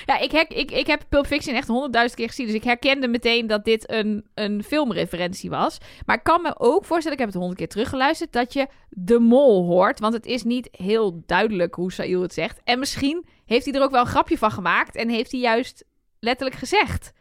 Ja, 0.06 0.20
ik, 0.20 0.32
hek, 0.32 0.50
ik, 0.50 0.72
ik 0.72 0.88
heb 0.88 1.04
Pulp 1.10 1.26
Fiction 1.26 1.56
echt 1.56 1.68
honderdduizend 1.68 2.20
keer 2.20 2.28
gezien. 2.28 2.46
Dus 2.46 2.56
ik 2.56 2.64
herkende 2.64 3.08
meteen 3.08 3.48
dat 3.48 3.66
dit 3.66 3.92
een, 3.92 4.26
een 4.34 4.64
filmreferentie 4.64 5.50
was. 5.50 5.78
Maar 6.06 6.16
ik 6.16 6.24
kan 6.24 6.42
me 6.42 6.60
ook 6.60 6.86
voorstellen, 6.86 7.14
ik 7.18 7.24
heb 7.24 7.28
het 7.28 7.38
honderd 7.38 7.58
keer 7.60 7.68
teruggeluisterd, 7.70 8.32
dat 8.34 8.54
je 8.54 8.68
de 8.90 9.20
mol 9.20 9.66
hoort. 9.66 10.00
Want 10.00 10.14
het 10.14 10.26
is 10.26 10.44
niet 10.44 10.68
heel 10.72 11.24
duidelijk 11.26 11.76
hoe 11.76 11.92
Saïl 11.92 12.22
het 12.22 12.34
zegt. 12.34 12.62
En 12.64 12.80
misschien 12.80 13.26
heeft 13.46 13.66
hij 13.66 13.74
er 13.74 13.82
ook 13.82 13.92
wel 13.92 14.02
een 14.02 14.08
grapje 14.08 14.38
van 14.38 14.52
gemaakt. 14.52 14.96
En 14.96 15.10
heeft 15.10 15.32
hij 15.32 15.40
juist 15.42 15.86
letterlijk 16.20 16.60
gezegd. 16.60 17.12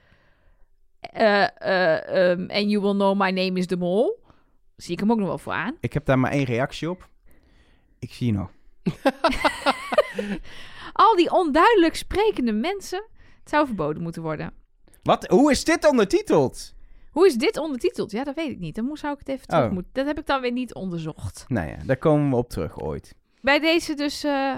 eh 1.00 1.42
eh, 1.58 2.30
ehm, 2.30 2.40
And 2.50 2.70
you 2.70 2.80
will 2.82 2.92
know 2.94 3.20
my 3.20 3.30
name 3.30 3.58
is 3.58 3.66
de 3.66 3.76
mol. 3.76 4.21
Zie 4.76 4.92
ik 4.92 5.00
hem 5.00 5.10
ook 5.10 5.18
nog 5.18 5.26
wel 5.28 5.38
voor 5.38 5.52
aan. 5.52 5.76
ik 5.80 5.92
heb 5.92 6.04
daar 6.04 6.18
maar 6.18 6.30
één 6.32 6.44
reactie 6.44 6.90
op. 6.90 7.08
Ik 7.98 8.12
zie 8.12 8.26
je 8.26 8.32
nog. 8.32 8.50
Al 10.92 11.16
die 11.16 11.30
onduidelijk 11.32 11.94
sprekende 11.96 12.52
mensen. 12.52 13.04
Het 13.40 13.48
zou 13.50 13.66
verboden 13.66 14.02
moeten 14.02 14.22
worden. 14.22 14.52
Wat? 15.02 15.26
Hoe 15.26 15.50
is 15.50 15.64
dit 15.64 15.88
ondertiteld? 15.88 16.74
Hoe 17.10 17.26
is 17.26 17.34
dit 17.34 17.56
ondertiteld? 17.58 18.10
Ja, 18.10 18.24
dat 18.24 18.34
weet 18.34 18.50
ik 18.50 18.58
niet. 18.58 18.74
Dan 18.74 18.84
moest- 18.84 19.00
zou 19.00 19.12
ik 19.12 19.18
het 19.18 19.28
even 19.28 19.46
terug 19.46 19.64
Oh. 19.64 19.70
moeten. 19.72 19.92
Dat 19.92 20.06
heb 20.06 20.18
ik 20.18 20.26
dan 20.26 20.40
weer 20.40 20.52
niet 20.52 20.74
onderzocht. 20.74 21.44
Nou 21.48 21.68
ja, 21.68 21.76
daar 21.86 21.96
komen 21.96 22.30
we 22.30 22.36
op 22.36 22.48
terug 22.48 22.80
ooit. 22.80 23.14
Bij 23.40 23.58
deze 23.60 23.94
dus... 23.94 24.24
eh, 24.24 24.56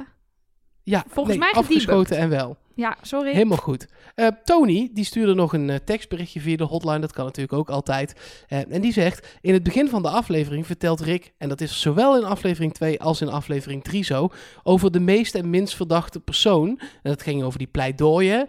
Ja, 0.82 1.04
Volgens 1.08 1.36
nee, 1.36 1.44
mij 1.52 1.60
afgeschoten 1.62 2.16
en 2.16 2.28
wel. 2.28 2.56
Ja, 2.74 2.96
sorry. 3.02 3.32
Helemaal 3.32 3.58
goed. 3.58 3.86
Eh, 4.14 4.26
Tony, 4.44 4.90
die 4.92 5.04
stuurde 5.04 5.34
nog 5.34 5.52
een 5.52 5.70
eh, 5.70 5.76
tekstberichtje 5.84 6.40
via 6.40 6.56
de 6.56 6.64
hotline. 6.64 6.98
Dat 6.98 7.12
kan 7.12 7.24
natuurlijk 7.24 7.58
ook 7.58 7.70
altijd. 7.70 8.14
Eh, 8.48 8.72
en 8.72 8.80
die 8.80 8.92
zegt, 8.92 9.38
in 9.40 9.52
het 9.52 9.62
begin 9.62 9.88
van 9.88 10.02
de 10.02 10.08
aflevering 10.08 10.66
vertelt 10.66 11.00
Rick... 11.00 11.32
en 11.38 11.48
dat 11.48 11.60
is 11.60 11.80
zowel 11.80 12.16
in 12.16 12.24
aflevering 12.24 12.74
2 12.74 13.00
als 13.00 13.20
in 13.20 13.28
aflevering 13.28 13.84
3 13.84 14.04
zo... 14.04 14.28
over 14.62 14.90
de 14.90 15.00
meest 15.00 15.34
en 15.34 15.50
minst 15.50 15.76
verdachte 15.76 16.20
persoon. 16.20 16.68
En 16.78 17.10
dat 17.10 17.22
ging 17.22 17.42
over 17.42 17.58
die 17.58 17.66
pleidooien. 17.66 18.46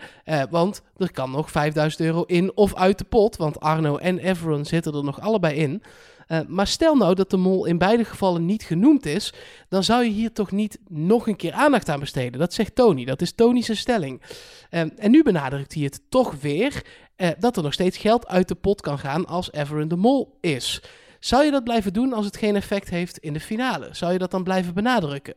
want 0.50 0.82
er 0.98 1.12
kan 1.12 1.32
nog 1.32 1.52
5000 1.52 2.02
euro 2.02 2.24
in 2.24 2.58
of 2.58 2.76
uit 2.76 2.98
de 2.98 3.04
pot. 3.04 3.36
Want 3.36 3.60
Arno 3.60 3.98
en 3.98 4.18
Everon 4.18 4.66
zitten 4.66 4.94
er 4.94 5.04
nog 5.04 5.22
allebei 5.22 5.56
in. 5.56 5.84
Eh, 6.28 6.40
maar 6.48 6.68
stel 6.68 6.96
nou 6.96 7.16
dat 7.16 7.30
de 7.30 7.38
mol 7.38 7.66
in 7.66 7.78
beide 7.78 8.06
gevallen 8.06 8.46
niet 8.46 8.64
genoemd 8.64 9.06
is... 9.06 9.34
dan 9.70 9.84
zou 9.84 10.04
je 10.04 10.10
hier 10.10 10.32
toch 10.32 10.52
niet 10.52 10.80
nog 10.90 11.28
een 11.28 11.36
keer 11.36 11.52
aandacht 11.54 11.90
aan 11.90 12.00
besteden. 12.00 12.40
Dat 12.40 12.54
zegt 12.54 12.76
Tony. 12.76 13.06
Dat 13.06 13.22
is 13.22 13.34
Tony's 13.34 13.80
stelling. 13.80 14.22
Ehm, 14.70 14.90
en 14.98 15.12
nu 15.12 15.24
benadrukt 15.24 15.74
hij 15.74 15.84
het 15.84 16.02
toch 16.10 16.36
weer 16.42 16.84
eh, 17.16 17.30
dat 17.40 17.58
er 17.58 17.64
nog 17.64 17.74
steeds 17.74 17.98
geld 17.98 18.28
uit 18.28 18.48
de 18.48 18.56
pot 18.56 18.82
kan 18.82 19.00
gaan 19.00 19.26
als 19.26 19.52
Everin 19.52 19.88
de 19.88 19.96
Mol 19.96 20.38
is. 20.42 20.82
Zou 21.20 21.44
je 21.44 21.52
dat 21.52 21.64
blijven 21.64 21.94
doen 21.94 22.14
als 22.14 22.26
het 22.26 22.38
geen 22.38 22.56
effect 22.56 22.90
heeft 22.90 23.18
in 23.18 23.34
de 23.34 23.40
finale? 23.40 23.90
Zou 23.92 24.12
je 24.14 24.20
dat 24.20 24.32
dan 24.32 24.44
blijven 24.44 24.74
benadrukken? 24.74 25.36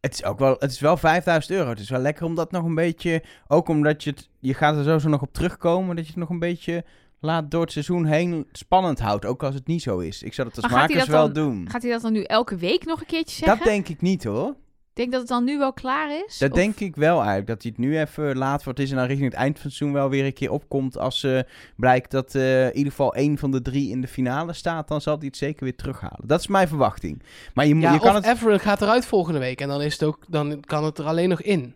Het 0.00 0.12
is 0.14 0.24
ook 0.24 0.38
wel, 0.38 0.56
het 0.58 0.70
is 0.70 0.80
wel 0.80 0.96
5000 0.96 1.54
euro. 1.54 1.70
Het 1.70 1.78
is 1.78 1.90
wel 1.90 2.00
lekker 2.00 2.24
om 2.24 2.34
dat 2.34 2.50
nog 2.50 2.64
een 2.64 2.74
beetje, 2.74 3.22
ook 3.48 3.68
omdat 3.68 4.04
je 4.04 4.10
het, 4.10 4.28
je 4.38 4.54
gaat 4.54 4.76
er 4.76 4.84
sowieso 4.84 5.08
nog 5.08 5.22
op 5.22 5.32
terugkomen, 5.32 5.96
dat 5.96 6.04
je 6.04 6.10
het 6.10 6.20
nog 6.20 6.30
een 6.30 6.38
beetje 6.38 6.84
laat 7.20 7.50
door 7.50 7.60
het 7.60 7.72
seizoen 7.72 8.04
heen 8.04 8.46
spannend 8.52 8.98
houdt. 8.98 9.24
Ook 9.24 9.42
als 9.42 9.54
het 9.54 9.66
niet 9.66 9.82
zo 9.82 9.98
is. 9.98 10.22
Ik 10.22 10.34
zou 10.34 10.48
dat 10.48 10.56
als 10.62 10.72
Maar 10.72 10.80
makers 10.80 10.98
dat 10.98 11.08
wel 11.08 11.32
dan- 11.32 11.44
doen. 11.44 11.70
Gaat 11.70 11.82
hij 11.82 11.90
dat 11.90 12.02
dan 12.02 12.12
nu 12.12 12.22
elke 12.22 12.56
week 12.56 12.84
nog 12.84 13.00
een 13.00 13.06
keertje 13.06 13.36
zeggen? 13.36 13.58
Dat 13.58 13.66
denk 13.66 13.88
ik 13.88 14.00
niet 14.00 14.24
hoor. 14.24 14.48
Ik 14.90 15.04
denk 15.04 15.12
dat 15.12 15.28
het 15.28 15.38
dan 15.38 15.44
nu 15.44 15.58
wel 15.58 15.72
klaar 15.72 16.24
is. 16.26 16.38
Dat 16.38 16.50
Of- 16.50 16.56
denk 16.56 16.80
ik 16.80 16.96
wel 16.96 17.16
eigenlijk. 17.16 17.46
Dat 17.46 17.62
hij 17.62 17.70
het 17.76 17.80
nu 17.80 17.98
even 17.98 18.36
laat 18.36 18.62
voor 18.62 18.72
het 18.72 18.80
is 18.82 18.90
en 18.90 18.96
dan 18.96 19.06
richting 19.06 19.30
het 19.30 19.38
eind 19.38 19.56
van 19.58 19.66
het 19.66 19.74
seizoen 19.74 19.98
wel 19.98 20.08
weer 20.10 20.24
een 20.24 20.32
keer 20.32 20.50
opkomt. 20.50 20.98
Als 20.98 21.22
eh, 21.24 21.38
blijkt 21.76 22.10
dat 22.10 22.34
eh, 22.34 22.66
in 22.66 22.74
ieder 22.76 22.90
geval 22.90 23.14
één 23.14 23.38
van 23.38 23.50
de 23.50 23.62
drie 23.62 23.90
in 23.90 24.00
de 24.00 24.08
finale 24.08 24.52
staat, 24.52 24.88
dan 24.88 25.00
zal 25.00 25.16
hij 25.18 25.26
het 25.26 25.36
zeker 25.36 25.64
weer 25.64 25.76
terughalen. 25.76 26.26
Dat 26.26 26.40
is 26.40 26.46
mijn 26.46 26.68
verwachting. 26.68 27.22
Maar 27.54 27.66
je, 27.66 27.74
moet- 27.74 27.82
Ja, 27.82 27.92
je 27.92 27.98
kan 27.98 28.08
of 28.16 28.24
het... 28.24 28.24
Everin 28.36 28.60
gaat 28.60 28.82
eruit 28.82 29.06
volgende 29.06 29.38
week 29.38 29.60
en 29.60 29.68
dan, 29.68 29.82
is 29.82 29.92
het 29.92 30.02
ook, 30.04 30.24
dan 30.28 30.60
kan 30.60 30.84
het 30.84 30.98
er 30.98 31.04
alleen 31.06 31.28
nog 31.28 31.42
in. 31.42 31.74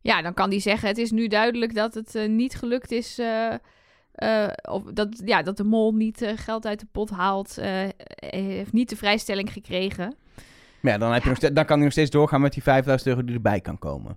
Ja, 0.00 0.22
dan 0.22 0.34
kan 0.34 0.50
hij 0.50 0.60
zeggen: 0.60 0.88
Het 0.88 0.98
is 0.98 1.10
nu 1.10 1.26
duidelijk 1.28 1.74
dat 1.74 1.94
het 1.94 2.14
eh, 2.14 2.28
niet 2.28 2.54
gelukt 2.54 2.90
is. 2.90 3.18
Eh, 4.20 4.72
of 4.74 4.82
dat, 4.82 5.22
ja, 5.24 5.42
dat 5.42 5.56
de 5.56 5.64
mol 5.64 5.92
niet 5.94 6.22
eh, 6.22 6.32
geld 6.36 6.66
uit 6.66 6.80
de 6.80 6.86
pot 6.92 7.10
haalt. 7.10 7.58
eh, 7.58 7.88
heeft 8.16 8.72
niet 8.72 8.88
de 8.88 8.96
vrijstelling 8.96 9.52
gekregen. 9.52 10.14
Maar 10.80 10.92
ja, 10.92 10.98
dan, 10.98 11.12
heb 11.12 11.22
je 11.22 11.28
nog 11.28 11.36
steeds, 11.38 11.54
dan 11.54 11.64
kan 11.64 11.74
hij 11.74 11.84
nog 11.84 11.92
steeds 11.92 12.10
doorgaan 12.10 12.40
met 12.40 12.52
die 12.52 12.62
5000 12.62 13.08
euro 13.10 13.24
die 13.24 13.34
erbij 13.34 13.60
kan 13.60 13.78
komen. 13.78 14.16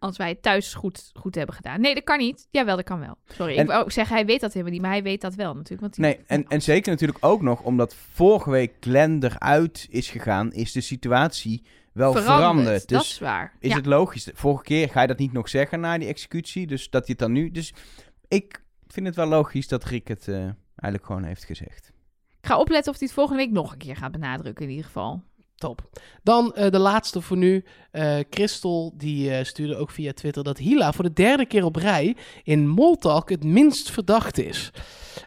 Als 0.00 0.16
wij 0.16 0.28
het 0.28 0.42
thuis 0.42 0.74
goed, 0.74 1.10
goed 1.14 1.34
hebben 1.34 1.54
gedaan. 1.54 1.80
Nee, 1.80 1.94
dat 1.94 2.04
kan 2.04 2.18
niet. 2.18 2.46
Jawel, 2.50 2.76
dat 2.76 2.84
kan 2.84 3.00
wel. 3.00 3.16
Sorry, 3.26 3.56
En- 3.56 3.62
ik 3.62 3.68
wou 3.70 3.90
zeggen, 3.90 4.16
hij 4.16 4.26
weet 4.26 4.40
dat 4.40 4.52
helemaal 4.52 4.72
niet. 4.72 4.82
Maar 4.82 4.90
hij 4.90 5.02
weet 5.02 5.20
dat 5.20 5.34
wel 5.34 5.54
natuurlijk. 5.54 5.80
Want 5.80 5.98
Nee, 5.98 6.18
en, 6.26 6.48
en 6.48 6.62
zeker 6.62 6.90
natuurlijk 6.90 7.24
ook 7.24 7.42
nog 7.42 7.62
omdat 7.62 7.94
vorige 8.12 8.50
week 8.50 8.72
Glenn 8.80 9.24
eruit 9.24 9.86
is 9.90 10.10
gegaan, 10.10 10.52
is 10.52 10.72
de 10.72 10.80
situatie 10.80 11.64
wel 11.92 12.12
veranderd. 12.12 12.88
Dat 12.88 13.00
Dus 13.00 13.10
is 13.10 13.18
waar. 13.18 13.52
is 13.60 13.70
ja. 13.70 13.76
het 13.76 13.86
logisch. 13.86 14.30
Vorige 14.34 14.62
keer 14.62 14.88
ga 14.88 15.00
je 15.00 15.06
dat 15.06 15.18
niet 15.18 15.32
nog 15.32 15.48
zeggen 15.48 15.80
na 15.80 15.98
die 15.98 16.08
executie, 16.08 16.66
dus 16.66 16.90
dat 16.90 17.06
hij 17.06 17.10
het 17.10 17.18
dan 17.18 17.32
nu... 17.32 17.50
Dus 17.50 17.74
ik 18.28 18.64
vind 18.92 19.06
het 19.06 19.16
wel 19.16 19.26
logisch 19.26 19.68
dat 19.68 19.84
Rick 19.84 20.08
het 20.08 20.28
eh, 20.28 20.34
eigenlijk 20.76 21.04
gewoon 21.04 21.24
heeft 21.24 21.44
gezegd. 21.44 21.92
Ik 22.40 22.46
ga 22.46 22.58
opletten 22.58 22.92
of 22.92 22.98
hij 22.98 23.06
het 23.06 23.16
volgende 23.16 23.42
week 23.42 23.52
nog 23.52 23.72
een 23.72 23.78
keer 23.78 23.96
gaat 23.96 24.12
benadrukken 24.12 24.64
in 24.64 24.70
ieder 24.70 24.86
geval. 24.86 25.22
Top. 25.54 25.90
Dan 26.22 26.54
eh, 26.54 26.70
de 26.70 26.78
laatste 26.78 27.20
voor 27.20 27.36
nu. 27.36 27.64
Eh 27.90 28.18
Christel 28.30 28.94
die 28.96 29.30
eh, 29.30 29.44
stuurde 29.44 29.76
ook 29.76 29.90
via 29.90 30.12
Twitter 30.12 30.44
dat 30.44 30.58
Hila 30.58 30.92
voor 30.92 31.04
de 31.04 31.12
derde 31.12 31.46
keer 31.46 31.64
op 31.64 31.76
rij 31.76 32.16
in 32.42 32.68
Moltalk 32.68 33.30
het 33.30 33.44
minst 33.44 33.90
verdacht 33.90 34.38
is. 34.38 34.72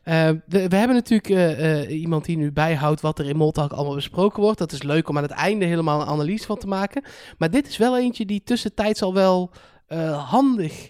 Eh, 0.04 0.30
we, 0.48 0.68
we 0.68 0.76
hebben 0.76 0.96
natuurlijk 0.96 1.30
eh, 1.30 1.82
eh, 1.82 2.02
iemand 2.02 2.26
die 2.26 2.38
nu 2.38 2.52
bijhoudt 2.52 3.02
wat 3.02 3.20
er 3.20 3.30
in 3.30 3.36
Moltalk 3.36 3.72
allemaal 3.72 3.96
besproken 3.96 4.42
wordt. 4.42 4.60
Dat 4.60 4.72
is 4.72 4.84
leuk 4.84 5.10
om 5.10 5.18
aan 5.18 5.24
het 5.24 5.32
einde 5.32 5.66
helemaal 5.66 6.02
een 6.02 6.08
analyse 6.08 6.46
van 6.46 6.58
te 6.58 6.68
maken. 6.68 7.04
Maar 7.38 7.52
dit 7.52 7.68
is 7.68 7.78
wel 7.78 7.98
eentje 7.98 8.26
die 8.26 8.44
tussentijds 8.44 9.02
al 9.02 9.14
wel 9.14 9.52
eh, 9.88 10.30
handig 10.30 10.90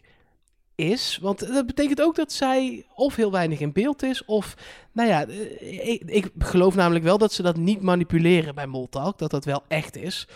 is. 0.81 1.19
Want 1.21 1.53
dat 1.53 1.65
betekent 1.65 2.01
ook 2.01 2.15
dat 2.15 2.31
zij 2.31 2.85
of 2.95 3.15
heel 3.15 3.31
weinig 3.31 3.59
in 3.59 3.71
beeld 3.71 4.03
is, 4.03 4.25
of... 4.25 4.55
Nou 4.91 5.09
ja, 5.09 5.25
eh, 5.25 5.87
ik, 5.89 6.01
ik 6.05 6.31
geloof 6.39 6.75
namelijk 6.75 7.03
wel 7.03 7.17
dat 7.17 7.33
ze 7.33 7.41
dat 7.41 7.55
niet 7.57 7.81
manipuleren 7.81 8.55
bij 8.55 8.67
Moltalk. 8.67 9.17
Dat 9.17 9.31
dat 9.31 9.45
wel 9.45 9.63
echt 9.67 9.95
is. 9.97 10.27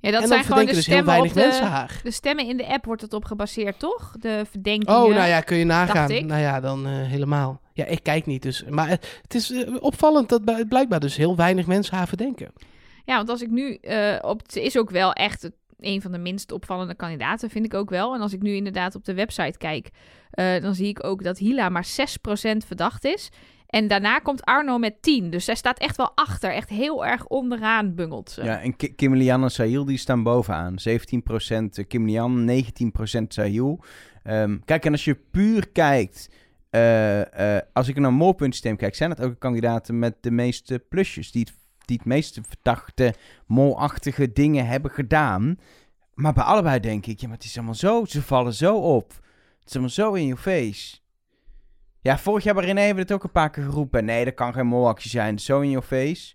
Ja, 0.00 0.10
dat 0.10 0.22
en 0.22 0.28
zijn 0.28 0.44
gewoon 0.44 0.58
de 0.58 0.64
dus 0.64 0.74
heel 0.74 0.82
stemmen 0.82 1.06
weinig 1.06 1.30
op 1.30 1.36
de, 1.36 1.40
mensen 1.44 1.66
haar. 1.66 2.00
de 2.02 2.10
stemmen 2.10 2.46
in 2.46 2.56
de 2.56 2.66
app 2.66 2.84
wordt 2.84 3.02
het 3.02 3.12
op 3.12 3.24
gebaseerd, 3.24 3.78
toch? 3.78 4.16
De 4.20 4.44
verdenkingen. 4.50 5.02
Oh, 5.02 5.14
nou 5.14 5.28
ja, 5.28 5.40
kun 5.40 5.56
je 5.56 5.64
nagaan. 5.64 6.26
Nou 6.26 6.40
ja, 6.40 6.60
dan 6.60 6.86
eh, 6.86 6.92
helemaal. 6.92 7.60
Ja, 7.72 7.84
ik 7.84 8.02
kijk 8.02 8.26
niet 8.26 8.42
dus. 8.42 8.64
Maar 8.68 8.88
eh, 8.88 8.96
het 9.22 9.34
is 9.34 9.52
opvallend 9.80 10.28
dat 10.28 10.44
bij- 10.44 10.64
blijkbaar 10.64 11.00
dus 11.00 11.16
heel 11.16 11.36
weinig 11.36 11.66
mensen 11.66 11.96
haar 11.96 12.08
verdenken. 12.08 12.52
Ja, 13.04 13.16
want 13.16 13.28
als 13.28 13.42
ik 13.42 13.50
nu 13.50 13.78
op... 14.20 14.40
Ze 14.46 14.62
is 14.62 14.78
ook 14.78 14.90
wel 14.90 15.12
echt 15.12 15.42
het- 15.42 15.54
een 15.86 16.02
van 16.02 16.12
de 16.12 16.18
minst 16.18 16.52
opvallende 16.52 16.94
kandidaten, 16.94 17.50
vind 17.50 17.64
ik 17.64 17.74
ook 17.74 17.90
wel. 17.90 18.14
En 18.14 18.20
als 18.20 18.32
ik 18.32 18.42
nu 18.42 18.54
inderdaad 18.54 18.94
op 18.94 19.04
de 19.04 19.14
website 19.14 19.58
kijk, 19.58 19.90
eh, 20.30 20.60
dan 20.62 20.74
zie 20.74 20.88
ik 20.88 21.04
ook 21.04 21.22
dat 21.22 21.38
Hila 21.38 21.68
maar 21.68 21.84
6% 21.84 22.64
verdacht 22.66 23.04
is. 23.04 23.30
En 23.66 23.88
daarna 23.88 24.18
komt 24.18 24.42
Arno 24.44 24.78
met 24.78 25.02
10. 25.02 25.30
Dus 25.30 25.44
zij 25.44 25.54
staat 25.54 25.78
echt 25.78 25.96
wel 25.96 26.12
achter. 26.14 26.52
Echt 26.52 26.68
heel 26.68 27.06
erg 27.06 27.26
onderaan 27.26 27.94
bungelt 27.94 28.30
ze. 28.30 28.42
Ja, 28.44 28.60
en 28.60 28.76
Ki- 28.76 28.94
Kim 28.94 29.14
Lian 29.14 29.42
en 29.42 29.50
Sahil 29.50 29.84
die 29.84 29.98
staan 29.98 30.22
bovenaan. 30.22 30.78
17% 30.78 31.86
Kim 31.88 32.06
Lian, 32.06 32.44
19% 32.44 33.32
Sahil. 33.32 33.84
Ehm, 34.22 34.58
kijk, 34.64 34.84
en 34.84 34.92
als 34.92 35.04
je 35.04 35.14
puur 35.30 35.68
kijkt... 35.68 36.30
eh, 36.70 37.56
eh, 37.56 37.62
als 37.72 37.88
ik 37.88 37.98
naar 37.98 38.12
molpuntsysteem 38.12 38.76
kijk, 38.76 38.94
zijn 38.94 39.10
het 39.10 39.20
ook 39.22 39.38
kandidaten 39.38 39.98
met 39.98 40.14
de 40.20 40.30
meeste 40.30 40.78
plusjes. 40.88 41.32
Die 41.32 41.42
het, 41.42 41.54
die 41.86 41.96
het 41.96 42.06
meeste 42.06 42.42
verdachte, 42.48 43.14
molachtige 43.46 44.32
dingen 44.32 44.66
hebben 44.66 44.90
gedaan. 44.90 45.58
Maar 46.14 46.32
bij 46.32 46.44
allebei 46.44 46.80
denk 46.80 47.06
ik, 47.06 47.20
ja, 47.20 47.26
maar 47.28 47.36
het 47.36 47.46
is 47.46 47.56
allemaal 47.56 47.74
zo, 47.74 48.04
ze 48.04 48.22
vallen 48.22 48.54
zo 48.54 48.76
op. 48.76 49.08
Het 49.58 49.66
is 49.68 49.72
allemaal 49.72 49.90
zo 49.90 50.12
in 50.12 50.26
je 50.26 50.36
face. 50.36 50.96
Ja, 52.00 52.18
vorig 52.18 52.44
jaar 52.44 52.54
bij 52.54 52.64
René 52.64 52.80
hebben 52.80 52.96
we 53.06 53.12
het 53.12 53.12
ook 53.12 53.24
een 53.24 53.32
paar 53.32 53.50
keer 53.50 53.64
geroepen. 53.64 54.04
Nee, 54.04 54.24
dat 54.24 54.34
kan 54.34 54.52
geen 54.52 54.66
molactie 54.66 55.10
zijn. 55.10 55.38
Zo 55.38 55.60
in 55.60 55.70
je 55.70 55.82
face. 55.82 56.34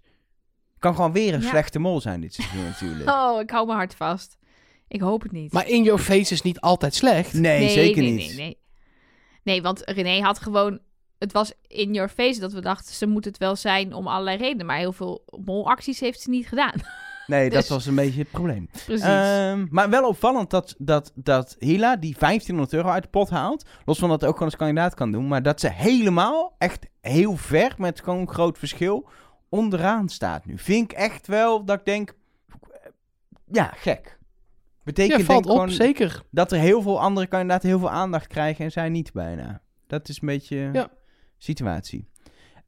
Kan 0.80 0.96
gewoon 0.96 1.12
weer 1.12 1.34
een 1.34 1.42
Ja. 1.42 1.48
slechte 1.50 1.80
mol 1.80 2.02
zijn 2.02 2.22
dit 2.22 2.34
seizoen 2.34 2.64
natuurlijk. 2.72 3.10
Oh, 3.10 3.42
ik 3.42 3.50
hou 3.50 3.66
mijn 3.66 3.78
hart 3.78 3.96
vast. 3.96 4.38
Ik 4.88 5.02
hoop 5.02 5.22
het 5.22 5.32
niet. 5.32 5.54
Maar 5.54 5.68
in 5.68 5.84
your 5.84 6.00
face 6.00 6.34
is 6.34 6.42
niet 6.42 6.60
altijd 6.60 6.96
slecht. 6.96 7.34
Nee, 7.34 7.70
zeker 7.70 8.02
nee, 8.02 8.12
niet. 8.12 8.28
Nee, 8.28 8.36
nee. 8.38 8.58
nee, 9.44 9.62
want 9.62 9.82
René 9.86 10.22
had 10.22 10.40
gewoon... 10.40 10.80
Het 11.20 11.32
was 11.32 11.54
in 11.68 11.94
your 11.94 12.10
face 12.10 12.40
dat 12.40 12.52
we 12.54 12.62
dachten, 12.62 12.94
ze 12.96 13.08
moet 13.08 13.26
het 13.26 13.38
wel 13.38 13.56
zijn 13.56 13.94
om 13.94 14.08
allerlei 14.08 14.38
redenen. 14.38 14.66
Maar 14.66 14.78
heel 14.78 14.94
veel 14.94 15.24
molacties 15.46 16.00
heeft 16.00 16.22
ze 16.22 16.30
niet 16.30 16.48
gedaan. 16.48 16.74
Nee, 17.28 17.50
dat 17.50 17.60
Dus- 17.60 17.70
was 17.70 17.86
een 17.86 17.96
beetje 17.96 18.20
het 18.20 18.32
probleem. 18.32 18.70
Precies. 18.86 19.04
Ehm, 19.06 19.66
maar 19.70 19.90
wel 19.90 20.08
opvallend 20.08 20.50
dat, 20.50 20.76
dat, 20.78 21.12
dat 21.16 21.56
Hila 21.60 21.96
die 21.96 22.16
1500 22.20 22.74
euro 22.74 22.90
uit 22.90 23.04
de 23.04 23.10
pot 23.10 23.30
haalt. 23.30 23.66
Los 23.86 24.00
van 24.00 24.10
dat 24.10 24.20
het 24.22 24.30
ook 24.30 24.36
gewoon 24.36 24.50
als 24.52 24.60
kandidaat 24.60 24.94
kan 24.94 25.12
doen. 25.12 25.28
Maar 25.28 25.44
dat 25.44 25.60
ze 25.60 25.70
helemaal, 25.70 26.56
echt 26.58 26.86
heel 27.02 27.36
ver, 27.36 27.74
met 27.78 28.02
gewoon 28.02 28.20
een 28.20 28.30
groot 28.30 28.58
verschil, 28.58 29.08
onderaan 29.50 30.10
staat 30.10 30.46
nu. 30.46 30.58
Vind 30.58 30.92
ik 30.92 30.98
echt 30.98 31.28
wel 31.28 31.66
dat 31.66 31.80
ik 31.80 31.86
denk, 31.86 32.14
ja, 33.52 33.72
gek. 33.76 34.18
Betekent 34.84 35.20
Ja, 35.20 35.26
valt 35.26 35.44
denk 35.44 35.46
ik 35.46 35.62
op, 35.62 35.70
gewoon 35.70 35.88
zeker. 35.88 36.24
dat 36.32 36.52
er 36.52 36.60
heel 36.60 36.82
veel 36.82 37.00
andere 37.02 37.28
kandidaten 37.28 37.70
heel 37.70 37.80
veel 37.80 37.90
aandacht 37.92 38.28
krijgen 38.28 38.66
en 38.66 38.72
zij 38.72 38.90
niet 38.90 39.14
bijna. 39.14 39.62
Dat 39.88 40.10
is 40.10 40.22
een 40.22 40.28
beetje 40.28 40.70
Ja. 40.74 40.90
Situatie. 41.40 42.08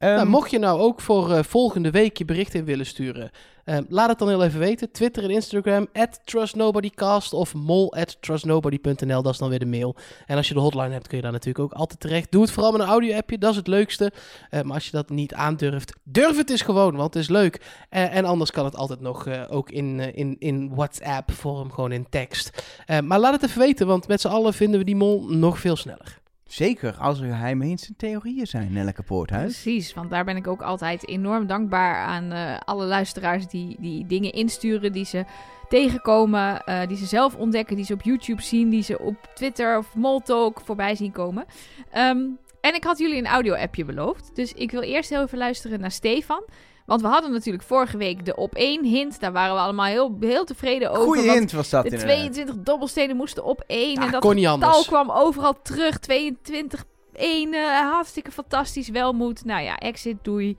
Ehm, 0.02 0.14
Nou, 0.14 0.28
mocht 0.28 0.50
je 0.50 0.58
nou 0.58 0.80
ook 0.80 1.00
voor 1.00 1.32
eh, 1.32 1.42
volgende 1.42 1.90
week 1.90 2.16
je 2.16 2.24
bericht 2.24 2.54
in 2.54 2.64
willen 2.64 2.86
sturen, 2.86 3.30
eh, 3.64 3.78
laat 3.88 4.08
het 4.08 4.18
dan 4.18 4.28
heel 4.28 4.42
even 4.44 4.58
weten. 4.58 4.90
Twitter 4.90 5.24
en 5.24 5.30
Instagram, 5.30 5.86
at 5.92 6.20
trustnobodycast 6.24 7.32
of 7.32 7.54
mol 7.54 7.94
at 7.94 8.22
trustnobody.nl, 8.22 9.22
dat 9.22 9.32
is 9.32 9.38
dan 9.38 9.48
weer 9.48 9.58
de 9.58 9.66
mail. 9.66 9.96
En 10.26 10.36
als 10.36 10.48
je 10.48 10.54
de 10.54 10.60
hotline 10.60 10.92
hebt, 10.92 11.06
kun 11.06 11.16
je 11.16 11.22
daar 11.22 11.32
natuurlijk 11.32 11.64
ook 11.64 11.72
altijd 11.72 12.00
terecht. 12.00 12.30
Doe 12.30 12.42
het 12.42 12.50
vooral 12.50 12.72
met 12.72 12.80
een 12.80 12.86
audio-appje, 12.86 13.38
dat 13.38 13.50
is 13.50 13.56
het 13.56 13.66
leukste. 13.66 14.12
Eh, 14.50 14.62
maar 14.62 14.74
als 14.74 14.84
je 14.84 14.90
dat 14.90 15.10
niet 15.10 15.34
aandurft, 15.34 15.92
durf 16.02 16.36
het 16.36 16.50
eens 16.50 16.62
gewoon, 16.62 16.96
want 16.96 17.14
het 17.14 17.22
is 17.22 17.28
leuk. 17.28 17.84
En 17.88 18.24
anders 18.24 18.50
kan 18.50 18.64
het 18.64 18.76
altijd 18.76 19.00
nog 19.00 19.48
ook 19.48 19.70
in, 19.70 20.00
in, 20.14 20.36
in 20.38 20.74
WhatsApp-vorm, 20.74 21.72
gewoon 21.72 21.92
in 21.92 22.06
tekst. 22.08 22.62
Maar 23.04 23.18
laat 23.18 23.32
het 23.32 23.42
even 23.42 23.60
weten, 23.60 23.86
want 23.86 24.08
met 24.08 24.20
z'n 24.20 24.28
allen 24.28 24.54
vinden 24.54 24.78
we 24.78 24.84
die 24.84 24.96
mol 24.96 25.24
nog 25.28 25.58
veel 25.58 25.76
sneller. 25.76 26.21
Zeker 26.52 26.96
als 26.98 27.20
er 27.20 27.26
geheime 27.26 27.76
theorieën 27.96 28.46
zijn, 28.46 28.72
Nelleke 28.72 29.02
Poorthuis. 29.02 29.60
Precies, 29.62 29.94
want 29.94 30.10
daar 30.10 30.24
ben 30.24 30.36
ik 30.36 30.46
ook 30.46 30.62
altijd 30.62 31.08
enorm 31.08 31.46
dankbaar 31.46 31.94
aan 31.94 32.32
eh, 32.32 32.56
alle 32.64 32.84
luisteraars 32.84 33.46
die, 33.46 33.76
die 33.80 34.06
dingen 34.06 34.32
insturen, 34.32 34.92
die 34.92 35.04
ze 35.04 35.24
tegenkomen, 35.68 36.64
eh, 36.64 36.86
die 36.86 36.96
ze 36.96 37.06
zelf 37.06 37.36
ontdekken, 37.36 37.76
die 37.76 37.84
ze 37.84 37.92
op 37.92 38.02
YouTube 38.02 38.42
zien, 38.42 38.68
die 38.68 38.82
ze 38.82 38.98
op 38.98 39.30
Twitter 39.34 39.78
of 39.78 39.94
Moltalk 39.94 40.60
voorbij 40.64 40.94
zien 40.94 41.12
komen. 41.12 41.44
Ehm, 41.90 42.20
en 42.60 42.74
ik 42.74 42.84
had 42.84 42.98
jullie 42.98 43.18
een 43.18 43.26
audio-appje 43.26 43.84
beloofd, 43.84 44.30
dus 44.34 44.52
ik 44.52 44.70
wil 44.70 44.82
eerst 44.82 45.10
heel 45.10 45.22
even 45.22 45.38
luisteren 45.38 45.80
naar 45.80 45.90
Stefan. 45.90 46.44
Want 46.86 47.00
we 47.00 47.06
hadden 47.06 47.32
natuurlijk 47.32 47.64
vorige 47.64 47.96
week 47.96 48.24
de 48.24 48.36
op 48.36 48.54
één 48.54 48.84
hint, 48.84 49.20
daar 49.20 49.32
waren 49.32 49.54
we 49.54 49.60
allemaal 49.60 49.86
heel, 49.86 50.16
heel 50.20 50.44
tevreden 50.44 50.90
over. 50.90 51.02
Goeie 51.02 51.30
hint 51.30 51.52
was 51.52 51.70
dat 51.70 51.82
de 51.82 51.90
inderdaad. 51.90 52.16
22 52.16 52.56
dobbelstenen 52.58 53.16
moesten 53.16 53.44
op 53.44 53.64
één. 53.66 53.94
Ja, 53.94 54.06
en 54.06 54.10
dat 54.10 54.20
kon 54.20 54.34
niet 54.34 54.46
anders. 54.46 54.86
kwam 54.86 55.10
overal 55.10 55.62
terug. 55.62 55.98
22 55.98 56.84
1 57.12 57.54
eh, 57.54 57.90
hartstikke 57.90 58.30
fantastisch. 58.30 58.88
Welmoed. 58.88 59.44
Nou 59.44 59.62
ja, 59.62 59.78
exit, 59.78 60.16
doei. 60.22 60.56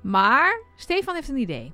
Maar 0.00 0.62
Stefan 0.76 1.14
heeft 1.14 1.28
een 1.28 1.36
idee. 1.36 1.72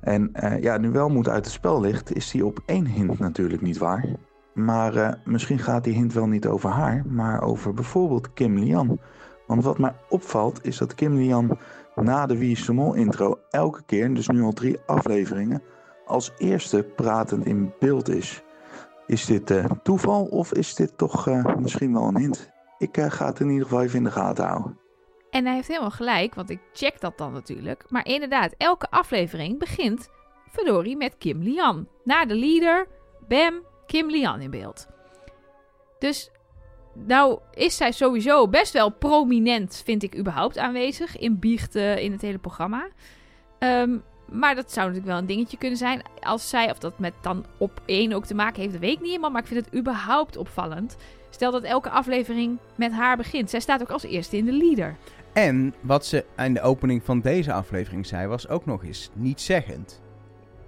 En 0.00 0.28
eh, 0.32 0.62
ja, 0.62 0.76
nu 0.76 0.90
Welmoed 0.90 1.28
uit 1.28 1.44
het 1.44 1.54
spel 1.54 1.80
ligt, 1.80 2.14
is 2.14 2.30
die 2.30 2.46
op 2.46 2.62
één 2.66 2.86
hint 2.86 3.18
natuurlijk 3.18 3.62
niet 3.62 3.78
waar. 3.78 4.06
Maar 4.54 4.96
eh, 4.96 5.12
misschien 5.24 5.58
gaat 5.58 5.84
die 5.84 5.94
hint 5.94 6.12
wel 6.12 6.26
niet 6.26 6.46
over 6.46 6.70
haar, 6.70 7.02
maar 7.06 7.42
over 7.42 7.74
bijvoorbeeld 7.74 8.32
Kim 8.32 8.58
Lian. 8.58 8.98
Want 9.46 9.64
wat 9.64 9.78
mij 9.78 9.94
opvalt 10.08 10.64
is 10.64 10.78
dat 10.78 10.94
Kim 10.94 11.14
Lian 11.14 11.58
na 11.94 12.26
de 12.26 12.38
Wie 12.38 12.72
Mol 12.72 12.94
intro 12.94 13.38
elke 13.50 13.82
keer, 13.86 14.14
dus 14.14 14.28
nu 14.28 14.42
al 14.42 14.52
drie 14.52 14.78
afleveringen, 14.86 15.62
als 16.06 16.32
eerste 16.38 16.82
pratend 16.82 17.46
in 17.46 17.72
beeld 17.78 18.08
is. 18.08 18.42
Is 19.06 19.24
dit 19.24 19.50
eh, 19.50 19.64
toeval 19.82 20.24
of 20.24 20.52
is 20.52 20.74
dit 20.74 20.98
toch 20.98 21.28
eh, 21.28 21.56
misschien 21.56 21.92
wel 21.92 22.02
een 22.02 22.16
hint? 22.16 22.50
Ik 22.78 22.96
eh, 22.96 23.10
ga 23.10 23.26
het 23.26 23.40
in 23.40 23.48
ieder 23.48 23.66
geval 23.66 23.82
even 23.82 23.98
in 23.98 24.04
de 24.04 24.10
gaten 24.10 24.44
houden. 24.44 24.78
En 25.30 25.44
hij 25.44 25.54
heeft 25.54 25.68
helemaal 25.68 25.90
gelijk, 25.90 26.34
want 26.34 26.50
ik 26.50 26.60
check 26.72 27.00
dat 27.00 27.18
dan 27.18 27.32
natuurlijk. 27.32 27.84
Maar 27.88 28.06
inderdaad, 28.06 28.54
elke 28.56 28.90
aflevering 28.90 29.58
begint 29.58 30.08
verdorie 30.50 30.96
met 30.96 31.18
Kim 31.18 31.42
Lian. 31.42 31.88
Na 32.04 32.24
de 32.24 32.34
leader, 32.34 32.86
bam, 33.28 33.62
Kim 33.86 34.10
Lian 34.10 34.40
in 34.40 34.50
beeld. 34.50 34.86
Dus 35.98 36.30
nou 36.92 37.38
is 37.54 37.76
zij 37.76 37.92
sowieso 37.92 38.48
best 38.48 38.72
wel 38.72 38.90
prominent, 38.90 39.82
vind 39.84 40.02
ik 40.02 40.18
überhaupt, 40.18 40.58
aanwezig 40.58 41.18
in 41.18 41.38
biechten 41.38 42.00
in 42.00 42.12
het 42.12 42.22
hele 42.22 42.38
programma. 42.38 42.88
Ehm, 43.58 43.96
maar 44.32 44.54
dat 44.54 44.72
zou 44.72 44.86
natuurlijk 44.86 45.12
wel 45.12 45.18
een 45.18 45.26
dingetje 45.26 45.56
kunnen 45.56 45.78
zijn. 45.78 46.02
Als 46.20 46.48
zij, 46.48 46.70
of 46.70 46.78
dat 46.78 46.98
met 46.98 47.12
dan 47.20 47.44
op 47.58 47.82
één 47.86 48.12
ook 48.12 48.26
te 48.26 48.34
maken 48.34 48.60
heeft, 48.60 48.72
dat 48.72 48.80
weet 48.80 48.92
ik 48.92 49.00
niet 49.00 49.08
helemaal. 49.08 49.30
Maar 49.30 49.42
ik 49.42 49.48
vind 49.48 49.64
het 49.64 49.74
überhaupt 49.74 50.36
opvallend. 50.36 50.96
Stel 51.30 51.50
dat 51.50 51.62
elke 51.62 51.90
aflevering 51.90 52.58
met 52.74 52.92
haar 52.92 53.16
begint. 53.16 53.50
Zij 53.50 53.60
staat 53.60 53.80
ook 53.80 53.90
als 53.90 54.02
eerste 54.02 54.36
in 54.36 54.44
de 54.44 54.52
leader. 54.52 54.96
En 55.32 55.74
wat 55.80 56.06
ze 56.06 56.24
aan 56.36 56.52
de 56.52 56.60
opening 56.60 57.02
van 57.04 57.20
deze 57.20 57.52
aflevering 57.52 58.06
zei, 58.06 58.26
was 58.26 58.48
ook 58.48 58.66
nog 58.66 58.84
eens 58.84 59.10
niet 59.12 59.40
zeggend. 59.40 60.00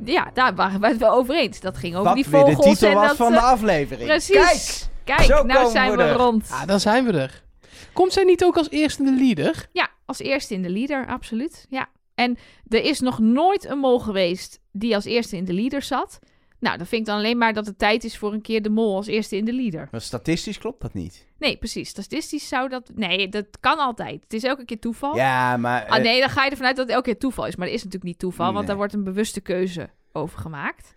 Ja, 0.05 0.31
daar 0.35 0.55
waren 0.55 0.81
we 0.81 0.87
het 0.87 0.99
wel 0.99 1.13
over 1.13 1.35
eens. 1.35 1.61
Dat 1.61 1.77
ging 1.77 1.95
over 1.95 2.07
Wat 2.07 2.15
die 2.15 2.25
weer 2.31 2.45
de 2.45 2.51
vogels 2.51 2.67
titel 2.67 2.89
en 2.89 2.95
was 2.95 3.07
dat... 3.07 3.17
van 3.17 3.33
de 3.33 3.39
eh, 3.39 3.45
aflevering. 3.45 4.09
Precies. 4.09 4.37
Kijk! 4.37 4.94
Kijk, 5.05 5.21
zo 5.21 5.43
nou 5.43 5.71
zijn 5.71 5.91
we 5.91 5.97
we 5.97 6.03
er. 6.03 6.17
rond. 6.17 6.49
Ja, 6.49 6.67
dan 6.67 6.81
zijn 6.81 7.05
we 7.05 7.13
er. 7.13 7.43
Komt 7.93 8.13
zij 8.13 8.25
niet 8.25 8.45
ook 8.45 8.57
als 8.57 8.71
eerste 8.71 9.05
in 9.05 9.17
de 9.17 9.25
leader? 9.25 9.69
Ja, 9.73 9.91
als 10.05 10.19
eerste 10.19 10.55
in 10.55 10.63
de 10.63 10.71
leader, 10.71 11.07
absoluut. 11.07 11.67
Ja. 11.69 11.89
En 12.15 12.37
er 12.69 12.85
is 12.85 13.01
nog 13.01 13.19
nooit 13.19 13.65
een 13.65 13.79
mol 13.79 13.99
geweest 13.99 14.61
die 14.73 14.95
als 14.95 15.05
eerste 15.05 15.37
in 15.37 15.45
de 15.45 15.53
leader 15.53 15.83
zat. 15.83 16.19
Nou, 16.59 16.77
dan 16.77 16.87
vind 16.87 17.01
ik 17.01 17.07
dan 17.07 17.17
alleen 17.17 17.39
maar 17.39 17.53
dat 17.53 17.67
het 17.67 17.79
tijd 17.79 18.05
is 18.05 18.19
voor 18.19 18.33
een 18.33 18.41
keer 18.41 18.63
de 18.63 18.71
mol 18.71 18.97
als 18.97 19.07
eerste 19.07 19.37
in 19.37 19.45
de 19.45 19.53
leader. 19.53 19.89
Maar 19.91 20.01
statistisch 20.01 20.59
klopt 20.59 20.83
dat 20.83 20.95
niet. 20.95 21.27
Nee, 21.39 21.57
precies. 21.57 21.89
Statistisch 21.89 22.49
zou 22.49 22.69
dat... 22.69 22.91
Nee, 22.95 23.29
dat 23.29 23.47
kan 23.61 23.79
altijd. 23.79 24.23
Het 24.23 24.33
is 24.33 24.43
elke 24.43 24.65
keer 24.65 24.79
toeval. 24.79 25.17
Ja, 25.17 25.57
maar... 25.57 25.87
Ah, 25.87 25.97
eh, 25.97 26.03
nee, 26.03 26.21
dan 26.21 26.31
ga 26.31 26.45
je 26.45 26.51
ervan 26.51 26.67
uit 26.67 26.77
dat 26.77 26.87
het 26.87 26.95
elke 26.95 27.11
keer 27.11 27.19
toeval 27.19 27.47
is. 27.47 27.57
Maar 27.57 27.67
dat 27.67 27.77
is 27.77 27.85
natuurlijk 27.85 28.11
niet 28.11 28.19
toeval, 28.19 28.53
want 28.53 28.67
daar 28.67 28.77
wordt 28.77 28.93
een 28.93 29.05
bewuste 29.05 29.41
keuze 29.41 29.91
over 30.13 30.39
gemaakt. 30.39 30.95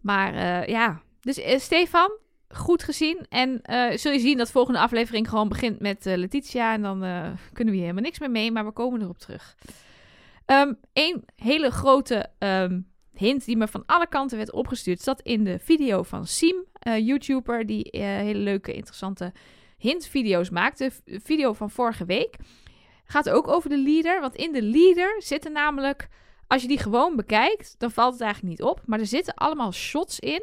Maar 0.00 0.34
eh, 0.34 0.68
ja, 0.68 1.00
dus 1.20 1.38
eh, 1.38 1.58
Stefan, 1.58 2.18
goed 2.48 2.82
gezien. 2.82 3.26
En 3.28 3.62
eh, 3.62 3.96
zul 3.96 4.12
je 4.12 4.18
zien 4.18 4.36
dat 4.36 4.50
volgende 4.50 4.78
aflevering 4.78 5.28
gewoon 5.28 5.48
begint 5.48 5.80
met 5.80 6.06
eh, 6.06 6.16
Letitia. 6.16 6.72
En 6.72 6.82
dan 6.82 7.04
eh, 7.04 7.30
kunnen 7.52 7.72
we 7.72 7.80
hier 7.80 7.88
helemaal 7.88 8.02
niks 8.02 8.18
meer 8.18 8.30
mee, 8.30 8.52
maar 8.52 8.64
we 8.64 8.72
komen 8.72 9.02
erop 9.02 9.18
terug. 9.18 9.56
Eén 10.92 11.24
hele 11.36 11.70
grote 11.70 12.26
ehm, 12.38 12.80
hint 13.12 13.44
die 13.44 13.56
me 13.56 13.68
van 13.68 13.82
alle 13.86 14.06
kanten 14.06 14.36
werd 14.36 14.52
opgestuurd, 14.52 15.00
zat 15.00 15.20
in 15.20 15.44
de 15.44 15.58
video 15.58 16.02
van 16.02 16.26
Siem, 16.26 16.64
YouTuber, 16.80 17.66
die 17.66 17.88
hele 17.90 18.38
leuke, 18.38 18.74
interessante 18.74 19.32
hintvideo's 19.78 20.50
maakt. 20.50 20.78
De 20.78 20.90
video 21.04 21.52
van 21.52 21.70
vorige 21.70 22.04
week 22.04 22.36
gaat 23.04 23.30
ook 23.30 23.48
over 23.48 23.70
de 23.70 23.78
leader. 23.78 24.20
Want 24.20 24.34
in 24.34 24.52
de 24.52 24.62
leader 24.62 25.22
zitten 25.22 25.52
namelijk, 25.52 26.08
als 26.46 26.62
je 26.62 26.68
die 26.68 26.78
gewoon 26.78 27.16
bekijkt, 27.16 27.74
dan 27.78 27.90
valt 27.90 28.12
het 28.12 28.22
eigenlijk 28.22 28.58
niet 28.58 28.68
op. 28.68 28.82
Maar 28.86 28.98
er 28.98 29.06
zitten 29.06 29.34
allemaal 29.34 29.72
shots 29.72 30.20
in, 30.20 30.42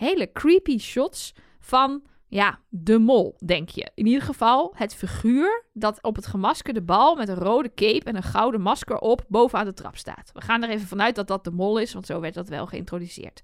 hele 0.00 0.32
creepy 0.32 0.78
shots 0.78 1.34
van, 1.58 2.02
ja, 2.26 2.58
de 2.68 2.98
mol, 2.98 3.36
denk 3.44 3.68
je. 3.68 3.90
In 3.94 4.06
ieder 4.06 4.22
geval 4.22 4.72
het 4.76 4.94
figuur 4.94 5.64
dat 5.72 6.02
op 6.02 6.16
het 6.16 6.26
gemaskerde 6.26 6.82
bal 6.82 7.14
met 7.14 7.28
een 7.28 7.34
rode 7.34 7.74
cape 7.74 8.04
en 8.04 8.16
een 8.16 8.22
gouden 8.22 8.60
masker 8.60 8.98
op 8.98 9.24
bovenaan 9.28 9.64
de 9.64 9.72
trap 9.72 9.96
staat. 9.96 10.30
We 10.32 10.40
gaan 10.40 10.62
er 10.62 10.68
even 10.68 10.86
vanuit 10.86 11.14
dat 11.14 11.28
dat 11.28 11.44
de 11.44 11.50
mol 11.50 11.78
is, 11.78 11.92
want 11.92 12.06
zo 12.06 12.20
werd 12.20 12.34
dat 12.34 12.48
wel 12.48 12.66
geïntroduceerd. 12.66 13.40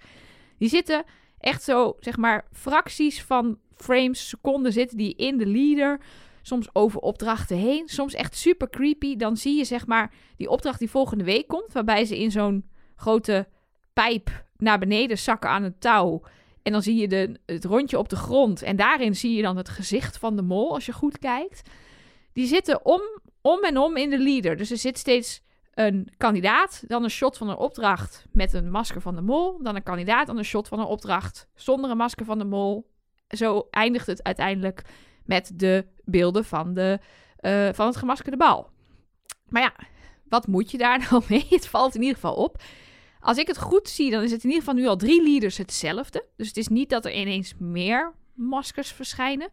Die 0.59 0.69
zitten 0.69 1.05
echt 1.39 1.63
zo, 1.63 1.97
zeg 2.01 2.17
maar, 2.17 2.47
fracties 2.53 3.23
van 3.23 3.59
frames, 3.75 4.29
seconden 4.29 4.73
zitten 4.73 4.97
die 4.97 5.15
in 5.15 5.39
de 5.39 5.47
leader 5.47 6.01
soms 6.43 6.69
over 6.73 7.01
opdrachten 7.01 7.57
heen. 7.57 7.89
Soms 7.89 8.15
echt 8.15 8.37
super 8.37 8.69
creepy. 8.69 9.17
Dan 9.17 9.37
zie 9.37 9.57
je 9.57 9.65
zeg 9.65 9.87
maar 9.87 10.13
die 10.37 10.49
opdracht 10.49 10.79
die 10.79 10.91
volgende 10.91 11.25
week 11.25 11.49
komt, 11.49 11.73
waarbij 11.73 12.05
ze 12.05 12.19
in 12.19 12.31
zo'n 12.31 12.71
grote 12.97 13.49
pijp 13.93 14.45
naar 14.57 14.79
beneden 14.79 15.19
zakken 15.19 15.51
aan 15.51 15.63
een 15.63 15.79
touw. 15.79 16.23
En 16.67 16.73
dan 16.73 16.83
zie 16.83 16.97
je 16.97 17.09
de, 17.09 17.41
het 17.47 17.65
rondje 17.65 17.99
op 17.99 18.09
de 18.09 18.17
grond. 18.17 18.63
En 18.63 18.77
daarin 18.77 19.17
zie 19.17 19.37
je 19.37 19.43
dan 19.43 19.57
het 19.57 19.69
gezicht 19.69 20.19
van 20.19 20.37
de 20.37 20.43
mol, 20.43 20.75
als 20.75 20.87
je 20.87 20.93
goed 20.93 21.19
kijkt. 21.19 21.71
Die 22.33 22.47
zitten 22.47 22.85
om, 22.85 23.01
om 23.41 23.65
en 23.65 23.79
om 23.79 23.97
in 23.97 24.11
de 24.11 24.19
leader. 24.19 24.57
Dus 24.57 24.71
er 24.71 24.77
zit 24.77 24.99
steeds 24.99 25.43
een 25.75 26.13
kandidaat, 26.17 26.85
dan 26.87 27.05
een 27.05 27.11
shot 27.11 27.37
van 27.37 27.49
een 27.49 27.57
opdracht 27.57 28.27
met 28.33 28.53
een 28.53 28.71
masker 28.71 29.01
van 29.01 29.15
de 29.15 29.21
mol. 29.21 29.63
Dan 29.63 29.77
een 29.77 29.83
kandidaat, 29.83 30.27
dan 30.27 30.39
een 30.39 30.45
shot 30.45 30.69
van 30.69 30.79
een 30.79 30.87
opdracht 30.87 31.49
zonder 31.55 31.91
een 31.91 31.97
masker 31.97 32.25
van 32.25 32.39
de 32.39 32.45
mol. 32.45 32.91
Zo 33.29 33.67
eindigt 33.71 34.07
het 34.07 34.23
uiteindelijk 34.23 34.83
met 35.25 35.53
de 35.55 35.87
beelden 36.05 36.45
van, 36.45 36.75
de, 36.75 36.99
eh, 37.37 37.69
van 37.73 37.87
het 37.87 37.97
gemaskerde 37.97 38.37
bal. 38.37 38.71
Maar 39.49 39.63
ja, 39.63 39.73
wat 40.29 40.47
moet 40.47 40.71
je 40.71 40.79
daar 40.79 40.99
nou 41.11 41.23
mee? 41.29 41.47
Het 41.51 41.67
valt 41.67 41.95
in 41.95 42.01
ieder 42.01 42.15
geval 42.15 42.35
op. 42.35 42.63
Als 43.27 43.39
ik 43.39 43.47
het 43.47 43.59
goed 43.59 43.89
zie, 43.89 44.11
dan 44.11 44.23
is 44.23 44.31
het 44.31 44.45
in 44.45 44.49
ieder 44.51 44.65
geval 44.65 44.81
nu 44.81 44.87
al 44.87 44.97
drie 44.97 45.23
leaders 45.23 45.57
hetzelfde. 45.57 46.25
Dus 46.37 46.47
het 46.47 46.57
is 46.57 46.69
niet 46.69 46.91
dat 46.91 47.05
er 47.05 47.13
ineens 47.13 47.55
meer 47.59 48.15
maskers 48.35 48.93
verschijnen. 48.93 49.49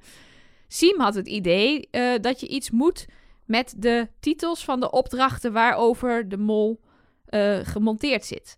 Siem 0.67 0.99
had 0.99 1.15
het 1.15 1.27
idee 1.27 1.87
eh, 1.91 2.13
dat 2.21 2.39
je 2.39 2.47
iets 2.47 2.71
moet 2.71 3.05
met 3.45 3.73
de 3.77 4.07
titels 4.19 4.63
van 4.63 4.79
de 4.79 4.91
opdrachten 4.91 5.53
waarover 5.53 6.29
de 6.29 6.37
mol 6.37 6.79
eh, 7.25 7.59
gemonteerd 7.63 8.25
zit. 8.25 8.55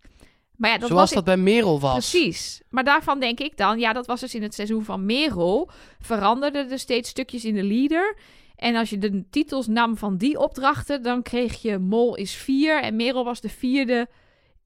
Maar 0.56 0.70
ja, 0.70 0.78
dat 0.78 0.88
Zoals 0.88 1.02
was 1.02 1.12
dat 1.12 1.24
bij 1.24 1.36
Merel 1.36 1.80
was. 1.80 2.10
Precies. 2.10 2.62
Maar 2.68 2.84
daarvan 2.84 3.20
denk 3.20 3.40
ik 3.40 3.56
dan, 3.56 3.78
ja, 3.78 3.92
dat 3.92 4.06
was 4.06 4.20
dus 4.20 4.34
in 4.34 4.42
het 4.42 4.54
seizoen 4.54 4.84
van 4.84 5.06
Merel. 5.06 5.70
Veranderden 6.00 6.70
er 6.70 6.78
steeds 6.78 7.08
stukjes 7.08 7.44
in 7.44 7.54
de 7.54 7.64
leader. 7.64 8.16
En 8.56 8.76
als 8.76 8.90
je 8.90 8.98
de 8.98 9.24
titels 9.30 9.66
nam 9.66 9.96
van 9.96 10.16
die 10.16 10.38
opdrachten, 10.38 11.02
dan 11.02 11.22
kreeg 11.22 11.62
je 11.62 11.78
Mol 11.78 12.16
is 12.16 12.34
vier. 12.34 12.82
En 12.82 12.96
Merel 12.96 13.24
was 13.24 13.40
de 13.40 13.48
vierde 13.48 14.08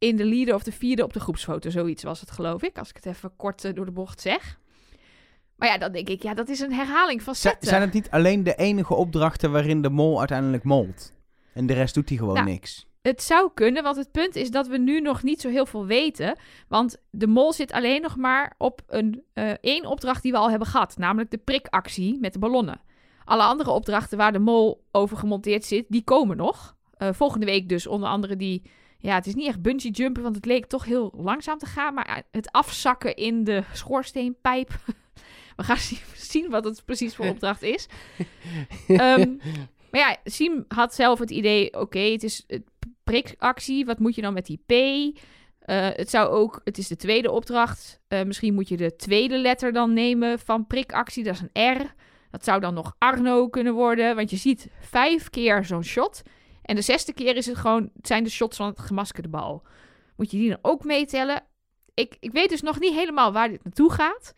in 0.01 0.17
de 0.17 0.25
leader 0.25 0.55
of 0.55 0.63
de 0.63 0.73
vierde 0.73 1.05
op 1.05 1.13
de 1.13 1.21
groepsfoto. 1.21 1.71
Zoiets 1.71 2.03
was 2.03 2.21
het, 2.21 2.31
geloof 2.31 2.63
ik. 2.63 2.79
Als 2.79 2.89
ik 2.89 2.97
het 2.97 3.07
even 3.07 3.37
kort 3.37 3.65
eh, 3.65 3.75
door 3.75 3.85
de 3.85 3.91
bocht 3.91 4.21
zeg. 4.21 4.59
Maar 5.57 5.69
ja, 5.69 5.79
dan 5.79 5.93
denk 5.93 6.09
ik, 6.09 6.23
ja, 6.23 6.35
dat 6.35 6.49
is 6.49 6.61
een 6.61 6.73
herhaling 6.73 7.23
van 7.23 7.35
zetten. 7.35 7.69
zijn 7.69 7.81
het 7.81 7.93
niet 7.93 8.11
alleen 8.11 8.43
de 8.45 8.55
enige 8.55 8.95
opdrachten 8.95 9.53
waarin 9.53 9.83
de 9.83 9.91
mol 9.91 10.19
uiteindelijk 10.19 10.65
molt? 10.65 11.13
En 11.53 11.67
de 11.67 11.73
rest 11.73 11.95
doet 11.95 12.09
hij 12.09 12.19
gewoon 12.19 12.35
Nou, 12.35 12.47
niks. 12.47 12.87
Het 13.03 13.23
zou 13.23 13.51
kunnen, 13.55 13.83
want 13.83 13.97
het 13.97 14.11
punt 14.11 14.37
is 14.37 14.51
dat 14.51 14.67
we 14.67 14.79
nu 14.79 15.01
nog 15.01 15.23
niet 15.23 15.41
zo 15.41 15.49
heel 15.49 15.67
veel 15.67 15.87
weten. 15.87 16.39
Want 16.69 16.97
de 17.11 17.27
mol 17.27 17.53
zit 17.53 17.73
alleen 17.73 18.03
nog 18.03 18.17
maar 18.17 18.55
op 18.59 18.83
een, 18.87 19.23
eh, 19.33 19.51
één 19.61 19.87
opdracht 19.87 20.23
die 20.23 20.33
we 20.33 20.39
al 20.39 20.51
hebben 20.51 20.69
gehad. 20.69 20.97
Namelijk 20.97 21.31
de 21.31 21.39
prikactie 21.39 22.19
met 22.21 22.33
de 22.33 22.39
ballonnen. 22.39 22.81
Alle 23.25 23.43
andere 23.43 23.71
opdrachten 23.71 24.19
waar 24.19 24.33
de 24.33 24.39
mol 24.39 24.85
over 24.93 25.17
gemonteerd 25.17 25.65
zit, 25.65 25.85
die 25.89 26.05
komen 26.05 26.37
nog. 26.37 26.77
Eh, 26.97 27.09
volgende 27.13 27.47
week 27.47 27.69
dus 27.69 27.87
onder 27.87 28.09
andere 28.09 28.37
die... 28.37 28.63
Ja, 29.01 29.15
het 29.15 29.27
is 29.27 29.35
niet 29.35 29.47
echt 29.47 29.63
bungee 29.63 29.91
jumpen, 29.91 30.23
want 30.23 30.35
het 30.37 30.45
leek 30.45 30.67
toch 30.67 30.85
heel 30.85 31.13
langzaam 31.17 31.59
te 31.59 31.67
gaan. 31.67 31.95
Maar 31.95 32.07
eh, 32.07 32.17
het 32.31 32.53
afzakken 32.53 33.17
in 33.17 33.45
de 33.45 33.63
schoorsteenpijp. 33.73 34.69
We 35.57 35.63
gaan 35.63 35.77
zien- 36.15 36.51
wat 36.51 36.65
het 36.65 36.85
precies 36.85 37.15
voor 37.15 37.27
opdracht 37.35 37.63
is. 37.63 37.87
Ehm, 38.89 39.37
maar 39.91 40.01
ja, 40.01 40.17
Siem 40.25 40.65
had 40.69 40.95
zelf 40.95 41.19
het 41.19 41.31
idee, 41.31 41.81
oké, 41.81 41.99
het 41.99 42.23
is 42.23 42.45
het 42.47 42.63
prikactie. 43.05 43.85
Wat 43.85 43.99
moet 43.99 44.15
je 44.15 44.23
dan 44.23 44.33
met 44.35 44.47
die 44.47 44.63
P? 44.67 44.73
Eh, 45.61 45.89
het 45.93 46.11
zou 46.11 46.29
ook, 46.29 46.61
het 46.65 46.79
is 46.79 46.89
de 46.89 46.97
tweede 46.97 47.31
opdracht. 47.31 48.01
Eh, 48.09 48.23
misschien 48.23 48.55
moet 48.55 48.69
je 48.69 48.77
de 48.77 48.97
tweede 48.97 49.39
letter 49.39 49.73
dan 49.73 49.93
nemen 49.93 50.39
van 50.39 50.67
prikactie. 50.67 51.25
Dat 51.25 51.35
is 51.35 51.41
een 51.53 51.73
R. 51.77 51.95
Dat 52.31 52.45
zou 52.45 52.61
dan 52.61 52.75
nog 52.75 52.95
Arno 52.99 53.49
kunnen 53.49 53.75
worden. 53.75 54.17
Want 54.17 54.31
je 54.31 54.37
ziet 54.37 54.69
vijf 54.81 55.31
keer 55.31 55.65
zo'n 55.65 55.85
shot. 55.85 56.23
En 56.63 56.75
de 56.75 56.83
zesde 56.83 57.13
keer 57.13 57.37
is 57.37 57.47
het 57.47 57.57
gewoon, 57.57 57.91
het 57.97 58.07
zijn 58.07 58.25
de 58.25 58.31
shots 58.31 58.57
van 58.57 58.67
het 58.67 58.81
gemaskerde 58.81 59.29
bal. 59.29 59.63
Moet 60.17 60.31
je 60.31 60.37
die 60.37 60.49
dan 60.49 60.59
ook 60.63 60.85
meetellen? 60.85 61.43
Ik, 61.95 62.17
ik 62.21 62.33
weet 62.33 62.49
dus 62.49 62.61
nog 62.63 62.81
niet 62.81 62.95
helemaal 62.95 63.33
waar 63.33 63.49
dit 63.49 63.65
naartoe 63.65 63.93
gaat. 63.93 64.35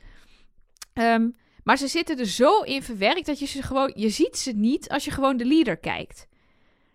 Ehm, 0.92 1.28
maar 1.64 1.76
ze 1.78 1.86
zitten 1.88 2.18
er 2.18 2.26
zo 2.26 2.60
in 2.60 2.82
verwerkt 2.82 3.26
dat 3.26 3.38
je 3.38 3.46
ze 3.46 3.62
gewoon, 3.62 3.92
je 3.94 4.08
ziet 4.08 4.36
ze 4.38 4.52
niet 4.52 4.88
als 4.88 5.04
je 5.04 5.10
gewoon 5.10 5.36
de 5.36 5.44
leader 5.44 5.76
kijkt. 5.76 6.26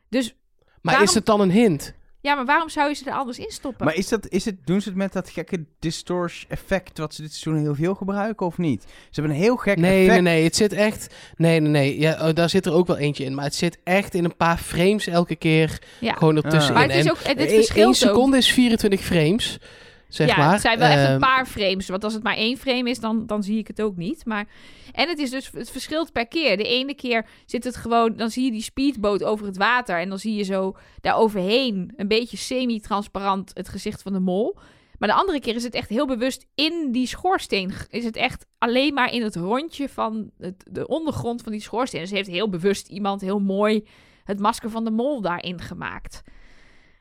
Dus 0.10 0.34
Maar 0.82 0.94
Waarom- 0.96 1.04
is 1.04 1.14
het 1.14 1.26
dan 1.26 1.40
een 1.42 1.52
hint? 1.52 1.94
Ja, 2.22 2.36
maar 2.36 2.46
waarom 2.46 2.70
zou 2.70 2.90
je 2.90 2.96
ze 2.96 3.06
er 3.06 3.14
anders 3.14 3.40
in 3.40 3.52
stoppen? 3.52 3.86
Maar 3.86 3.96
is 3.96 4.08
dat, 4.08 4.28
is 4.28 4.46
het, 4.46 4.56
doen 4.66 4.82
ze 4.82 4.90
het 4.90 4.98
met 4.98 5.14
dat 5.14 5.30
gekke 5.30 5.66
distortion 5.80 6.52
effect 6.52 6.98
wat 6.98 7.14
ze 7.14 7.22
dit 7.22 7.34
seizoen 7.34 7.64
heel 7.64 7.76
veel 7.76 7.96
gebruiken 7.96 8.46
of 8.46 8.58
niet? 8.58 8.82
Ze 8.84 8.90
hebben 9.12 9.32
een 9.32 9.42
heel 9.42 9.56
gek 9.56 9.78
Nee, 9.78 10.06
effect. 10.06 10.22
nee, 10.22 10.34
nee. 10.34 10.44
Het 10.44 10.56
zit 10.56 10.74
echt... 10.74 11.16
Nee, 11.36 11.60
nee, 11.60 11.70
nee. 11.72 12.00
Ja, 12.00 12.28
oh, 12.28 12.34
daar 12.34 12.50
zit 12.50 12.66
er 12.66 12.74
ook 12.74 12.88
wel 12.88 12.98
eentje 12.98 13.24
in. 13.24 13.36
Maar 13.36 13.44
het 13.46 13.56
zit 13.56 13.78
echt 13.84 14.14
in 14.14 14.24
een 14.24 14.36
paar 14.36 14.58
frames 14.58 15.08
elke 15.08 15.36
keer 15.36 15.82
ja. 16.00 16.14
gewoon 16.14 16.36
ertussenin. 16.36 16.74
Maar 16.74 16.90
het 16.90 17.06
is 17.06 17.10
ook, 17.10 17.18
verschilt 17.18 17.88
ook. 17.88 17.96
seconde 17.96 18.38
is 18.38 18.52
24 18.52 19.02
frames, 19.02 19.60
zeg 20.10 20.28
ja, 20.28 20.38
maar. 20.38 20.52
het 20.52 20.62
zijn 20.62 20.80
wel 20.80 20.90
echt 20.90 21.04
een 21.04 21.08
Ehm, 21.08 21.20
paar 21.20 21.46
frames. 21.46 21.88
Want 21.88 22.04
als 22.04 22.14
het 22.14 22.24
maar 22.24 22.36
één 22.36 22.58
frame 22.58 22.90
is, 22.90 23.00
dan, 23.00 23.26
dan 23.26 23.44
zie 23.44 23.58
ik 23.58 23.68
het 23.68 23.82
ook 23.82 23.96
niet. 23.96 24.26
Maar, 24.26 24.48
en 24.92 25.10
het 25.10 25.20
is 25.20 25.30
dus, 25.30 25.52
het 25.54 25.70
verschilt 25.70 26.12
per 26.12 26.28
keer. 26.28 26.58
De 26.58 26.64
ene 26.64 26.96
keer 26.96 27.26
zit 27.46 27.64
het 27.64 27.76
gewoon, 27.76 28.16
dan 28.16 28.30
zie 28.30 28.46
je 28.46 28.52
die 28.52 28.62
speedboot 28.62 29.24
over 29.24 29.46
het 29.46 29.58
water. 29.58 30.00
En 30.00 30.10
dan 30.10 30.20
zie 30.20 30.36
je 30.36 30.44
zo 30.44 30.76
daar 31.02 31.18
overheen, 31.18 31.94
een 31.96 32.08
beetje 32.08 32.38
semi-transparant, 32.38 33.52
het 33.54 33.70
gezicht 33.70 34.02
van 34.02 34.14
de 34.14 34.20
mol. 34.20 34.58
Maar 34.98 35.10
de 35.10 35.16
andere 35.16 35.40
keer 35.40 35.56
is 35.56 35.64
het 35.64 35.74
echt 35.74 35.90
heel 35.90 36.08
bewust 36.08 36.46
in 36.56 36.92
die 36.92 37.08
schoorsteen. 37.08 37.74
Is 37.90 38.04
het 38.04 38.16
echt 38.16 38.46
alleen 38.58 38.94
maar 38.94 39.14
in 39.14 39.24
het 39.24 39.36
rondje 39.36 39.90
van 39.90 40.32
het, 40.38 40.66
de 40.72 40.88
ondergrond 40.88 41.42
van 41.42 41.52
die 41.52 41.62
schoorsteen. 41.62 42.02
Dus 42.02 42.12
heeft 42.12 42.30
heel 42.30 42.50
bewust 42.50 42.88
iemand 42.88 43.22
heel 43.22 43.40
mooi 43.40 43.88
het 44.24 44.40
masker 44.40 44.70
van 44.70 44.84
de 44.84 44.92
mol 44.92 45.22
daarin 45.22 45.62
gemaakt. 45.62 46.22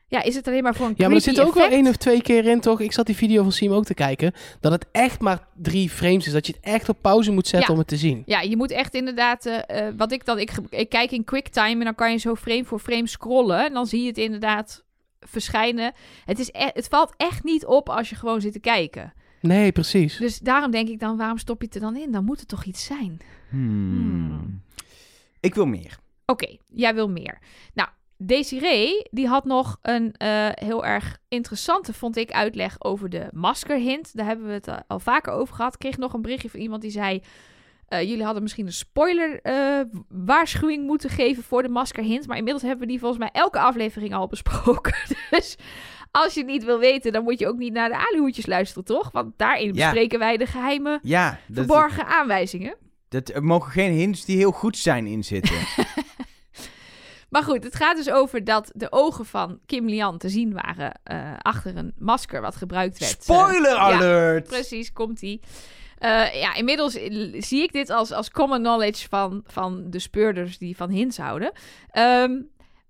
Ja, 0.09 0.23
is 0.23 0.35
het 0.35 0.47
alleen 0.49 0.63
maar 0.63 0.75
voor 0.75 0.87
een 0.87 0.95
Ja, 0.97 1.07
maar 1.07 1.17
er 1.17 1.23
zit 1.23 1.41
ook 1.41 1.55
wel 1.55 1.69
één 1.69 1.87
of 1.87 1.97
twee 1.97 2.23
keer 2.23 2.45
in, 2.45 2.61
toch? 2.61 2.81
Ik 2.81 2.93
zat 2.93 3.07
die 3.07 3.17
video 3.17 3.43
van 3.43 3.53
Siem 3.53 3.73
ook 3.73 3.85
te 3.85 3.95
kijken. 3.95 4.33
Dat 4.61 4.73
het 4.73 4.87
echt 4.93 5.21
maar 5.21 5.47
drie 5.55 5.91
frames 5.91 6.27
is. 6.27 6.33
Dat 6.33 6.47
je 6.47 6.53
het 6.53 6.63
echt 6.65 6.89
op 6.89 6.99
pauze 7.01 7.33
moet 7.33 7.47
zetten 7.47 7.69
Ja. 7.69 7.73
om 7.75 7.79
het 7.79 7.89
te 7.89 7.97
zien. 7.97 8.23
Ja, 8.27 8.41
je 8.41 8.57
moet 8.57 8.71
echt 8.71 8.95
inderdaad, 8.95 9.47
eh, 9.47 9.87
eh, 9.89 9.95
wat 9.97 10.13
ik 10.13 10.25
dan, 10.25 10.39
ik, 10.39 10.53
ik 10.71 10.89
kijk 10.89 11.11
in 11.11 11.25
QuickTime 11.25 11.71
en 11.79 11.85
dan 11.85 11.95
kan 11.95 12.11
je 12.13 12.19
zo 12.19 12.35
frame 12.35 12.65
voor 12.65 12.79
frame 12.79 13.07
scrollen 13.09 13.65
en 13.65 13.73
dan 13.73 13.87
zie 13.87 14.01
je 14.01 14.07
het 14.09 14.19
inderdaad 14.19 14.85
verschijnen. 15.21 15.93
Het, 16.25 16.39
is 16.39 16.49
e- 16.53 16.71
het 16.73 16.87
valt 16.89 17.13
echt 17.17 17.45
niet 17.45 17.67
op 17.67 17.89
als 17.89 18.09
je 18.09 18.15
gewoon 18.17 18.41
zit 18.41 18.53
te 18.53 18.61
kijken. 18.61 19.13
Nee, 19.41 19.73
precies. 19.73 20.17
Dus 20.17 20.39
daarom 20.39 20.71
denk 20.71 20.89
ik 20.89 21.01
dan, 21.01 21.17
waarom 21.17 21.39
stop 21.39 21.61
je 21.61 21.67
het 21.67 21.75
er 21.75 21.81
dan 21.81 21.97
in? 21.97 22.13
Dan 22.13 22.25
moet 22.25 22.39
het 22.41 22.49
toch 22.49 22.65
iets 22.65 22.85
zijn. 22.85 23.19
Hmm. 23.51 24.63
Ik 25.41 25.55
wil 25.55 25.67
meer. 25.67 25.99
Oké, 26.27 26.57
jij 26.69 26.95
wil 26.95 27.09
meer. 27.09 27.39
Nou, 27.75 27.89
Desiree, 28.19 29.07
die 29.11 29.27
had 29.27 29.45
nog 29.45 29.79
een 29.83 30.13
eh, 30.13 30.49
heel 30.53 30.85
erg 30.87 31.19
interessante, 31.29 31.93
vond 31.93 32.17
ik, 32.17 32.31
uitleg 32.31 32.77
over 32.79 33.09
de 33.09 33.29
maskerhint. 33.33 34.17
Daar 34.17 34.27
hebben 34.27 34.47
we 34.47 34.53
het 34.53 34.69
eh, 34.69 34.77
al 34.87 34.99
vaker 35.01 35.33
over 35.33 35.55
gehad. 35.55 35.73
Ik 35.73 35.79
kreeg 35.79 35.97
nog 35.99 36.13
een 36.13 36.23
berichtje 36.23 36.51
van 36.51 36.61
iemand 36.61 36.83
die 36.83 36.91
zei... 36.91 37.23
Eh, 37.87 38.03
jullie 38.03 38.25
hadden 38.25 38.43
misschien 38.43 38.67
een 38.67 38.73
spoiler 38.73 39.41
waarschuwing 40.09 40.87
moeten 40.87 41.11
geven 41.11 41.43
voor 41.43 41.63
de 41.63 41.69
maskerhint. 41.69 42.27
Maar 42.27 42.37
inmiddels 42.37 42.63
hebben 42.65 42.81
we 42.87 42.91
die 42.93 42.99
volgens 43.01 43.21
mij 43.21 43.31
elke 43.33 43.59
aflevering 43.59 44.15
al 44.15 44.27
besproken. 44.27 44.95
Dus 45.31 45.57
als 46.11 46.35
je 46.35 46.41
het 46.41 46.49
niet 46.49 46.65
wil 46.65 46.79
weten, 46.79 47.13
dan 47.13 47.23
moet 47.23 47.39
je 47.39 47.49
ook 47.49 47.57
niet 47.59 47.73
naar 47.73 47.89
de 47.89 48.07
alihoedjes 48.09 48.47
luisteren, 48.47 48.85
toch? 48.85 49.11
Want 49.13 49.33
daarin 49.37 49.67
Ja. 49.67 49.73
bespreken 49.73 50.19
wij 50.19 50.37
de 50.37 50.47
geheime 50.47 50.99
Ja, 51.03 51.31
dat, 51.47 51.57
verborgen 51.65 52.07
aanwijzingen. 52.07 52.77
dat, 53.09 53.29
er 53.29 53.45
mogen 53.45 53.71
geen 53.73 53.93
hints 53.93 54.25
die 54.25 54.37
heel 54.37 54.53
goed 54.53 54.77
zijn 54.77 55.07
in 55.07 55.25
zitten. 55.25 55.57
Maar 57.37 57.45
goed, 57.45 57.65
het 57.65 57.75
gaat 57.77 57.97
dus 57.97 58.11
over 58.11 58.45
dat 58.45 58.71
de 58.75 58.93
ogen 58.93 59.25
van 59.27 59.59
Kim 59.67 59.89
Lian 59.89 60.19
te 60.19 60.29
zien 60.29 60.53
waren 60.53 61.01
eh, 61.03 61.33
achter 61.39 61.77
een 61.77 61.93
masker 61.99 62.41
wat 62.41 62.57
gebruikt 62.57 62.99
werd. 62.99 63.13
eh, 63.17 63.21
Spoiler 63.23 63.77
alert! 63.77 64.47
Precies, 64.47 64.93
komt 64.93 65.23
ie. 65.23 65.41
ja, 66.33 66.55
inmiddels 66.55 66.95
eh, 66.95 67.43
zie 67.43 67.63
ik 67.63 67.73
dit 67.73 67.91
als, 67.91 68.13
als 68.13 68.31
common 68.31 68.59
knowledge 68.59 69.09
van, 69.09 69.43
van 69.47 69.91
de 69.91 69.99
speurders 69.99 70.59
die 70.59 70.77
van 70.77 70.91
hints 70.91 71.17
houden. 71.17 71.53
Ehm, 71.91 72.41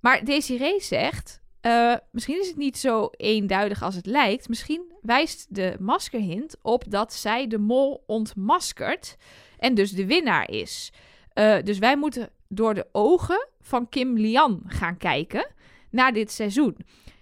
maar 0.00 0.24
Desiree 0.24 0.80
zegt, 0.80 1.40
eh, 1.66 1.94
misschien 2.10 2.40
is 2.40 2.48
het 2.48 2.56
niet 2.56 2.78
zo 2.78 3.08
eenduidig 3.16 3.82
als 3.82 3.94
het 3.94 4.06
lijkt. 4.06 4.48
Misschien 4.48 4.92
wijst 5.02 5.46
de 5.54 5.76
maskerhint 5.78 6.56
op 6.62 6.84
dat 6.88 7.12
zij 7.12 7.46
de 7.46 7.58
mol 7.58 8.02
ontmaskert 8.06 9.16
en 9.58 9.74
dus 9.74 9.90
de 9.90 10.06
winnaar 10.06 10.50
is. 10.50 10.92
Eh, 11.36 11.56
dus 11.64 11.78
wij 11.78 11.96
moeten 11.96 12.30
door 12.48 12.74
de 12.74 12.86
ogen 12.92 13.48
van 13.60 13.88
Kim 13.88 14.18
Lian 14.18 14.62
gaan 14.66 14.96
kijken 14.96 15.46
naar 15.90 16.12
dit 16.12 16.30
seizoen. 16.30 16.76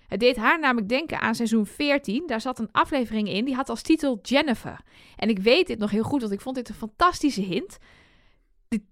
Het 0.08 0.20
deed 0.20 0.36
haar 0.36 0.60
namelijk 0.60 0.88
denken 0.88 1.20
aan 1.20 1.34
seizoen 1.34 1.66
14. 1.66 2.26
Daar 2.26 2.40
zat 2.40 2.58
een 2.58 2.68
aflevering 2.72 3.28
in, 3.28 3.44
die 3.44 3.54
had 3.54 3.68
als 3.68 3.82
titel 3.82 4.18
Jennifer. 4.22 4.80
En 5.16 5.28
ik 5.28 5.38
weet 5.38 5.66
dit 5.66 5.78
nog 5.78 5.90
heel 5.90 6.02
goed, 6.02 6.20
want 6.20 6.32
ik 6.32 6.40
vond 6.40 6.56
dit 6.56 6.68
een 6.68 6.74
fantastische 6.74 7.40
hint. 7.40 7.78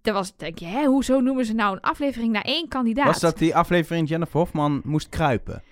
Daar 0.02 0.14
was, 0.14 0.36
denk 0.36 0.58
je, 0.58 0.66
hè, 0.66 0.84
hoezo 0.84 1.20
noemen 1.20 1.44
ze 1.44 1.52
nou 1.52 1.72
een 1.74 1.80
aflevering 1.80 2.32
naar 2.32 2.44
één 2.44 2.68
kandidaat? 2.68 3.06
Was 3.06 3.20
dat 3.20 3.38
die 3.38 3.56
aflevering 3.56 4.08
Jennifer 4.08 4.38
Hofman 4.38 4.80
moest 4.84 5.08
kruipen? 5.08 5.62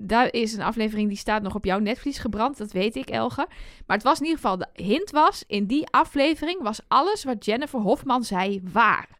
Daar 0.00 0.32
is 0.32 0.52
een 0.52 0.62
aflevering 0.62 1.08
die 1.08 1.16
staat 1.16 1.42
nog 1.42 1.54
op 1.54 1.64
jouw 1.64 1.78
netvlies 1.78 2.18
gebrand, 2.18 2.58
dat 2.58 2.72
weet 2.72 2.96
ik, 2.96 3.10
Elge. 3.10 3.46
Maar 3.86 3.96
het 3.96 4.06
was 4.06 4.18
in 4.18 4.24
ieder 4.24 4.40
geval, 4.40 4.58
de 4.58 4.68
hint 4.72 5.10
was, 5.10 5.44
in 5.46 5.66
die 5.66 5.86
aflevering 5.90 6.62
was 6.62 6.80
alles 6.88 7.24
wat 7.24 7.44
Jennifer 7.44 7.80
Hofman 7.80 8.24
zei 8.24 8.60
waar. 8.72 9.18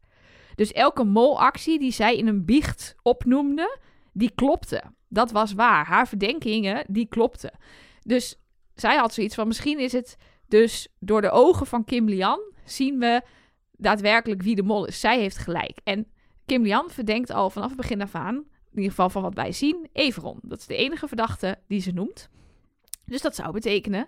Dus 0.55 0.73
elke 0.73 1.05
molactie 1.05 1.79
die 1.79 1.93
zij 1.93 2.17
in 2.17 2.27
een 2.27 2.45
biecht 2.45 2.95
opnoemde, 3.03 3.79
die 4.13 4.31
klopte. 4.35 4.83
Dat 5.09 5.31
was 5.31 5.53
waar. 5.53 5.87
Haar 5.87 6.09
verdenkingen, 6.09 6.85
die 6.89 7.07
klopten. 7.07 7.59
Dus 8.03 8.37
zij 8.75 8.97
had 8.97 9.15
zoiets 9.15 9.35
van, 9.35 9.47
misschien 9.47 9.79
is 9.79 9.93
het 9.93 10.17
dus 10.49 10.89
door 10.99 11.21
de 11.21 11.31
ogen 11.31 11.67
van 11.67 11.85
Kim 11.85 12.09
Lian 12.09 12.41
zien 12.65 12.99
we 12.99 13.23
daadwerkelijk 13.73 14.43
wie 14.43 14.55
de 14.55 14.63
mol 14.63 14.87
is. 14.87 15.01
Zij 15.01 15.19
heeft 15.19 15.39
gelijk. 15.39 15.79
En 15.85 16.07
Kim 16.47 16.63
Lian 16.63 16.91
verdenkt 16.91 17.31
al 17.31 17.51
vanaf 17.51 17.69
het 17.69 17.77
begin 17.77 18.03
af 18.03 18.15
aan, 18.15 18.45
in 18.71 18.77
ieder 18.77 18.91
geval 18.91 19.11
van 19.11 19.23
wat 19.23 19.35
wij 19.35 19.53
zien, 19.53 19.89
Everon. 19.93 20.39
Dat 20.43 20.59
is 20.59 20.67
de 20.67 20.77
enige 20.77 21.09
verdachte 21.09 21.59
die 21.69 21.81
ze 21.81 21.93
noemt. 21.93 22.29
Dus 23.05 23.21
dat 23.23 23.35
zou 23.35 23.53
betekenen 23.53 24.07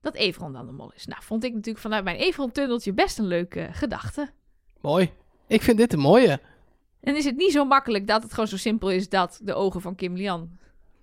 dat 0.00 0.14
Everon 0.14 0.52
dan 0.52 0.66
de 0.66 0.72
mol 0.72 0.92
is. 0.96 1.06
Nou, 1.06 1.22
vond 1.22 1.44
ik 1.44 1.52
natuurlijk 1.52 1.78
vanuit 1.78 2.04
mijn 2.04 2.16
Everon-tunneltje 2.16 2.92
best 2.92 3.18
een 3.18 3.26
leuke 3.26 3.68
gedachte. 3.72 4.30
Mooi. 4.80 5.10
Ik 5.46 5.62
vind 5.62 5.78
dit 5.78 5.92
een 5.92 5.98
mooie. 5.98 6.40
En 7.00 7.16
is 7.16 7.24
het 7.24 7.36
niet 7.36 7.52
zo 7.52 7.64
makkelijk 7.64 8.06
dat 8.06 8.22
het 8.22 8.30
gewoon 8.32 8.48
zo 8.48 8.56
simpel 8.56 8.90
is 8.90 9.08
dat 9.08 9.40
de 9.42 9.54
ogen 9.54 9.80
van 9.80 9.94
Kim 9.94 10.14
Lian 10.16 10.58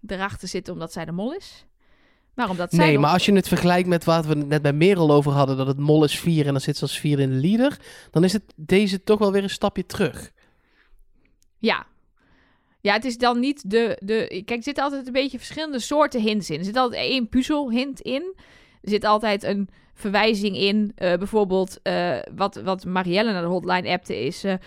erachter 0.08 0.48
zitten 0.48 0.74
omdat 0.74 0.92
zij 0.94 1.06
de 1.06 1.12
mol 1.12 1.34
is? 1.34 1.66
Maar 2.34 2.50
omdat 2.50 2.70
zij 2.70 2.80
Nee, 2.86 2.94
nog- 2.94 3.02
maar 3.04 3.12
als 3.14 3.26
je 3.26 3.34
het 3.34 3.48
vergelijkt 3.48 3.88
met 3.88 4.04
wat 4.04 4.26
we 4.26 4.36
net 4.36 4.62
bij 4.62 4.74
Merel 4.74 5.12
over 5.12 5.32
hadden, 5.32 5.58
dat 5.58 5.68
het 5.68 5.78
mol 5.78 6.04
is 6.04 6.20
4 6.20 6.46
en 6.46 6.52
dan 6.52 6.62
zit 6.62 6.76
ze 6.78 6.82
als 6.82 7.00
4 7.00 7.20
in 7.20 7.30
de 7.30 7.36
leader, 7.48 7.80
dan 8.12 8.24
is 8.24 8.34
het 8.34 8.54
deze 8.56 9.04
toch 9.04 9.20
wel 9.20 9.32
weer 9.32 9.44
een 9.44 9.50
stapje 9.50 9.86
terug. 9.86 10.32
Ja. 11.58 11.86
Ja, 12.84 12.94
het 12.94 13.06
is 13.06 13.18
dan 13.18 13.40
niet 13.40 13.70
de, 13.70 13.98
de... 14.00 14.26
Kijk, 14.28 14.50
er 14.50 14.64
zitten 14.64 14.84
altijd 14.84 15.08
een 15.08 15.14
beetje 15.14 15.38
verschillende 15.38 15.80
soorten 15.80 16.22
hints 16.22 16.50
in. 16.50 16.60
Er 16.60 16.66
zit 16.66 16.76
altijd 16.76 17.02
één 17.02 17.30
puzzelhint 17.30 18.02
in. 18.02 18.34
Er 18.82 18.90
zit 18.90 19.04
altijd 19.04 19.44
een 19.44 19.70
verwijzing 19.94 20.58
in. 20.58 20.92
eh, 20.96 21.18
bijvoorbeeld 21.18 21.80
eh, 21.82 22.18
wat, 22.36 22.56
wat 22.56 22.86
Marielle 22.86 23.32
naar 23.32 23.42
de 23.42 23.48
hotline 23.48 23.90
appte 23.90 24.26
is... 24.26 24.44
eh, 24.44 24.58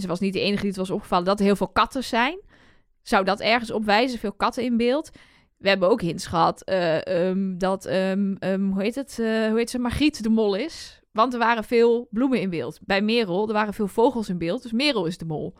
ze 0.00 0.06
was 0.06 0.20
niet 0.20 0.32
de 0.32 0.40
enige 0.40 0.60
die 0.60 0.68
het 0.68 0.78
was 0.78 0.90
opgevallen... 0.90 1.24
dat 1.24 1.38
er 1.38 1.44
heel 1.44 1.56
veel 1.56 1.68
katten 1.68 2.04
zijn. 2.04 2.38
Zou 3.02 3.24
dat 3.24 3.40
ergens 3.40 3.70
op 3.70 3.84
wijzen? 3.84 4.18
Veel 4.18 4.32
katten 4.32 4.64
in 4.64 4.76
beeld. 4.76 5.10
We 5.56 5.68
hebben 5.68 5.88
ook 5.88 6.00
hints 6.00 6.26
gehad 6.26 6.62
eh, 6.62 7.06
ehm, 7.28 7.58
dat... 7.58 7.84
ehm, 7.86 8.34
ehm, 8.38 8.70
hoe 8.70 8.82
heet 8.82 8.94
het? 8.94 9.16
hoe 9.16 9.54
heet 9.56 9.70
ze? 9.70 9.78
Margriet 9.78 10.22
de 10.22 10.28
mol 10.28 10.54
is. 10.54 11.00
Want 11.12 11.32
er 11.32 11.38
waren 11.38 11.64
veel 11.64 12.08
bloemen 12.10 12.40
in 12.40 12.50
beeld. 12.50 12.78
Bij 12.82 13.02
Merel, 13.02 13.46
er 13.46 13.54
waren 13.54 13.74
veel 13.74 13.88
vogels 13.88 14.28
in 14.28 14.38
beeld. 14.38 14.62
Dus 14.62 14.72
Merel 14.72 15.06
is 15.06 15.18
de 15.18 15.24
mol. 15.24 15.54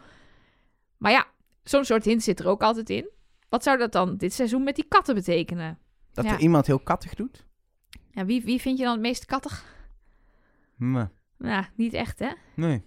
Maar 0.99 1.13
ja, 1.13 1.27
zo'n 1.65 1.85
soort 1.85 2.05
hint 2.05 2.23
zit 2.23 2.41
er 2.41 2.49
ook 2.49 2.63
altijd 2.63 2.91
in. 2.91 3.09
Wat 3.49 3.63
zou 3.63 3.79
dat 3.79 3.93
dan 3.93 4.17
dit 4.17 4.33
seizoen 4.33 4.63
met 4.65 4.75
die 4.75 4.85
katten 4.89 5.15
betekenen? 5.15 5.79
Dat 6.13 6.25
Ja. 6.25 6.33
er 6.33 6.41
iemand 6.41 6.67
heel 6.67 6.79
kattig 6.79 7.15
doet? 7.15 7.47
Ja, 8.11 8.25
wie, 8.25 8.43
wie 8.45 8.61
vind 8.61 8.79
je 8.79 8.85
dan 8.85 8.93
het 8.93 9.03
meest 9.03 9.25
kattig? 9.25 9.65
Meh, 10.77 11.05
Nou, 11.39 11.65
niet 11.75 11.93
echt, 11.93 12.19
hè? 12.19 12.31
nee. 12.57 12.83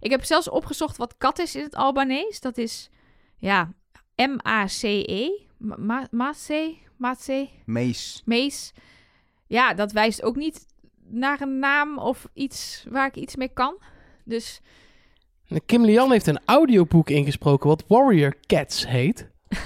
Ik 0.00 0.10
heb 0.10 0.24
zelfs 0.24 0.48
opgezocht 0.50 0.96
wat 0.96 1.16
kat 1.18 1.38
is 1.38 1.54
in 1.56 1.62
het 1.62 1.74
Albanees. 1.74 2.40
Dat 2.40 2.58
is, 2.58 2.90
ja, 3.36 3.72
M-A-C-E. 4.16 5.28
Ma- 5.58 5.76
Ma- 5.78 6.08
Mace? 6.10 6.76
Mace? 6.96 7.48
Mees. 7.64 8.22
Mees. 8.24 8.72
Ja, 9.46 9.74
dat 9.74 9.92
wijst 9.92 10.22
ook 10.22 10.36
niet 10.36 10.66
naar 11.04 11.40
een 11.40 11.58
naam 11.58 11.98
of 11.98 12.28
iets 12.32 12.86
waar 12.90 13.06
ik 13.06 13.16
iets 13.16 13.36
mee 13.36 13.52
kan. 13.52 13.82
Dus 14.24 14.60
Kim 15.66 15.84
Lian 15.84 16.10
heeft 16.10 16.26
een 16.26 16.40
audioboek 16.44 17.10
ingesproken 17.10 17.68
wat 17.68 17.84
Warrior 17.88 18.34
Cats 18.46 18.86
heet. 18.88 19.30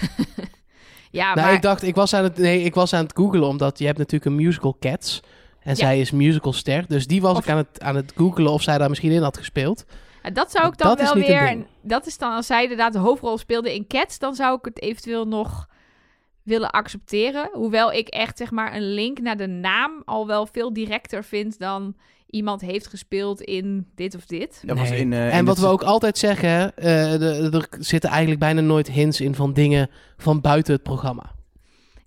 ja, 1.11 1.35
nou, 1.35 1.47
maar... 1.47 1.55
ik 1.55 1.63
dacht, 1.63 1.83
ik 1.83 1.95
was 1.95 2.15
aan 2.15 2.23
het, 2.25 2.37
nee, 2.39 2.63
ik 2.63 2.75
was 2.75 2.93
aan 2.93 3.03
het 3.03 3.17
googlen, 3.17 3.47
omdat 3.47 3.79
je 3.79 3.87
hebt 3.87 3.99
natuurlijk 3.99 4.25
een 4.31 4.37
musical 4.45 4.77
Cats. 4.81 5.21
En 5.61 5.71
Ja. 5.71 5.75
zij 5.75 6.01
is 6.01 6.11
musicalster. 6.11 6.85
Dus 6.89 7.07
die 7.07 7.21
was 7.21 7.37
Of- 7.37 7.45
ik 7.45 7.51
aan 7.51 7.57
het, 7.57 7.81
aan 7.83 7.97
het 7.97 8.13
googlen 8.17 8.53
of 8.53 8.63
zij 8.63 8.79
daar 8.79 8.89
misschien 8.89 9.11
in 9.13 9.23
had 9.23 9.37
gespeeld. 9.37 9.85
Dat 10.33 10.51
zou 10.51 10.67
ik 10.69 10.79
dan 10.79 10.97
Dat 10.97 11.01
wel 11.13 11.15
weer. 11.25 11.67
Dat 11.83 12.07
is 12.07 12.19
dan 12.19 12.33
als 12.33 12.47
zij 12.47 12.63
inderdaad 12.63 12.93
de 12.93 12.99
hoofdrol 12.99 13.39
speelde 13.39 13.75
in 13.75 13.87
Cats, 13.87 14.19
dan 14.19 14.35
zou 14.35 14.59
ik 14.59 14.65
het 14.65 14.83
eventueel 14.83 15.27
nog 15.27 15.69
willen 16.43 16.71
accepteren. 16.71 17.49
Hoewel 17.53 17.93
ik 17.93 18.09
echt 18.09 18.39
zeg 18.39 18.51
maar 18.51 18.75
een 18.75 18.93
link 18.95 19.21
naar 19.21 19.37
de 19.37 19.47
naam 19.47 20.03
al 20.05 20.27
wel 20.27 20.47
veel 20.47 20.73
directer 20.73 21.25
vind 21.25 21.59
dan 21.59 21.95
iemand 22.27 22.61
heeft 22.61 22.87
gespeeld 22.87 23.41
in 23.41 23.87
dit 23.95 24.15
of 24.17 24.27
dit. 24.27 24.63
Was 24.67 24.91
in, 24.91 25.13
eh, 25.13 25.33
en 25.33 25.39
in 25.39 25.45
wat 25.45 25.59
we 25.59 25.67
ook 25.67 25.83
altijd 25.83 26.19
zeggen, 26.19 26.49
hè, 26.49 26.67
eh, 26.67 27.19
de- 27.21 27.49
er 27.53 27.67
zitten 27.83 28.11
eigenlijk 28.11 28.41
bijna 28.41 28.61
nooit 28.61 28.91
hints 28.91 29.21
in 29.21 29.35
van 29.35 29.53
dingen 29.53 29.91
van 30.17 30.41
buiten 30.41 30.73
het 30.75 30.83
programma. 30.83 31.35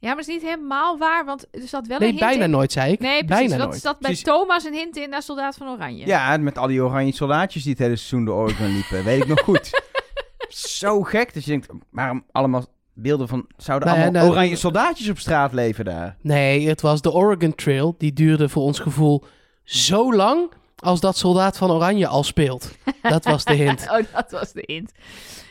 Ja, 0.02 0.08
maar 0.08 0.18
het 0.18 0.28
is 0.28 0.34
niet 0.34 0.44
helemaal 0.44 0.98
waar, 0.98 1.26
want 1.26 1.46
er 1.52 1.68
zat 1.68 1.88
wel 1.88 2.00
Nee, 2.00 2.08
een 2.10 2.16
hint 2.16 2.28
bijna 2.30 2.44
in. 2.44 2.50
nooit, 2.50 2.72
zei 2.72 2.92
ik. 2.92 3.00
Nee, 3.00 3.26
precies. 3.26 3.48
bijna 3.48 3.58
dat 3.58 3.70
nooit. 3.70 3.82
zat 3.82 4.00
bij 4.00 4.10
Precies. 4.10 4.24
Thomas 4.24 4.64
een 4.64 4.74
hint 4.74 4.98
in 4.98 5.10
naar 5.10 5.22
Soldaat 5.22 5.56
van 5.56 5.68
Oranje. 5.68 6.06
Ja, 6.06 6.38
met 6.38 6.58
al 6.58 6.68
die 6.68 6.82
oranje 6.84 7.12
soldaatjes 7.14 7.64
die 7.64 7.72
het 7.72 7.82
hele 7.82 7.96
seizoen 7.96 8.26
door 8.26 8.36
Oregon 8.36 8.74
liepen. 8.74 9.04
Weet 9.04 9.22
ik 9.22 9.28
nog 9.28 9.40
goed. 9.40 9.70
Zo 10.80 11.02
gek 11.04 11.34
dat 11.34 11.44
je 11.44 11.50
denkt, 11.52 11.68
waarom 11.92 12.24
allemaal 12.32 12.66
beelden 12.94 13.28
van... 13.28 13.46
Zouden 13.58 13.88
Nou 13.88 14.00
allemaal 14.02 14.22
nou- 14.22 14.34
oranje 14.34 14.56
soldaatjes 14.56 15.10
op 15.10 15.20
straat 15.20 15.54
leven 15.54 15.86
daar? 15.86 16.18
Nee, 16.22 16.68
het 16.68 16.82
was 16.82 17.02
de 17.02 17.12
Oregon 17.12 17.56
Trail. 17.56 17.96
Die 17.98 18.14
duurde 18.14 18.50
voor 18.50 18.64
ons 18.64 18.80
gevoel 18.80 19.24
zo 19.70 20.14
lang 20.14 20.52
als 20.76 21.00
dat 21.00 21.18
Soldaat 21.18 21.58
van 21.58 21.72
Oranje 21.72 22.08
al 22.08 22.24
speelt. 22.24 22.72
Dat 23.02 23.26
was 23.26 23.46
de 23.46 23.54
hint. 23.54 23.82
oh, 23.92 24.14
dat 24.14 24.32
was 24.32 24.52
de 24.52 24.64
hint. 24.66 24.92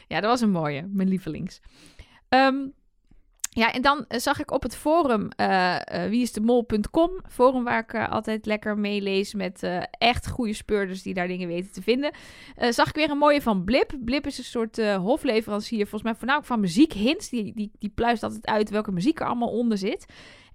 Ja, 0.08 0.20
dat 0.20 0.30
was 0.30 0.40
een 0.40 0.50
mooie. 0.50 0.88
Mijn 0.92 1.08
lievelings. 1.08 1.60
Ehm, 2.28 2.56
ja, 3.50 3.72
en 3.72 3.82
dan 3.82 4.04
eh, 4.08 4.18
zag 4.20 4.40
ik 4.40 4.50
op 4.50 4.62
het 4.62 4.76
forum 4.76 5.28
eh 5.36 6.04
eh 6.04 6.10
wieisdemol.com, 6.10 7.10
forum 7.28 7.64
waar 7.64 7.78
ik 7.78 8.08
altijd 8.08 8.46
lekker 8.46 8.78
meelees 8.78 9.34
met 9.34 9.70
echt 9.90 10.28
goede 10.28 10.52
speurders 10.52 11.02
die 11.02 11.14
daar 11.14 11.28
dingen 11.28 11.48
weten 11.48 11.72
te 11.72 11.82
vinden, 11.82 12.12
zag 12.70 12.88
ik 12.88 12.94
weer 12.94 13.10
een 13.10 13.18
mooie 13.18 13.42
van 13.42 13.64
Blip. 13.64 13.92
Blip 14.04 14.26
is 14.26 14.38
een 14.38 14.44
soort 14.44 14.94
hofleverancier, 14.94 15.80
volgens 15.80 16.02
mij 16.02 16.14
voornamelijk 16.14 16.48
van 16.48 16.60
muziekhints. 16.60 17.28
Die, 17.28 17.52
die, 17.54 17.70
die 17.78 17.92
pluist 17.94 18.22
altijd 18.22 18.46
uit 18.46 18.70
welke 18.70 18.92
muziek 18.92 19.20
er 19.20 19.26
allemaal 19.26 19.58
onder 19.58 19.78
zit. 19.78 20.06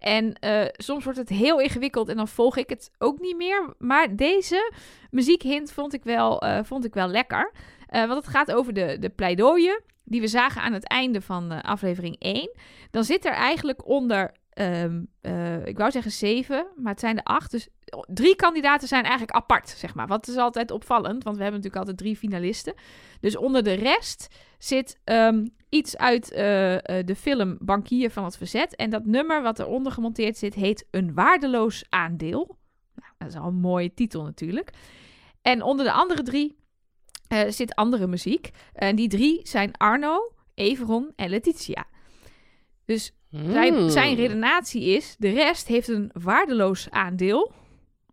En 0.04 0.34
eh, 0.34 0.66
soms 0.72 1.04
wordt 1.04 1.20
het 1.20 1.30
heel 1.30 1.60
ingewikkeld 1.60 2.10
en 2.10 2.16
dan 2.16 2.28
volg 2.28 2.58
ik 2.58 2.70
het 2.70 2.92
ook 2.98 3.20
niet 3.20 3.36
meer. 3.38 3.74
Maar 3.78 4.16
deze 4.16 4.72
muziekhint 5.12 5.72
vond 5.72 5.94
ik 5.94 6.04
wel, 6.04 6.42
eh, 6.42 6.60
vond 6.64 6.86
ik 6.86 6.94
wel 6.94 7.08
lekker. 7.08 7.52
Eh, 7.88 8.06
want 8.06 8.26
het 8.26 8.36
gaat 8.36 8.52
over 8.52 8.74
de, 8.74 8.98
de 9.00 9.10
pleidooien 9.10 9.82
die 10.04 10.22
we 10.22 10.28
zagen 10.28 10.62
aan 10.62 10.74
het 10.74 10.88
einde 10.88 11.22
van 11.22 11.62
aflevering 11.62 12.16
1. 12.20 12.52
Dan 12.92 13.04
zit 13.04 13.26
er 13.26 13.32
eigenlijk 13.32 13.88
onder, 13.88 14.34
ehm, 14.54 15.04
eh, 15.22 15.66
ik 15.66 15.78
wou 15.78 15.92
zeggen 15.92 16.12
zeven, 16.12 16.68
maar 16.76 16.92
het 16.92 17.00
zijn 17.00 17.18
er 17.18 17.24
acht. 17.24 17.52
Dus 17.52 17.68
drie 18.08 18.36
kandidaten 18.36 18.88
zijn 18.88 19.04
eigenlijk 19.04 19.32
apart, 19.32 19.70
zeg 19.70 19.96
maar. 19.96 20.08
Wat 20.08 20.28
is 20.28 20.36
altijd 20.36 20.72
opvallend, 20.72 21.24
want 21.24 21.38
we 21.38 21.44
hebben 21.44 21.62
natuurlijk 21.62 21.88
altijd 21.88 21.98
drie 21.98 22.18
finalisten. 22.18 22.74
Dus 23.20 23.38
onder 23.38 23.64
de 23.64 23.74
rest 23.74 24.36
zit 24.58 25.00
ehm, 25.04 25.46
iets 25.70 25.98
uit 25.98 26.32
eh, 26.32 26.74
eh, 26.74 27.06
de 27.06 27.16
film 27.16 27.58
Bankier 27.60 28.12
van 28.12 28.24
het 28.24 28.38
Verzet. 28.38 28.76
En 28.76 28.90
dat 28.90 29.06
nummer 29.06 29.42
wat 29.42 29.60
eronder 29.60 29.92
gemonteerd 29.92 30.38
zit, 30.38 30.54
heet 30.54 30.88
Een 30.92 31.14
waardeloos 31.14 31.86
aandeel. 31.90 32.58
Nou, 32.96 33.12
dat 33.18 33.28
is 33.28 33.36
al 33.36 33.48
een 33.48 33.56
mooie 33.56 33.94
titel 33.94 34.24
natuurlijk. 34.24 34.70
En 35.42 35.62
onder 35.62 35.86
de 35.86 35.92
andere 35.92 36.24
drie 36.24 36.62
zit 37.48 37.76
andere 37.76 38.08
muziek. 38.08 38.50
En 38.74 38.96
die 38.96 39.08
drie 39.08 39.40
zijn 39.44 39.78
Arno, 39.78 40.34
Everon 40.54 41.12
en 41.16 41.30
Letitia. 41.30 41.86
Dus 42.86 43.14
zijn, 43.34 43.74
Hmm. 43.76 43.90
zijn 43.90 44.16
redenatie 44.16 44.84
is: 44.84 45.16
de 45.20 45.30
rest 45.30 45.68
heeft 45.68 45.88
een 45.88 46.10
waardeloos 46.14 46.90
aandeel 46.90 47.52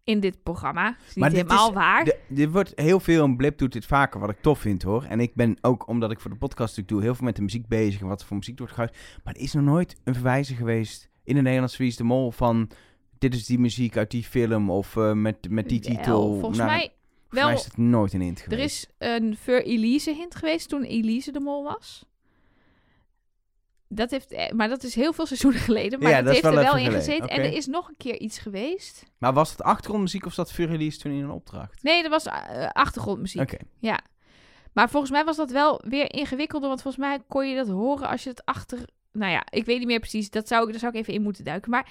in 0.05 0.21
dit 0.21 0.43
programma. 0.43 0.85
Dat 0.85 0.97
is 1.01 1.07
niet 1.07 1.17
Maar 1.17 1.31
dit 1.31 1.39
helemaal 1.39 1.69
is- 1.69 1.75
waar. 1.75 2.05
De, 2.05 2.19
dit 2.29 2.51
wordt 2.51 2.73
heel 2.75 3.01
veel, 3.01 3.25
en 3.25 3.37
Blip 3.37 3.59
doet 3.59 3.73
dit 3.73 3.87
vaker, 3.87 4.21
wat 4.21 4.31
ik 4.31 4.41
tof 4.41 4.59
vind 4.59 4.83
hoor. 4.83 5.05
En 5.05 5.21
ik 5.21 5.35
ben 5.35 5.57
ook, 5.61 5.89
omdat 5.89 6.11
ik 6.11 6.21
voor 6.21 6.31
de 6.31 6.37
podcast 6.37 6.69
natuurlijk 6.77 6.89
doe, 6.89 7.03
heel 7.03 7.15
veel 7.15 7.25
met 7.25 7.37
de 7.37 7.43
muziek 7.43 7.69
bezig 7.69 8.01
en 8.01 8.07
wat 8.07 8.25
voor 8.25 8.37
muziek 8.37 8.59
wordt 8.59 8.73
geluisterd. 8.73 9.21
Maar 9.25 9.35
er 9.35 9.41
is 9.41 9.53
nog 9.53 9.65
nooit 9.65 9.97
een 10.05 10.15
verwijzing 10.15 10.59
geweest 10.59 11.09
in 11.25 11.35
de 11.35 11.43
Nederlandse 11.43 11.79
Wie 11.79 11.87
is 11.87 11.97
de 11.97 12.05
Mol 12.05 12.31
van 12.31 12.71
dit 13.19 13.35
is 13.35 13.47
die 13.47 13.59
muziek 13.59 13.97
uit 13.97 14.11
die 14.11 14.25
film 14.25 14.71
of 14.71 14.97
eh, 14.97 15.13
met, 15.13 15.37
met 15.51 15.69
die 15.69 15.81
Wel, 15.81 15.95
titel. 15.97 16.23
Volgens 16.39 16.59
Nou, 16.59 16.71
mij 16.71 16.93
wel. 17.29 17.51
is 17.51 17.65
het 17.65 17.77
nooit 17.77 18.13
een 18.13 18.21
hint 18.21 18.39
Er 18.39 18.45
geweest. 18.45 18.63
is 18.99 19.09
een 19.09 19.37
voor 19.37 19.55
Elise 19.59 20.15
hint 20.15 20.35
geweest 20.35 20.69
toen 20.69 20.83
Elise 20.83 21.33
de 21.33 21.41
mol 21.41 21.65
was. 21.65 22.05
Dat 23.93 24.11
heeft, 24.11 24.33
eh, 24.33 24.51
maar 24.51 24.69
dat 24.69 24.83
is 24.83 24.95
heel 24.95 25.13
veel 25.13 25.27
seizoenen 25.27 25.61
geleden. 25.71 26.01
Maar 26.01 26.11
Ja, 26.11 26.23
dat, 26.23 26.33
heeft 26.33 26.45
er 26.45 26.55
wel 26.55 26.77
in 26.77 26.91
gezeten. 26.91 27.29
En 27.29 27.41
er 27.41 27.53
is 27.53 27.67
nog 27.67 27.89
een 27.89 27.97
keer 27.97 28.19
iets 28.19 28.39
geweest. 28.39 29.05
Maar 29.19 29.33
was 29.33 29.51
het 29.51 29.63
achtergrondmuziek 29.63 30.27
of 30.27 30.33
zat 30.33 30.51
release 30.51 30.99
toen 30.99 31.13
in 31.13 31.23
een 31.25 31.31
opdracht? 31.31 31.83
Nee, 31.83 32.03
dat 32.03 32.11
was 32.11 32.27
eh, 32.27 32.69
achtergrondmuziek. 32.73 33.57
Ja. 33.79 34.01
Maar 34.73 34.91
volgens 34.91 35.13
mij 35.13 35.25
was 35.25 35.37
dat 35.37 35.51
wel 35.51 35.81
weer 35.89 36.13
ingewikkelder. 36.13 36.69
Want 36.69 36.83
volgens 36.83 37.05
mij 37.05 37.19
kon 37.29 37.49
je 37.49 37.57
dat 37.57 37.69
horen 37.69 38.09
als 38.09 38.23
je 38.23 38.31
het 38.31 38.45
achter... 38.45 38.79
Nou 39.13 39.33
ja, 39.33 39.43
ik 39.51 39.65
weet 39.65 39.79
niet 39.79 39.87
meer 39.87 40.01
precies. 40.01 40.31
Dat 40.31 40.49
zou 40.49 40.65
ik, 40.65 40.71
daar 40.71 40.81
zou 40.81 40.93
ik 40.93 40.99
even 40.99 41.15
in 41.15 41.23
moeten 41.23 41.45
duiken. 41.45 41.71
Maar 41.71 41.89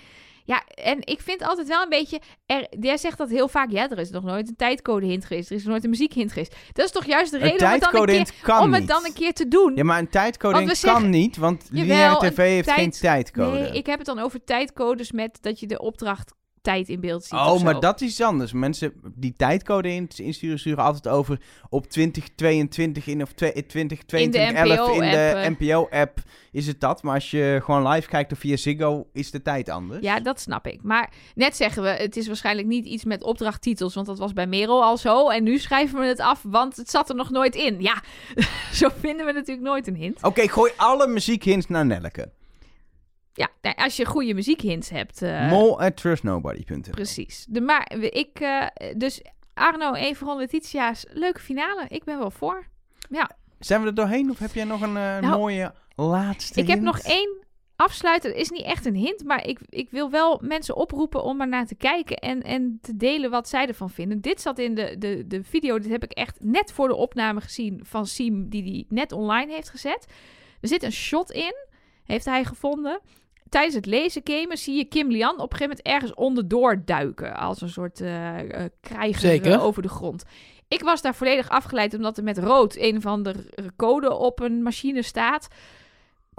ja, 0.50 0.64
en 0.68 0.98
ik 1.00 1.22
vind 1.22 1.44
altijd 1.44 1.68
wel 1.68 1.84
een 1.84 1.90
beetje... 1.90 2.22
Er, 2.46 2.68
jij 2.80 2.98
zegt 2.98 3.18
dat 3.18 3.30
heel 3.30 3.48
vaak. 3.48 3.72
Ja, 3.72 3.90
er 3.90 3.98
is 3.98 4.10
nog 4.10 4.24
nooit 4.24 4.48
een 4.48 4.56
tijdcode 4.56 5.06
hint 5.06 5.26
geweest. 5.26 5.50
Er 5.50 5.56
is 5.56 5.62
nog 5.62 5.72
nooit 5.72 5.84
een 5.84 5.90
muziek 5.90 6.14
hint 6.14 6.32
geweest. 6.32 6.56
Dat 6.72 6.86
is 6.86 6.92
toch 6.92 7.06
juist 7.06 7.32
de 7.32 7.38
Een 7.38 7.44
reden 7.44 7.68
om 7.68 7.72
het 7.72 7.82
dan 7.82 8.10
een 8.10 8.26
keer, 8.26 8.60
om 8.60 8.74
het 8.74 8.88
dan 8.88 9.06
een 9.06 9.14
keer 9.14 9.34
te 9.34 9.48
doen. 9.48 9.76
Ja, 9.76 9.84
maar 9.84 10.00
een 10.00 10.10
tijdcode 10.10 10.76
kan 10.82 11.10
niet, 11.10 11.38
want 11.38 11.68
lineaire 11.72 12.30
tv 12.30 12.38
heeft 12.38 12.68
tijd- 12.68 12.80
geen 12.80 12.92
tijdcode. 12.92 13.60
Nee, 13.60 13.72
ik 13.72 13.86
heb 13.86 13.98
het 13.98 14.08
dan 14.08 14.20
over 14.20 14.44
tijdcodes 14.44 15.12
met 15.12 15.38
dat 15.42 15.60
je 15.60 15.68
de 15.68 15.80
opdracht 15.80 16.34
tijd 16.62 16.90
in 16.90 17.00
beeld 17.00 17.24
ziet. 17.24 17.40
Oh, 17.40 17.62
maar 17.62 17.80
dat 17.80 18.02
is 18.02 18.10
iets 18.10 18.22
anders. 18.22 18.54
Mensen 18.54 18.94
die 19.16 19.34
tijdcode 19.38 19.94
in, 19.94 20.10
insturen, 20.16 20.60
sturen 20.60 20.84
altijd 20.84 21.08
over 21.08 21.40
op 21.70 21.88
2022 21.88 23.08
in 23.08 23.22
of 23.22 23.32
twe- 23.32 23.64
2022 23.68 24.78
11 24.78 24.94
in 24.96 25.12
de. 25.12 25.56
NPO-app 25.60 26.20
is 26.52 26.68
het 26.68 26.80
dat. 26.80 27.04
Maar 27.04 27.14
als 27.14 27.32
je 27.32 27.60
gewoon 27.64 27.88
live 27.88 28.08
kijkt 28.08 28.32
of 28.32 28.40
via 28.40 28.58
Ziggo, 28.58 29.08
is 29.14 29.32
de 29.32 29.42
tijd 29.42 29.70
anders. 29.70 30.02
Ja, 30.02 30.20
dat 30.20 30.40
snap 30.40 30.68
ik. 30.68 30.84
Maar 30.84 31.14
net 31.36 31.56
zeggen 31.56 31.84
we, 31.84 31.90
het 31.90 32.18
is 32.18 32.28
waarschijnlijk 32.28 32.68
niet 32.68 32.86
iets 32.86 33.04
met 33.04 33.24
opdrachttitels, 33.24 33.94
want 33.94 34.08
dat 34.08 34.18
was 34.20 34.34
bij 34.34 34.48
Merel 34.48 34.84
al 34.84 34.98
zo. 34.98 35.30
En 35.30 35.44
nu 35.44 35.58
schrijven 35.58 36.00
we 36.00 36.06
het 36.06 36.20
af, 36.20 36.42
want 36.44 36.76
het 36.76 36.90
zat 36.90 37.10
er 37.10 37.16
nog 37.16 37.30
nooit 37.30 37.56
in. 37.56 37.82
Ja, 37.82 38.02
zo 38.74 38.90
vinden 39.00 39.26
we 39.26 39.32
natuurlijk 39.32 39.68
nooit 39.68 39.88
een 39.88 39.96
hint. 39.96 40.24
Oké, 40.24 40.48
gooi 40.48 40.72
alle 40.76 41.08
muziekhints 41.08 41.68
naar 41.68 41.86
Nelleke. 41.86 42.32
Ja, 43.40 43.50
nou, 43.62 43.76
als 43.76 43.96
je 43.96 44.06
goede 44.06 44.34
muziekhints 44.34 44.90
hebt. 44.90 45.22
eh, 45.22 45.50
Mol 45.50 45.82
at 45.82 45.96
trustnobody.nl. 45.98 46.92
Precies. 46.92 47.46
De, 47.50 47.62
maar 47.62 47.92
ik, 48.00 48.40
eh, 48.40 48.66
dus 48.98 49.22
Arno, 49.54 49.94
Everon, 49.94 50.38
Letitia's 50.38 51.06
leuke 51.10 51.40
finale. 51.40 51.86
Ik 51.88 52.04
ben 52.04 52.18
wel 52.20 52.32
voor. 52.32 52.68
Ja, 53.10 53.30
Zijn 53.60 53.82
we 53.82 53.88
er 53.88 53.94
doorheen 53.94 54.30
of 54.30 54.40
heb 54.40 54.54
jij 54.54 54.64
nog 54.64 54.82
een 54.82 54.98
eh, 54.98 55.18
Nou, 55.20 55.38
mooie 55.38 55.74
laatste 55.96 56.60
ik 56.60 56.68
heb 56.68 56.82
nog 56.82 57.00
één 57.00 57.38
afsluiter. 57.76 58.30
Het 58.30 58.40
is 58.40 58.50
niet 58.50 58.64
echt 58.64 58.86
een 58.86 58.96
hint, 58.96 59.24
maar 59.24 59.48
ik, 59.48 59.60
ik 59.70 59.90
wil 59.90 60.10
wel 60.12 60.40
mensen 60.44 60.76
oproepen 60.76 61.24
om 61.24 61.42
er 61.42 61.48
naar 61.48 61.66
te 61.66 61.76
kijken 61.76 62.18
en, 62.18 62.42
en 62.42 62.80
te 62.82 62.98
delen 62.98 63.30
wat 63.30 63.50
zij 63.50 63.68
ervan 63.68 63.90
vinden. 63.90 64.22
Dit 64.22 64.42
zat 64.42 64.60
in 64.60 64.76
de, 64.76 64.96
de, 64.98 65.28
de 65.28 65.44
video, 65.44 65.80
dit 65.80 65.92
heb 65.92 66.04
ik 66.04 66.12
echt 66.12 66.38
net 66.42 66.72
voor 66.72 66.88
de 66.88 66.96
opname 66.96 67.42
gezien 67.42 67.80
van 67.84 68.06
Siem, 68.06 68.50
die 68.50 68.64
die 68.64 68.86
net 68.90 69.12
online 69.12 69.54
heeft 69.54 69.70
gezet. 69.70 70.06
Er 70.62 70.68
zit 70.68 70.84
een 70.84 70.92
shot 70.92 71.32
in, 71.32 71.54
heeft 72.04 72.26
hij 72.26 72.44
gevonden. 72.46 73.00
Tijdens 73.50 73.76
het 73.76 73.86
lezen 73.86 74.22
gamen 74.24 74.58
zie 74.58 74.76
je 74.76 74.86
Kim 74.86 75.12
Lian 75.12 75.40
op 75.40 75.52
een 75.52 75.58
gegeven 75.58 75.68
moment 75.68 75.88
ergens 75.88 76.14
onderdoor 76.14 76.82
duiken. 76.86 77.36
Als 77.36 77.62
een 77.62 77.70
soort 77.70 78.02
eh, 78.02 78.36
krijger 78.82 79.20
Zeker. 79.20 79.52
eh, 79.52 79.64
over 79.64 79.82
de 79.82 79.90
grond. 79.90 80.24
Ik 80.68 80.82
was 80.82 81.02
daar 81.02 81.16
volledig 81.16 81.50
afgeleid 81.50 81.94
omdat 81.94 82.18
er 82.18 82.24
met 82.24 82.38
rood 82.38 82.76
een 82.76 82.98
of 82.98 83.06
andere 83.06 83.46
code 83.76 84.14
op 84.14 84.40
een 84.40 84.64
machine 84.64 85.02
staat 85.02 85.48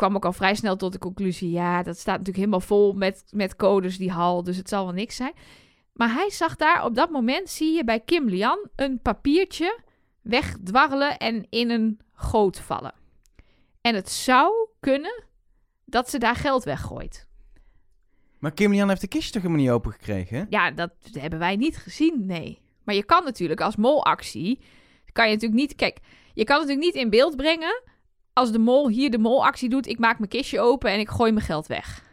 kwam 0.01 0.15
ook 0.15 0.25
al 0.25 0.33
vrij 0.33 0.55
snel 0.55 0.77
tot 0.77 0.93
de 0.93 0.99
conclusie: 0.99 1.51
ja, 1.51 1.83
dat 1.83 1.95
staat 1.99 2.19
natuurlijk 2.19 2.37
helemaal 2.37 2.61
vol 2.61 2.93
met, 2.93 3.25
met 3.31 3.57
codes, 3.57 3.99
die 3.99 4.11
hal, 4.11 4.43
dus 4.43 4.57
het 4.57 4.69
zal 4.69 4.85
wel 4.85 4.95
niks 4.95 5.17
zijn. 5.17 5.33
Maar 5.93 6.13
hij 6.13 6.31
zag 6.31 6.57
daar 6.57 6.85
op 6.85 6.95
dat 6.95 7.11
moment, 7.11 7.51
zie 7.51 7.75
je 7.75 7.85
bij 7.85 8.01
Kim 8.01 8.29
Lian, 8.29 8.69
een 8.77 9.01
papiertje 9.01 9.79
wegdwarrelen 10.23 11.19
en 11.19 11.47
in 11.51 11.71
een 11.71 12.01
goot 12.13 12.59
vallen. 12.59 12.95
En 13.81 13.95
het 13.95 14.11
zou 14.11 14.53
kunnen 14.81 15.25
dat 15.91 16.11
ze 16.11 16.19
daar 16.19 16.37
geld 16.37 16.65
weggooit. 16.65 17.29
Maar 18.39 18.53
Kim 18.53 18.73
Jan 18.75 18.89
heeft 18.89 19.01
de 19.01 19.09
kistje 19.09 19.33
toch 19.33 19.43
helemaal 19.43 19.63
niet 19.65 19.73
open 19.73 19.93
gekregen? 19.93 20.37
hè? 20.39 20.45
Ja, 20.49 20.71
dat 20.71 20.91
hebben 21.13 21.39
wij 21.39 21.57
niet 21.57 21.77
gezien, 21.77 22.27
nee. 22.27 22.61
Maar 22.85 22.95
je 22.95 23.05
kan 23.05 23.25
natuurlijk 23.25 23.61
als 23.61 23.77
molactie, 23.77 24.61
kan 25.13 25.27
je 25.29 25.35
natuurlijk 25.35 25.61
niet, 25.61 25.75
kijk, 25.75 25.99
je 26.35 26.45
kan 26.45 26.57
natuurlijk 26.61 26.85
niet 26.87 26.95
in 26.95 27.11
beeld 27.11 27.37
brengen 27.37 27.83
als 28.33 28.53
de 28.53 28.59
mol 28.59 28.89
hier 28.89 29.11
de 29.11 29.19
molactie 29.19 29.69
doet, 29.69 29.87
ik 29.87 29.99
maak 29.99 30.19
mijn 30.19 30.31
kistje 30.31 30.61
open 30.61 30.91
en 30.91 30.99
ik 30.99 31.09
gooi 31.09 31.33
mijn 31.33 31.45
geld 31.45 31.67
weg. 31.67 32.05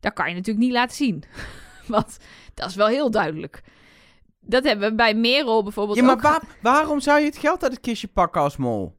Dat 0.00 0.12
kan 0.12 0.28
je 0.28 0.34
natuurlijk 0.34 0.64
niet 0.64 0.72
laten 0.74 0.96
zien. 0.96 1.24
Want 1.86 2.16
dat 2.54 2.68
is 2.68 2.74
wel 2.74 2.86
heel 2.86 3.10
duidelijk. 3.10 3.62
Dat 4.40 4.64
hebben 4.64 4.88
we 4.90 4.94
bij 4.94 5.14
Merel 5.14 5.62
bijvoorbeeld 5.62 5.98
Ja, 5.98 6.04
maar 6.04 6.14
ook 6.14 6.20
waar- 6.22 6.42
waarom 6.62 7.00
zou 7.00 7.18
je 7.20 7.24
het 7.26 7.36
geld 7.36 7.62
uit 7.62 7.72
het 7.72 7.80
kistje 7.80 8.08
pakken 8.08 8.40
als 8.40 8.56
mol? 8.56 8.96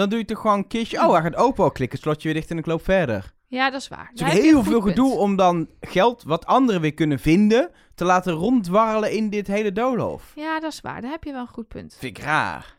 Dan 0.00 0.08
doe 0.08 0.18
je 0.18 0.24
toch 0.24 0.40
gewoon 0.40 0.56
een 0.56 0.66
kistje... 0.66 0.98
Oh, 1.06 1.12
hij 1.12 1.22
gaat 1.22 1.36
open 1.36 1.64
al 1.64 1.70
klikken, 1.70 1.98
slotje 1.98 2.24
weer 2.28 2.34
dicht 2.40 2.50
en 2.50 2.58
ik 2.58 2.66
loop 2.66 2.84
verder. 2.84 3.32
Ja, 3.46 3.70
dat 3.70 3.80
is 3.80 3.88
waar. 3.88 4.10
Het 4.14 4.20
is 4.20 4.32
heel 4.40 4.62
veel 4.62 4.80
punt. 4.80 4.88
gedoe 4.94 5.12
om 5.18 5.36
dan 5.36 5.68
geld 5.80 6.22
wat 6.22 6.46
anderen 6.46 6.80
weer 6.80 6.94
kunnen 6.94 7.18
vinden... 7.18 7.70
te 7.94 8.04
laten 8.04 8.32
ronddwarrelen 8.32 9.12
in 9.12 9.30
dit 9.30 9.46
hele 9.46 9.72
doolhof. 9.72 10.32
Ja, 10.34 10.60
dat 10.60 10.72
is 10.72 10.80
waar. 10.80 11.00
Daar 11.00 11.10
heb 11.10 11.24
je 11.24 11.32
wel 11.32 11.40
een 11.40 11.46
goed 11.46 11.68
punt. 11.68 11.96
Vind 11.98 12.18
ik 12.18 12.24
raar. 12.24 12.76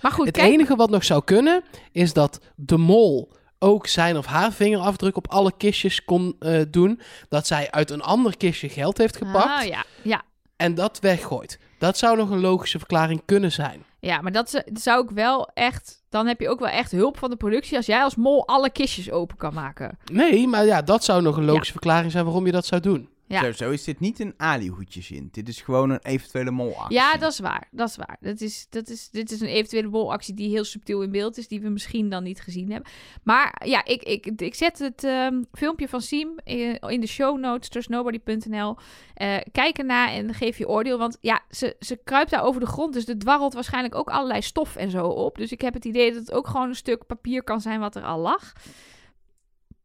Maar 0.00 0.12
goed, 0.12 0.26
Het 0.26 0.36
kijk, 0.36 0.52
enige 0.52 0.76
wat 0.76 0.90
nog 0.90 1.04
zou 1.04 1.24
kunnen, 1.24 1.62
is 1.92 2.12
dat 2.12 2.40
de 2.56 2.76
mol 2.76 3.32
ook 3.58 3.86
zijn 3.86 4.16
of 4.16 4.26
haar 4.26 4.52
vingerafdruk 4.52 5.16
op 5.16 5.28
alle 5.28 5.52
kistjes 5.56 6.04
kon 6.04 6.36
eh, 6.38 6.60
doen. 6.70 7.00
Dat 7.28 7.46
zij 7.46 7.70
uit 7.70 7.90
een 7.90 8.02
ander 8.02 8.36
kistje 8.36 8.68
geld 8.68 8.98
heeft 8.98 9.16
gepakt 9.16 9.60
Ah, 9.60 9.64
ja, 9.64 9.84
ja. 10.02 10.22
en 10.56 10.74
dat 10.74 11.00
weggooit. 11.00 11.58
Dat 11.78 11.98
zou 11.98 12.16
nog 12.16 12.30
een 12.30 12.40
logische 12.40 12.78
verklaring 12.78 13.22
kunnen 13.24 13.52
zijn. 13.52 13.84
Ja, 14.04 14.20
maar 14.20 14.32
dat 14.32 14.62
zou 14.72 15.04
ik 15.04 15.10
wel 15.10 15.50
echt... 15.54 16.02
Dan 16.08 16.26
heb 16.26 16.40
je 16.40 16.48
ook 16.48 16.58
wel 16.58 16.68
echt 16.68 16.90
hulp 16.90 17.18
van 17.18 17.30
de 17.30 17.36
productie 17.36 17.76
als 17.76 17.86
jij 17.86 18.02
als 18.02 18.16
mol 18.16 18.46
alle 18.46 18.70
kistjes 18.70 19.10
open 19.10 19.36
kan 19.36 19.54
maken. 19.54 19.98
Nee, 20.12 20.48
maar 20.48 20.64
ja, 20.64 20.82
dat 20.82 21.04
zou 21.04 21.22
nog 21.22 21.36
een 21.36 21.44
logische 21.44 21.72
verklaring 21.72 22.12
zijn 22.12 22.24
waarom 22.24 22.46
je 22.46 22.52
dat 22.52 22.66
zou 22.66 22.80
doen. 22.80 23.08
Ja. 23.26 23.38
Sowieso 23.38 23.70
is 23.70 23.84
dit 23.84 24.00
niet 24.00 24.20
een 24.20 24.34
alihoedjesint. 24.36 25.34
Dit 25.34 25.48
is 25.48 25.60
gewoon 25.60 25.90
een 25.90 26.02
eventuele 26.02 26.50
molactie. 26.50 26.94
Ja, 26.96 27.16
dat 27.16 27.32
is 27.32 27.38
waar. 27.38 27.68
Dat 27.70 27.88
is 27.88 27.96
waar. 27.96 28.16
Dat 28.20 28.40
is, 28.40 28.66
dat 28.70 28.88
is, 28.88 29.10
dit 29.10 29.30
is 29.30 29.40
een 29.40 29.48
eventuele 29.48 29.88
bolactie 29.88 30.34
die 30.34 30.48
heel 30.48 30.64
subtiel 30.64 31.02
in 31.02 31.10
beeld 31.10 31.38
is, 31.38 31.48
die 31.48 31.60
we 31.60 31.68
misschien 31.68 32.08
dan 32.08 32.22
niet 32.22 32.40
gezien 32.40 32.70
hebben. 32.70 32.90
Maar 33.22 33.62
ja, 33.64 33.84
ik, 33.84 34.02
ik, 34.02 34.26
ik 34.26 34.54
zet 34.54 34.78
het 34.78 35.04
ehm, 35.04 35.42
filmpje 35.52 35.88
van 35.88 36.00
Siem 36.00 36.34
in, 36.44 36.78
in 36.78 37.00
de 37.00 37.06
show 37.06 37.38
notes, 37.38 37.68
trustnobody.nl. 37.68 38.76
Eh 39.14 39.36
kijk 39.52 39.78
ernaar 39.78 40.08
en 40.08 40.34
geef 40.34 40.58
je 40.58 40.68
oordeel. 40.68 40.98
Want 40.98 41.18
ja, 41.20 41.42
ze, 41.50 41.76
ze 41.80 42.00
kruipt 42.04 42.30
daar 42.30 42.44
over 42.44 42.60
de 42.60 42.66
grond, 42.66 42.92
dus 42.92 43.08
er 43.08 43.18
dwarrelt 43.18 43.54
waarschijnlijk 43.54 43.94
ook 43.94 44.10
allerlei 44.10 44.42
stof 44.42 44.76
en 44.76 44.90
zo 44.90 45.06
op. 45.06 45.38
Dus 45.38 45.52
ik 45.52 45.60
heb 45.60 45.74
het 45.74 45.84
idee 45.84 46.12
dat 46.12 46.20
het 46.20 46.32
ook 46.32 46.46
gewoon 46.46 46.68
een 46.68 46.74
stuk 46.74 47.06
papier 47.06 47.42
kan 47.42 47.60
zijn 47.60 47.80
wat 47.80 47.96
er 47.96 48.04
al 48.04 48.18
lag. 48.18 48.52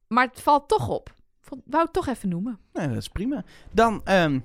Maar 0.08 0.28
het 0.28 0.42
valt 0.42 0.68
toch 0.68 0.90
op. 0.90 1.18
Vond- 1.50 1.62
Wou 1.66 1.84
het 1.84 1.94
toch 1.94 2.08
even 2.08 2.30
noemen. 2.30 2.60
Nee, 2.74 2.88
dat 2.88 2.98
is 2.98 3.08
prima. 3.08 3.44
Dan 3.72 4.02
ehm, 4.04 4.40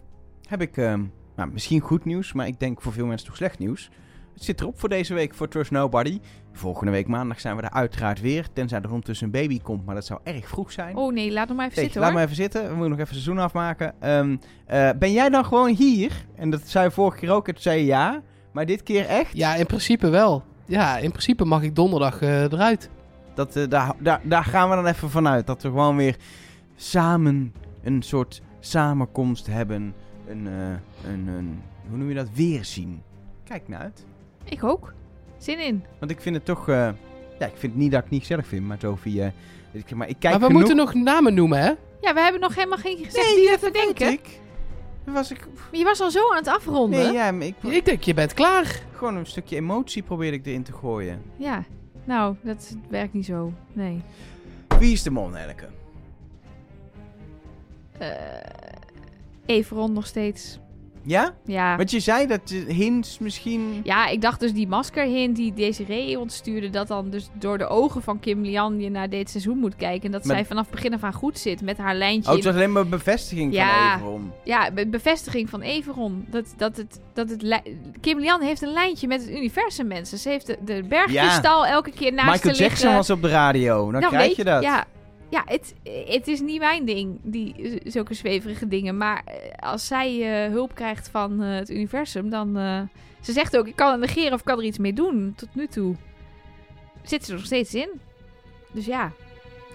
heb 0.48 0.60
ik 0.60 0.76
ehm, 0.76 1.02
nou, 1.36 1.50
misschien 1.52 1.80
goed 1.80 2.04
nieuws, 2.04 2.32
maar 2.32 2.46
ik 2.46 2.60
denk 2.60 2.80
voor 2.82 2.92
veel 2.92 3.06
mensen 3.06 3.26
toch 3.26 3.36
slecht 3.36 3.58
nieuws. 3.58 3.90
Het 4.34 4.44
zit 4.44 4.60
erop 4.60 4.78
voor 4.80 4.88
deze 4.88 5.14
week 5.14 5.34
voor 5.34 5.48
Trust 5.48 5.70
Nobody. 5.70 6.20
Volgende 6.52 6.92
week 6.92 7.06
maandag 7.06 7.40
zijn 7.40 7.56
we 7.56 7.62
er 7.62 7.70
uiteraard 7.70 8.20
weer. 8.20 8.46
Tenzij 8.52 8.80
er 8.80 8.88
ondertussen 8.88 9.26
een 9.26 9.32
baby 9.32 9.60
komt, 9.60 9.86
maar 9.86 9.94
dat 9.94 10.04
zou 10.06 10.20
erg 10.24 10.48
vroeg 10.48 10.72
zijn. 10.72 10.96
Oh 10.96 11.12
nee, 11.12 11.32
laat 11.32 11.48
nog 11.48 11.56
maar 11.56 11.66
even 11.66 11.82
zitten 11.82 12.00
laat 12.00 12.08
hoor. 12.10 12.18
maar 12.18 12.24
even 12.28 12.42
zitten. 12.42 12.62
We 12.62 12.68
moeten 12.70 12.90
nog 12.90 12.98
even 12.98 13.12
seizoen 13.12 13.38
afmaken. 13.38 13.94
Ehm, 14.00 14.36
eh, 14.66 14.90
ben 14.98 15.12
jij 15.12 15.28
dan 15.28 15.44
gewoon 15.44 15.74
hier? 15.74 16.12
En 16.36 16.50
dat 16.50 16.60
zei 16.64 16.84
je 16.84 16.90
vorige 16.90 17.18
keer 17.18 17.30
ook. 17.30 17.44
Toen 17.44 17.54
zei 17.58 17.78
je 17.78 17.84
ja. 17.86 18.22
Maar 18.52 18.66
dit 18.66 18.82
keer 18.82 19.06
echt? 19.06 19.36
Ja, 19.36 19.54
in 19.54 19.66
principe 19.66 20.08
wel. 20.08 20.42
Ja, 20.66 20.98
in 20.98 21.10
principe 21.10 21.44
mag 21.44 21.62
ik 21.62 21.74
donderdag 21.76 22.20
eh, 22.20 22.42
eruit. 22.42 22.90
Dat, 23.34 23.56
eh, 23.56 23.68
daar, 23.68 23.92
daar, 23.98 24.20
daar 24.22 24.44
gaan 24.44 24.68
we 24.70 24.74
dan 24.74 24.86
even 24.86 25.10
vanuit. 25.10 25.46
Dat 25.46 25.62
we 25.62 25.68
gewoon 25.68 25.96
weer 25.96 26.16
samen 26.76 27.52
een 27.82 28.02
soort 28.02 28.42
samenkomst 28.60 29.46
hebben. 29.46 29.94
Een, 30.28 30.46
eh, 30.46 31.10
een, 31.12 31.26
een 31.28 31.62
hoe 31.88 31.98
noem 31.98 32.08
je 32.08 32.14
dat? 32.14 32.28
Weerzien. 32.34 33.02
Kijk 33.44 33.68
naar 33.68 33.80
uit. 33.80 34.04
Ik 34.44 34.64
ook. 34.64 34.92
Zin 35.38 35.58
in. 35.58 35.84
Want 35.98 36.10
ik 36.10 36.20
vind 36.20 36.34
het 36.36 36.44
toch... 36.44 36.68
eh, 36.68 36.88
ja, 37.38 37.46
ik 37.46 37.56
vind 37.56 37.72
het 37.72 37.76
niet 37.76 37.90
dat 37.90 37.98
ik 37.98 38.04
het 38.04 38.12
niet 38.12 38.20
gezellig 38.20 38.46
vind, 38.46 38.66
maar 38.66 38.78
Sophie... 38.80 39.32
ik, 39.72 39.94
maar 39.94 40.08
ik 40.08 40.16
kijk 40.18 40.32
maar 40.32 40.40
we 40.40 40.46
genoeg- 40.46 40.58
moeten 40.58 40.76
nog 40.76 40.94
namen 40.94 41.34
noemen, 41.34 41.58
hè? 41.58 41.72
Ja, 42.00 42.14
we 42.14 42.20
hebben 42.20 42.40
nog 42.40 42.54
helemaal 42.54 42.78
geen 42.78 42.96
gezegd 42.96 43.26
Nee, 43.26 43.36
die 43.36 43.48
we 43.50 43.58
verdenken. 43.58 44.12
ik. 44.12 44.40
Was 45.04 45.30
ik... 45.30 45.46
Maar 45.54 45.78
je 45.80 45.84
was 45.84 46.00
al 46.00 46.10
zo 46.10 46.30
aan 46.30 46.36
het 46.36 46.48
afronden. 46.48 46.98
Nee, 47.02 47.12
ja, 47.12 47.32
maar 47.32 47.46
ik... 47.46 47.54
Ik 47.62 47.84
denk, 47.84 48.02
je 48.02 48.14
bent 48.14 48.34
klaar. 48.34 48.80
Gewoon 48.92 49.16
een 49.16 49.26
stukje 49.26 49.56
emotie 49.56 50.02
probeerde 50.02 50.36
ik 50.36 50.46
erin 50.46 50.62
te 50.62 50.72
gooien. 50.72 51.22
Ja. 51.36 51.64
Nou, 52.04 52.36
dat 52.42 52.76
werkt 52.88 53.12
niet 53.12 53.24
zo. 53.26 53.52
Nee. 53.72 54.02
Wie 54.78 54.92
is 54.92 55.02
de 55.02 55.10
mol, 55.10 55.28
Nelke? 55.28 55.68
Eh 57.98 58.08
Everon 59.46 59.92
nog 59.92 60.06
steeds. 60.06 60.58
Ja? 61.06 61.34
Ja. 61.44 61.76
Want 61.76 61.90
je 61.90 62.00
zei 62.00 62.26
dat 62.26 62.48
de 62.48 62.54
hints 62.68 63.18
misschien... 63.18 63.80
Ja, 63.82 64.06
ik 64.08 64.20
dacht 64.20 64.40
dus 64.40 64.52
die 64.52 64.68
maskerhint 64.68 65.36
die 65.36 65.52
Desiree 65.54 66.18
ontstuurde... 66.18 66.70
dat 66.70 66.88
dan 66.88 67.10
dus 67.10 67.28
door 67.38 67.58
de 67.58 67.66
ogen 67.66 68.02
van 68.02 68.20
Kim 68.20 68.42
Lian 68.42 68.80
je 68.80 68.90
naar 68.90 69.08
dit 69.10 69.30
seizoen 69.30 69.58
moet 69.58 69.76
kijken... 69.76 70.04
en 70.06 70.10
dat 70.10 70.24
Maar- 70.24 70.36
zij 70.36 70.44
vanaf 70.44 70.68
begin 70.70 70.94
af 70.94 71.02
aan 71.02 71.12
goed 71.12 71.38
zit 71.38 71.62
met 71.62 71.78
haar 71.78 71.94
lijntje. 71.94 72.30
Oh, 72.30 72.36
het 72.36 72.44
was 72.44 72.54
alleen 72.54 72.72
maar 72.72 72.86
bevestiging 72.88 73.52
Ja. 73.54 73.90
van 73.98 74.00
Everon. 74.08 74.32
Ja, 74.44 74.70
be- 74.70 74.86
bevestiging 74.86 75.50
van 75.50 75.60
Everon. 75.60 76.24
Dat, 76.30 76.54
dat 76.56 76.76
het, 76.76 77.00
dat 77.12 77.30
het 77.30 77.60
Kim 78.00 78.18
Lian 78.18 78.40
heeft 78.42 78.62
een 78.62 78.72
lijntje 78.72 79.06
met 79.06 79.20
het 79.20 79.30
universum, 79.30 79.86
mensen. 79.86 80.18
Ze 80.18 80.28
heeft 80.28 80.46
de, 80.46 80.58
de 80.64 80.82
bergkristal 80.88 81.66
elke 81.66 81.90
keer 81.90 82.12
naast 82.12 82.30
Michael 82.30 82.54
Jackson 82.54 82.68
liggen. 82.70 82.94
was 82.94 83.10
op 83.10 83.22
de 83.22 83.28
radio. 83.28 83.90
Dan 83.90 84.00
Nou, 84.00 84.12
krijg 84.12 84.26
weet 84.26 84.36
je 84.36 84.44
dat. 84.44 84.62
Ja, 84.62 84.84
ja 85.28 85.42
het, 85.46 85.74
het 86.06 86.28
is 86.28 86.40
niet 86.40 86.58
mijn 86.58 86.84
ding, 86.84 87.18
die, 87.22 87.80
zulke 87.84 88.14
zweverige 88.14 88.68
dingen. 88.68 88.96
Maar 88.96 89.22
eh, 89.24 89.70
als 89.70 89.86
zij 89.86 90.44
eh, 90.44 90.50
hulp 90.50 90.74
krijgt 90.74 91.08
van 91.08 91.42
eh, 91.42 91.54
het 91.54 91.70
universum, 91.70 92.30
dan... 92.30 92.54
ze 93.20 93.32
zegt 93.32 93.56
ook, 93.56 93.66
ik 93.66 93.76
kan 93.76 93.90
het 93.90 94.00
negeren 94.00 94.32
of 94.32 94.38
ik 94.38 94.44
kan 94.44 94.58
er 94.58 94.64
iets 94.64 94.78
mee 94.78 94.92
doen. 94.92 95.32
Tot 95.36 95.54
nu 95.54 95.66
toe 95.66 95.94
zit 97.02 97.24
ze 97.24 97.30
er 97.30 97.36
nog 97.36 97.46
steeds 97.46 97.74
in. 97.74 97.88
Dus 98.72 98.86
ja. 98.86 99.12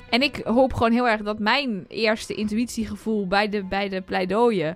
En 0.09 0.21
ik 0.21 0.41
hoop 0.43 0.73
gewoon 0.73 0.91
heel 0.91 1.07
erg 1.07 1.21
dat 1.21 1.39
mijn 1.39 1.85
eerste 1.87 2.33
intuïtiegevoel 2.33 3.27
bij 3.27 3.49
de, 3.49 3.63
bij 3.63 3.89
de 3.89 4.01
pleidooien... 4.01 4.75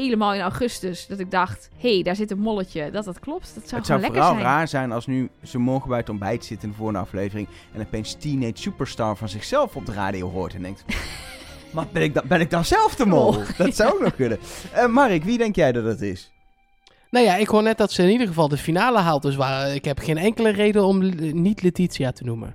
helemaal 0.00 0.34
in 0.34 0.40
augustus, 0.40 1.06
dat 1.06 1.18
ik 1.18 1.30
dacht... 1.30 1.68
hé, 1.78 1.94
hey, 1.94 2.02
daar 2.02 2.16
zit 2.16 2.30
een 2.30 2.38
molletje. 2.38 2.90
Dat 2.90 3.04
dat 3.04 3.20
klopt, 3.20 3.54
dat 3.54 3.62
zou 3.68 3.76
het 3.76 3.86
zou 3.86 4.00
lekker 4.00 4.18
vooral 4.18 4.34
zijn. 4.40 4.46
raar 4.46 4.68
zijn 4.68 4.92
als 4.92 5.06
nu 5.06 5.28
ze 5.42 5.58
morgen 5.58 5.88
bij 5.88 5.98
het 5.98 6.08
ontbijt 6.08 6.44
zitten 6.44 6.64
in 6.66 6.70
de 6.70 6.76
volgende 6.76 7.00
aflevering 7.00 7.48
en 7.72 7.80
opeens 7.80 8.14
Teenage 8.14 8.52
Superstar 8.54 9.16
van 9.16 9.28
zichzelf 9.28 9.76
op 9.76 9.86
de 9.86 9.92
radio 9.92 10.30
hoort 10.30 10.54
en 10.54 10.62
denkt... 10.62 10.84
maar 11.74 11.86
ben 11.92 12.02
ik, 12.02 12.14
dan, 12.14 12.22
ben 12.26 12.40
ik 12.40 12.50
dan 12.50 12.64
zelf 12.64 12.94
de 12.94 13.06
mol? 13.06 13.28
Oh. 13.28 13.48
Dat 13.58 13.76
zou 13.76 13.92
ook 13.92 14.00
nog 14.00 14.14
kunnen. 14.14 14.38
Eh, 14.72 14.86
Mark, 14.86 15.24
wie 15.24 15.38
denk 15.38 15.56
jij 15.56 15.72
dat 15.72 15.84
het 15.84 16.00
is? 16.00 16.30
Nou 17.10 17.24
ja, 17.24 17.34
ik 17.36 17.48
hoor 17.48 17.62
net 17.62 17.78
dat 17.78 17.92
ze 17.92 18.02
in 18.02 18.10
ieder 18.10 18.26
geval 18.26 18.48
de 18.48 18.56
finale 18.56 18.98
haalt. 18.98 19.22
Dus 19.22 19.36
waar, 19.36 19.74
ik 19.74 19.84
heb 19.84 19.98
geen 19.98 20.18
enkele 20.18 20.50
reden 20.50 20.84
om 20.84 20.98
niet 21.42 21.62
Letitia 21.62 22.12
te 22.12 22.24
noemen. 22.24 22.54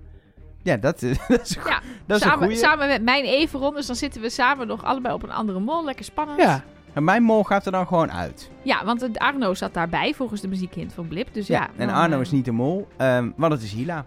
Ja, 0.64 0.78
dat, 0.78 1.02
is- 1.02 1.18
dat 1.28 1.42
is, 1.42 1.56
een 1.56 1.62
Ja, 1.66 1.82
dat 2.06 2.18
is 2.18 2.24
een 2.24 2.30
samen, 2.30 2.44
goeie. 2.46 2.58
samen 2.60 2.88
met 2.88 3.02
mijn 3.04 3.24
Everon, 3.26 3.74
dus 3.74 3.86
dan 3.86 3.96
zitten 3.96 4.22
we 4.22 4.30
samen 4.30 4.68
nog 4.68 4.84
allebei 4.84 5.14
op 5.14 5.24
een 5.24 5.32
andere 5.32 5.60
mol. 5.60 5.86
Lekker 5.86 6.06
spannend. 6.06 6.40
Ja, 6.42 6.64
En 6.98 7.04
mijn 7.04 7.24
mol 7.24 7.44
gaat 7.44 7.66
er 7.66 7.72
dan 7.72 7.88
gewoon 7.88 8.12
uit. 8.12 8.50
Ja, 8.62 8.86
want 8.86 9.20
Arno 9.20 9.54
zat 9.54 9.74
daarbij 9.74 10.14
volgens 10.14 10.42
de 10.42 10.48
muziekhint 10.48 10.94
van 10.94 11.08
Blip. 11.08 11.34
Dus 11.34 11.48
ja. 11.48 11.60
Ja, 11.60 11.70
en 11.78 11.88
dan, 11.88 11.96
Arno 11.96 12.16
eh, 12.16 12.22
is 12.22 12.32
niet 12.32 12.46
de 12.46 12.52
mol, 12.52 12.88
ehm, 12.98 13.30
want 13.36 13.54
het 13.54 13.62
is 13.62 13.72
Hila. 13.72 14.06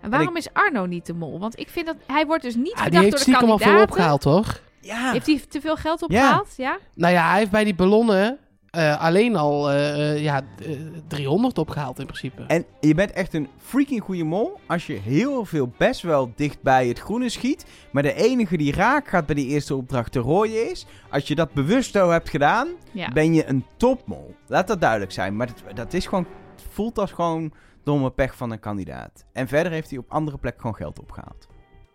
En 0.00 0.10
waarom 0.10 0.36
is 0.36 0.48
Arno 0.52 0.86
niet 0.86 1.06
de 1.06 1.14
mol? 1.14 1.38
Want 1.38 1.58
ik 1.58 1.68
vind 1.68 1.86
dat 1.86 1.96
hij 2.06 2.26
wordt 2.26 2.42
dus 2.42 2.54
niet 2.54 2.72
Ah, 2.74 2.74
die 2.74 2.82
verdacht 2.82 3.02
heeft 3.04 3.16
door 3.16 3.24
de 3.24 3.30
stiekem 3.30 3.50
al 3.50 3.58
veel 3.58 3.66
kandidaten. 3.66 3.92
opgehaald, 3.92 4.24
hoor. 4.24 4.60
Ja, 4.80 5.12
Heeft 5.12 5.26
hij 5.26 5.40
te 5.48 5.60
veel 5.60 5.76
geld 5.76 6.02
opgehaald? 6.02 6.54
Ja. 6.56 6.78
Nou 6.94 7.12
ja, 7.12 7.28
hij 7.28 7.38
heeft 7.38 7.50
bij 7.50 7.64
die 7.64 7.74
ballonnen 7.74 8.38
eh, 8.72 9.00
alleen 9.00 9.36
al 9.36 9.70
eh, 9.70 10.12
eh, 10.14 10.22
ja, 10.22 10.42
eh, 10.62 10.70
300 11.06 11.58
opgehaald 11.58 11.98
in 11.98 12.06
principe. 12.06 12.42
En 12.46 12.64
je 12.80 12.94
bent 12.94 13.10
echt 13.12 13.34
een 13.34 13.48
freaking 13.58 14.02
goede 14.02 14.24
mol 14.24 14.60
als 14.66 14.86
je 14.86 14.92
heel 14.94 15.44
veel 15.44 15.72
best 15.78 16.02
wel 16.02 16.32
dicht 16.36 16.62
bij 16.62 16.88
het 16.88 16.98
groene 16.98 17.28
schiet. 17.28 17.64
Maar 17.90 18.02
de 18.02 18.14
enige 18.14 18.56
die 18.56 18.72
raak 18.74 19.08
gaat 19.08 19.26
bij 19.26 19.34
die 19.34 19.46
eerste 19.46 19.74
opdracht 19.76 20.12
de 20.12 20.18
rode 20.18 20.70
is. 20.70 20.86
Als 21.10 21.28
je 21.28 21.34
dat 21.34 21.52
bewust 21.52 21.92
zo 21.92 22.10
hebt 22.10 22.28
gedaan, 22.28 22.68
Ja. 22.92 23.08
ben 23.12 23.34
je 23.34 23.46
een 23.46 23.64
topmol. 23.76 24.34
Laat 24.46 24.66
dat 24.66 24.80
duidelijk 24.80 25.12
zijn. 25.12 25.36
Maar 25.36 25.46
dat, 25.46 25.76
dat 25.76 25.92
is 25.92 26.06
gewoon, 26.06 26.26
voelt 26.70 26.98
als 26.98 27.12
gewoon 27.12 27.52
domme 27.84 28.10
pech 28.10 28.36
van 28.36 28.50
een 28.50 28.60
kandidaat. 28.60 29.24
En 29.32 29.48
verder 29.48 29.72
heeft 29.72 29.90
hij 29.90 29.98
op 29.98 30.04
andere 30.08 30.38
plekken 30.38 30.60
gewoon 30.60 30.76
geld 30.76 30.98
opgehaald. 31.00 31.46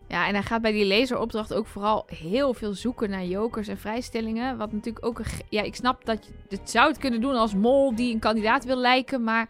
Ja, 0.08 0.28
en 0.28 0.34
hij 0.34 0.44
gaat 0.44 0.62
bij 0.62 0.72
die 0.72 0.86
laseropdracht 0.86 1.54
ook 1.54 1.68
vooral 1.68 2.06
heel 2.08 2.54
veel 2.54 2.74
zoeken 2.74 3.10
naar 3.10 3.26
jokers 3.26 3.68
en 3.68 3.78
vrijstellingen. 3.78 4.58
Wat 4.58 4.72
natuurlijk 4.72 5.06
ook 5.06 5.20
een... 5.20 5.26
Ja, 5.50 5.62
ik 5.62 5.76
snap 5.76 6.06
dat 6.06 6.26
je 6.26 6.58
het 6.58 6.70
zou 6.70 6.88
het 6.88 6.98
kunnen 6.98 7.22
doen 7.22 7.36
als 7.36 7.54
mol 7.54 7.96
die 7.96 8.14
een 8.14 8.20
kandidaat 8.20 8.66
wil 8.66 8.78
lijken, 8.78 9.24
maar... 9.24 9.50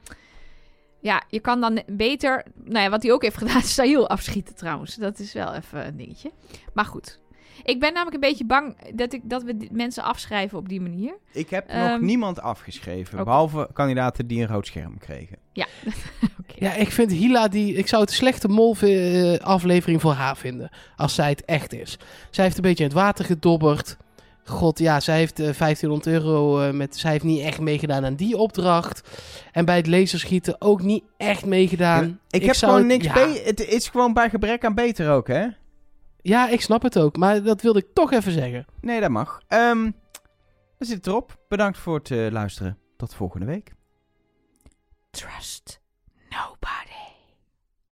Ja, 1.00 1.24
je 1.30 1.40
kan 1.40 1.62
dan 1.62 1.82
beter... 1.88 2.46
Nou 2.64 2.84
ja, 2.84 2.90
wat 2.90 3.04
hij 3.04 3.12
ook 3.12 3.22
heeft 3.22 3.38
gedaan, 3.38 3.62
Sahil 3.78 4.10
afschieten 4.10 4.56
trouwens. 4.56 4.96
Dat 4.96 5.20
is 5.20 5.34
wel 5.34 5.54
even 5.54 5.86
een 5.86 5.98
dingetje. 5.98 6.32
Maar 6.74 6.86
goed. 6.86 7.20
Ik 7.64 7.80
ben 7.80 7.94
namelijk 7.94 8.14
een 8.16 8.30
beetje 8.30 8.46
bang 8.46 8.76
dat, 8.94 9.14
ik, 9.14 9.22
dat 9.24 9.44
we 9.44 9.68
mensen 9.72 10.04
afschrijven 10.04 10.58
op 10.58 10.70
die 10.70 10.82
manier. 10.82 11.14
Ik 11.32 11.50
heb 11.50 11.68
nog 11.68 11.76
Ehm, 11.76 12.06
niemand 12.06 12.42
afgeschreven. 12.42 13.24
Behalve 13.24 13.70
kandidaten 13.74 14.28
die 14.28 14.42
een 14.42 14.48
rood 14.48 14.66
scherm 14.68 14.98
kregen. 14.98 15.38
Ja, 15.52 15.66
oké. 16.42 16.54
Ja, 16.66 16.74
ik 16.74 16.92
vind 16.92 17.12
Hila 17.12 17.48
die. 17.48 17.74
Ik 17.74 17.88
zou 17.88 18.02
het 18.02 18.10
een 18.10 18.16
slechte 18.18 18.48
mol-aflevering 18.48 20.02
voor 20.02 20.14
haar 20.14 20.38
vinden. 20.38 20.70
Als 20.96 21.16
zij 21.16 21.30
het 21.30 21.46
echt 21.46 21.74
is. 21.74 21.98
Zij 22.30 22.44
heeft 22.44 22.56
een 22.56 22.62
beetje 22.64 22.84
in 22.84 22.90
het 22.90 23.00
water 23.00 23.26
gedobberd. 23.26 23.98
God, 24.44 24.80
ja, 24.80 25.00
zij 25.00 25.18
heeft 25.18 25.40
eh, 25.40 25.46
1500 25.58 26.08
euro 26.08 26.60
eh, 26.62 26.74
met. 26.74 26.98
Zij 26.98 27.12
heeft 27.12 27.24
niet 27.24 27.42
echt 27.42 27.60
meegedaan 27.60 28.06
aan 28.06 28.16
die 28.16 28.38
opdracht. 28.38 29.10
En 29.52 29.66
bij 29.66 29.76
het 29.78 29.88
laserschieten 29.88 30.56
ook 30.62 30.82
niet 30.82 31.04
echt 31.18 31.46
meegedaan. 31.46 32.20
ik, 32.30 32.44
heb 32.46 32.56
gewoon 32.56 32.78
het- 32.78 32.86
niks... 32.88 33.06
ja. 33.06 33.28
Het 33.44 33.66
is 33.66 33.88
gewoon 33.90 34.14
bij 34.14 34.30
gebrek 34.30 34.66
aan 34.66 34.76
beter 34.76 35.12
ook, 35.12 35.28
hè? 35.28 35.46
Ja, 36.28 36.50
ik 36.50 36.62
snap 36.62 36.82
het 36.82 37.00
ook. 37.00 37.18
Maar 37.18 37.44
dat 37.44 37.62
wilde 37.62 37.80
ik 37.80 37.94
toch 37.94 38.12
even 38.12 38.32
zeggen. 38.32 38.66
Nee, 38.82 39.00
dat 39.02 39.10
mag. 39.10 39.42
Ehm 39.48 39.92
dan 40.78 40.88
zit 40.88 40.98
het 40.98 41.08
erop. 41.08 41.38
Bedankt 41.48 41.78
voor 41.78 41.98
het 41.98 42.12
eh, 42.12 42.28
luisteren. 42.32 42.78
Tot 42.98 43.16
volgende 43.16 43.46
week. 43.46 43.74
Trust 45.10 45.82